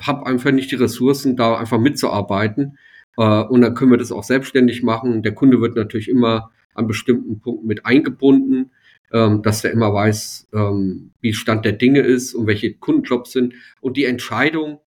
habe 0.00 0.26
einfach 0.26 0.52
nicht 0.52 0.70
die 0.70 0.76
Ressourcen, 0.76 1.36
da 1.36 1.56
einfach 1.56 1.78
mitzuarbeiten. 1.78 2.78
Äh, 3.16 3.42
und 3.42 3.62
dann 3.62 3.74
können 3.74 3.90
wir 3.90 3.98
das 3.98 4.12
auch 4.12 4.24
selbstständig 4.24 4.82
machen. 4.82 5.22
Der 5.22 5.34
Kunde 5.34 5.60
wird 5.60 5.76
natürlich 5.76 6.08
immer 6.08 6.50
an 6.74 6.86
bestimmten 6.86 7.40
Punkten 7.40 7.66
mit 7.66 7.86
eingebunden 7.86 8.70
ähm, 9.12 9.42
dass 9.42 9.64
er 9.64 9.70
immer 9.70 9.92
weiß, 9.92 10.48
ähm, 10.52 11.12
wie 11.20 11.32
Stand 11.32 11.64
der 11.64 11.72
Dinge 11.72 12.00
ist 12.00 12.34
und 12.34 12.46
welche 12.46 12.74
Kundenjobs 12.74 13.32
sind. 13.32 13.54
Und 13.80 13.96
die 13.96 14.04
Entscheidung, 14.04 14.80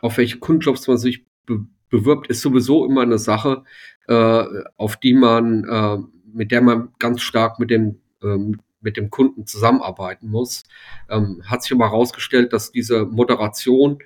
auf 0.00 0.18
welche 0.18 0.38
Kundenjobs 0.38 0.86
man 0.88 0.98
sich 0.98 1.26
be 1.46 1.66
bewirbt, 1.90 2.28
ist 2.28 2.40
sowieso 2.40 2.86
immer 2.86 3.02
eine 3.02 3.18
Sache, 3.18 3.64
äh, 4.08 4.44
auf 4.78 4.96
die 4.96 5.12
man, 5.12 5.64
äh, 5.64 5.98
mit 6.32 6.50
der 6.50 6.62
man 6.62 6.88
ganz 6.98 7.20
stark 7.20 7.58
mit 7.58 7.68
dem, 7.70 8.00
ähm, 8.22 8.60
mit 8.80 8.96
dem 8.96 9.10
Kunden 9.10 9.46
zusammenarbeiten 9.46 10.30
muss. 10.30 10.64
Ähm, 11.10 11.42
hat 11.44 11.62
sich 11.62 11.72
immer 11.72 11.90
herausgestellt, 11.90 12.54
dass 12.54 12.72
diese 12.72 13.04
Moderation, 13.04 13.98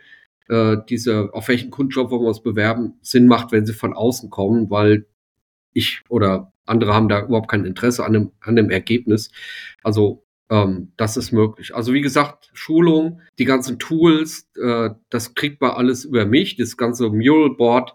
äh, 0.48 0.76
diese, 0.88 1.30
auf 1.32 1.48
welchen 1.48 1.70
Kundenjob 1.70 2.11
wollen 2.11 2.22
wir 2.22 2.28
uns 2.28 2.42
bewerben, 2.42 2.94
Sinn 3.02 3.26
macht, 3.26 3.52
wenn 3.52 3.66
sie 3.66 3.72
von 3.72 3.94
außen 3.94 4.30
kommen, 4.30 4.70
weil 4.70 5.06
ich 5.72 6.02
oder 6.09 6.52
andere 6.64 6.94
haben 6.94 7.09
da 7.09 7.22
überhaupt 7.22 7.50
kein 7.50 7.64
Interesse 7.64 8.04
an 8.04 8.12
dem, 8.12 8.32
an 8.40 8.56
dem 8.56 8.70
Ergebnis. 8.70 9.30
Also 9.82 10.24
ähm, 10.50 10.92
das 10.96 11.16
ist 11.16 11.32
möglich. 11.32 11.74
Also 11.74 11.92
wie 11.92 12.00
gesagt, 12.00 12.50
Schulung, 12.54 13.20
die 13.38 13.44
ganzen 13.44 13.78
Tools, 13.78 14.48
äh, 14.61 14.90
das 15.11 15.35
kriegt 15.35 15.61
man 15.61 15.72
alles 15.72 16.04
über 16.04 16.24
mich, 16.24 16.56
das 16.56 16.76
ganze 16.76 17.09
Mural-Board, 17.09 17.94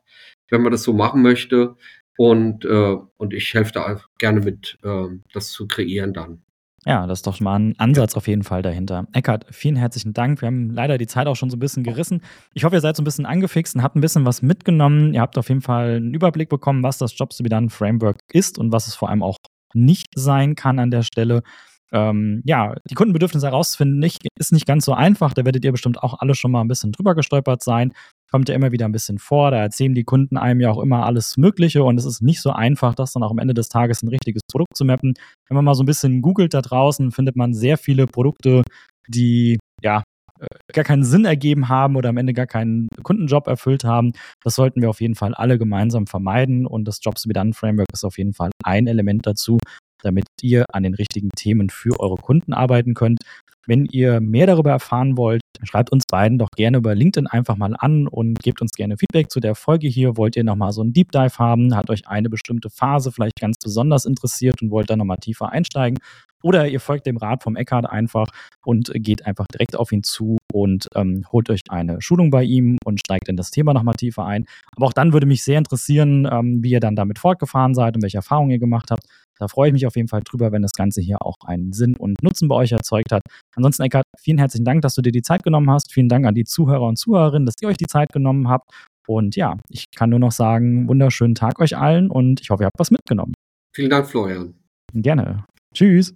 wenn 0.50 0.62
man 0.62 0.72
das 0.72 0.84
so 0.84 0.94
machen 0.94 1.22
möchte. 1.22 1.76
Und, 2.18 2.66
äh, 2.66 2.98
und 3.18 3.34
ich 3.34 3.54
helfe 3.54 3.72
da 3.74 4.02
gerne 4.18 4.42
mit, 4.42 4.78
äh, 4.84 5.08
das 5.34 5.52
zu 5.52 5.68
kreieren 5.68 6.14
dann. 6.14 6.44
Ja, 6.86 7.06
das 7.06 7.20
ist 7.20 7.28
doch 7.28 7.36
schon 7.36 7.46
mal 7.46 7.60
ein 7.60 7.76
Ansatz 7.78 8.16
auf 8.16 8.28
jeden 8.28 8.42
Fall 8.42 8.64
dahinter. 8.64 9.08
Eckart, 9.14 9.46
vielen 9.52 9.76
herzlichen 9.76 10.14
Dank. 10.14 10.42
Wir 10.42 10.48
haben 10.48 10.72
leider 10.72 10.98
die 10.98 11.06
Zeit 11.06 11.28
auch 11.28 11.36
schon 11.36 11.52
so 11.52 11.58
ein 11.58 11.60
bisschen 11.60 11.84
gerissen. 11.84 12.24
Ich 12.56 12.64
hoffe, 12.64 12.76
ihr 12.76 12.82
seid 12.82 12.96
so 12.96 13.04
ein 13.04 13.06
bisschen 13.06 13.28
angefixt 13.28 13.76
und 13.76 13.84
habt 13.84 13.96
ein 13.96 14.02
bisschen 14.02 14.26
was 14.26 14.42
mitgenommen. 14.42 15.14
Ihr 15.14 15.22
habt 15.22 15.38
auf 15.38 15.50
jeden 15.50 15.62
Fall 15.62 15.98
einen 15.98 16.14
Überblick 16.14 16.50
bekommen, 16.50 16.82
was 16.82 16.98
das 16.98 17.16
Jobs 17.16 17.38
to 17.38 17.44
be 17.44 17.50
done 17.50 17.70
Framework 17.70 18.18
ist 18.34 18.58
und 18.58 18.72
was 18.72 18.88
es 18.88 18.96
vor 18.96 19.10
allem 19.10 19.22
auch 19.22 19.38
nicht 19.76 20.08
sein 20.16 20.56
kann 20.56 20.80
an 20.80 20.90
der 20.90 21.04
Stelle. 21.04 21.44
Ähm, 21.92 22.42
ja, 22.46 22.74
die 22.90 22.96
Kundenbedürfnisse 22.96 23.46
herauszufinden 23.46 24.00
nicht, 24.00 24.28
ist 24.40 24.52
nicht 24.52 24.66
ganz 24.66 24.84
so 24.86 24.94
einfach. 24.94 25.36
Da 25.36 25.46
werdet 25.46 25.64
ihr 25.64 25.72
bestimmt 25.72 26.02
auch 26.02 26.20
alle 26.20 26.34
schon 26.34 26.50
mal 26.50 26.62
ein 26.62 26.68
bisschen 26.68 26.94
drüber 26.94 27.14
gestolpert 27.14 27.62
sein 27.62 27.94
kommt 28.32 28.50
ja 28.50 28.56
immer 28.56 28.72
wieder 28.72 28.86
ein 28.86 28.92
bisschen 28.92 29.20
vor. 29.20 29.52
Da 29.52 29.58
erzählen 29.58 29.94
die 29.94 30.06
Kunden 30.06 30.38
einem 30.38 30.62
ja 30.62 30.72
auch 30.72 30.82
immer 30.82 31.06
alles 31.06 31.38
Mögliche 31.38 31.84
und 31.84 31.98
es 31.98 32.06
ist 32.06 32.22
nicht 32.22 32.42
so 32.42 32.52
einfach, 32.52 32.96
das 32.96 33.14
dann 33.14 33.24
auch 33.24 33.32
am 33.32 33.40
Ende 33.40 33.54
des 33.54 33.70
Tages 33.70 34.02
ein 34.02 34.08
richtiges 34.08 34.42
Produkt 34.50 34.76
zu 34.76 34.86
mappen. 34.86 35.14
Wenn 35.48 35.56
man 35.56 35.66
mal 35.66 35.76
so 35.76 35.84
ein 35.84 35.86
bisschen 35.86 36.22
googelt 36.22 36.54
da 36.54 36.62
draußen, 36.62 37.12
findet 37.12 37.36
man 37.36 37.54
sehr 37.54 37.78
viele 37.78 38.08
Produkte, 38.08 38.64
die 39.08 39.60
ja 39.84 40.04
äh, 40.40 40.46
gar 40.74 40.86
keinen 40.86 41.04
Sinn 41.04 41.26
ergeben 41.26 41.70
haben 41.70 41.96
oder 41.98 42.10
am 42.10 42.18
Ende 42.18 42.34
gar 42.34 42.48
keinen 42.48 42.88
Kundenjob 43.04 43.48
erfüllt 43.48 43.84
haben. 43.84 44.14
Das 44.44 44.56
sollten 44.56 44.82
wir 44.82 44.90
auf 44.90 45.02
jeden 45.02 45.16
Fall 45.16 45.34
alle 45.34 45.58
gemeinsam 45.58 46.08
vermeiden 46.08 46.66
und 46.66 46.86
das 46.86 47.00
Jobs 47.02 47.28
be 47.28 47.34
Done 47.34 47.54
Framework 47.54 47.90
ist 47.94 48.06
auf 48.06 48.18
jeden 48.18 48.34
Fall 48.34 48.52
ein 48.64 48.88
Element 48.88 49.28
dazu, 49.28 49.58
damit 50.02 50.26
ihr 50.42 50.66
an 50.74 50.84
den 50.84 50.96
richtigen 50.96 51.30
Themen 51.36 51.70
für 51.70 52.00
eure 52.00 52.16
Kunden 52.16 52.54
arbeiten 52.54 52.94
könnt. 52.94 53.20
Wenn 53.68 53.86
ihr 53.86 54.22
mehr 54.22 54.48
darüber 54.48 54.72
erfahren 54.72 55.18
wollt, 55.18 55.42
schreibt 55.64 55.92
uns 55.92 56.04
beiden 56.10 56.40
doch 56.40 56.50
gerne 56.56 56.78
über 56.78 56.96
LinkedIn 56.96 57.28
einfach 57.28 57.58
mal 57.58 57.76
an 57.78 58.08
und 58.08 58.40
gebt 58.42 58.62
uns 58.62 58.72
gerne 58.72 58.98
Feedback 58.98 59.30
zu 59.30 59.40
der 59.40 59.56
Folge 59.56 59.88
hier. 59.88 60.18
Wollt 60.18 60.36
ihr 60.36 60.44
nochmal 60.44 60.72
so 60.72 60.82
einen 60.82 60.94
Deep 60.94 61.12
Dive 61.12 61.38
haben? 61.38 61.76
Hat 61.76 61.90
euch 61.90 62.08
eine 62.08 62.30
bestimmte 62.30 62.70
Phase 62.70 63.12
vielleicht 63.12 63.40
ganz 63.40 63.58
besonders 63.64 64.06
interessiert 64.06 64.62
und 64.62 64.72
wollt 64.72 64.90
da 64.90 64.96
nochmal 64.96 65.18
tiefer 65.18 65.52
einsteigen? 65.52 66.00
Oder 66.44 66.68
ihr 66.68 66.80
folgt 66.80 67.06
dem 67.06 67.18
Rat 67.18 67.44
vom 67.44 67.56
Eckhard 67.56 67.88
einfach 67.88 68.28
und 68.66 68.92
geht 68.96 69.26
einfach 69.26 69.46
direkt 69.48 69.76
auf 69.76 69.92
ihn 69.92 70.04
zu 70.04 70.38
und 70.52 70.88
ähm, 70.96 71.24
holt 71.32 71.50
euch 71.50 71.62
eine 71.70 72.02
Schulung 72.02 72.32
bei 72.32 72.44
ihm 72.44 72.78
und 72.84 73.00
steigt 73.00 73.30
in 73.30 73.38
das 73.38 73.52
Thema 73.52 73.74
nochmal 73.74 73.96
tiefer 73.96 74.26
ein. 74.26 74.46
Aber 74.76 74.88
auch 74.88 74.94
dann 74.94 75.14
würde 75.14 75.28
mich 75.28 75.44
sehr 75.44 75.60
interessieren, 75.60 76.28
ähm, 76.32 76.64
wie 76.64 76.72
ihr 76.72 76.80
dann 76.80 76.96
damit 76.96 77.20
fortgefahren 77.20 77.76
seid 77.76 77.96
und 77.96 78.02
welche 78.02 78.18
Erfahrungen 78.18 78.50
ihr 78.50 78.60
gemacht 78.60 78.90
habt. 78.90 79.04
Da 79.42 79.48
freue 79.48 79.70
ich 79.70 79.74
mich 79.74 79.88
auf 79.88 79.96
jeden 79.96 80.08
Fall 80.08 80.22
drüber, 80.24 80.52
wenn 80.52 80.62
das 80.62 80.74
Ganze 80.74 81.02
hier 81.02 81.26
auch 81.26 81.36
einen 81.44 81.74
Sinn 81.74 81.96
und 81.96 82.22
Nutzen 82.22 82.48
bei 82.48 82.54
euch 82.54 82.74
erzeugt 82.74 83.12
hat. 83.12 83.24
Ansonsten, 83.56 83.82
Eckhard, 83.82 84.06
vielen 84.20 84.38
herzlichen 84.38 84.66
Dank, 84.66 84.84
dass 84.84 84.94
du 84.94 85.02
dir 85.02 85.12
die 85.12 85.24
Zeit 85.24 85.42
genommen 85.42 85.72
hast. 85.72 85.92
Vielen 85.92 86.10
Dank 86.10 86.28
an 86.28 86.36
die 86.36 86.44
Zuhörer 86.44 86.84
und 86.84 86.98
Zuhörerinnen, 86.98 87.48
dass 87.48 87.56
ihr 87.60 87.68
euch 87.68 87.78
die 87.78 87.88
Zeit 87.88 88.14
genommen 88.14 88.50
habt. 88.50 88.70
Und 89.08 89.36
ja, 89.36 89.58
ich 89.68 89.86
kann 89.96 90.12
nur 90.12 90.20
noch 90.20 90.32
sagen, 90.32 90.88
wunderschönen 90.88 91.34
Tag 91.34 91.60
euch 91.60 91.76
allen 91.76 92.12
und 92.12 92.40
ich 92.40 92.52
hoffe, 92.52 92.64
ihr 92.64 92.66
habt 92.68 92.78
was 92.78 92.92
mitgenommen. 92.92 93.34
Vielen 93.74 93.90
Dank, 93.90 94.08
Florian. 94.08 94.54
Gerne. 94.94 95.44
Tschüss. 95.74 96.14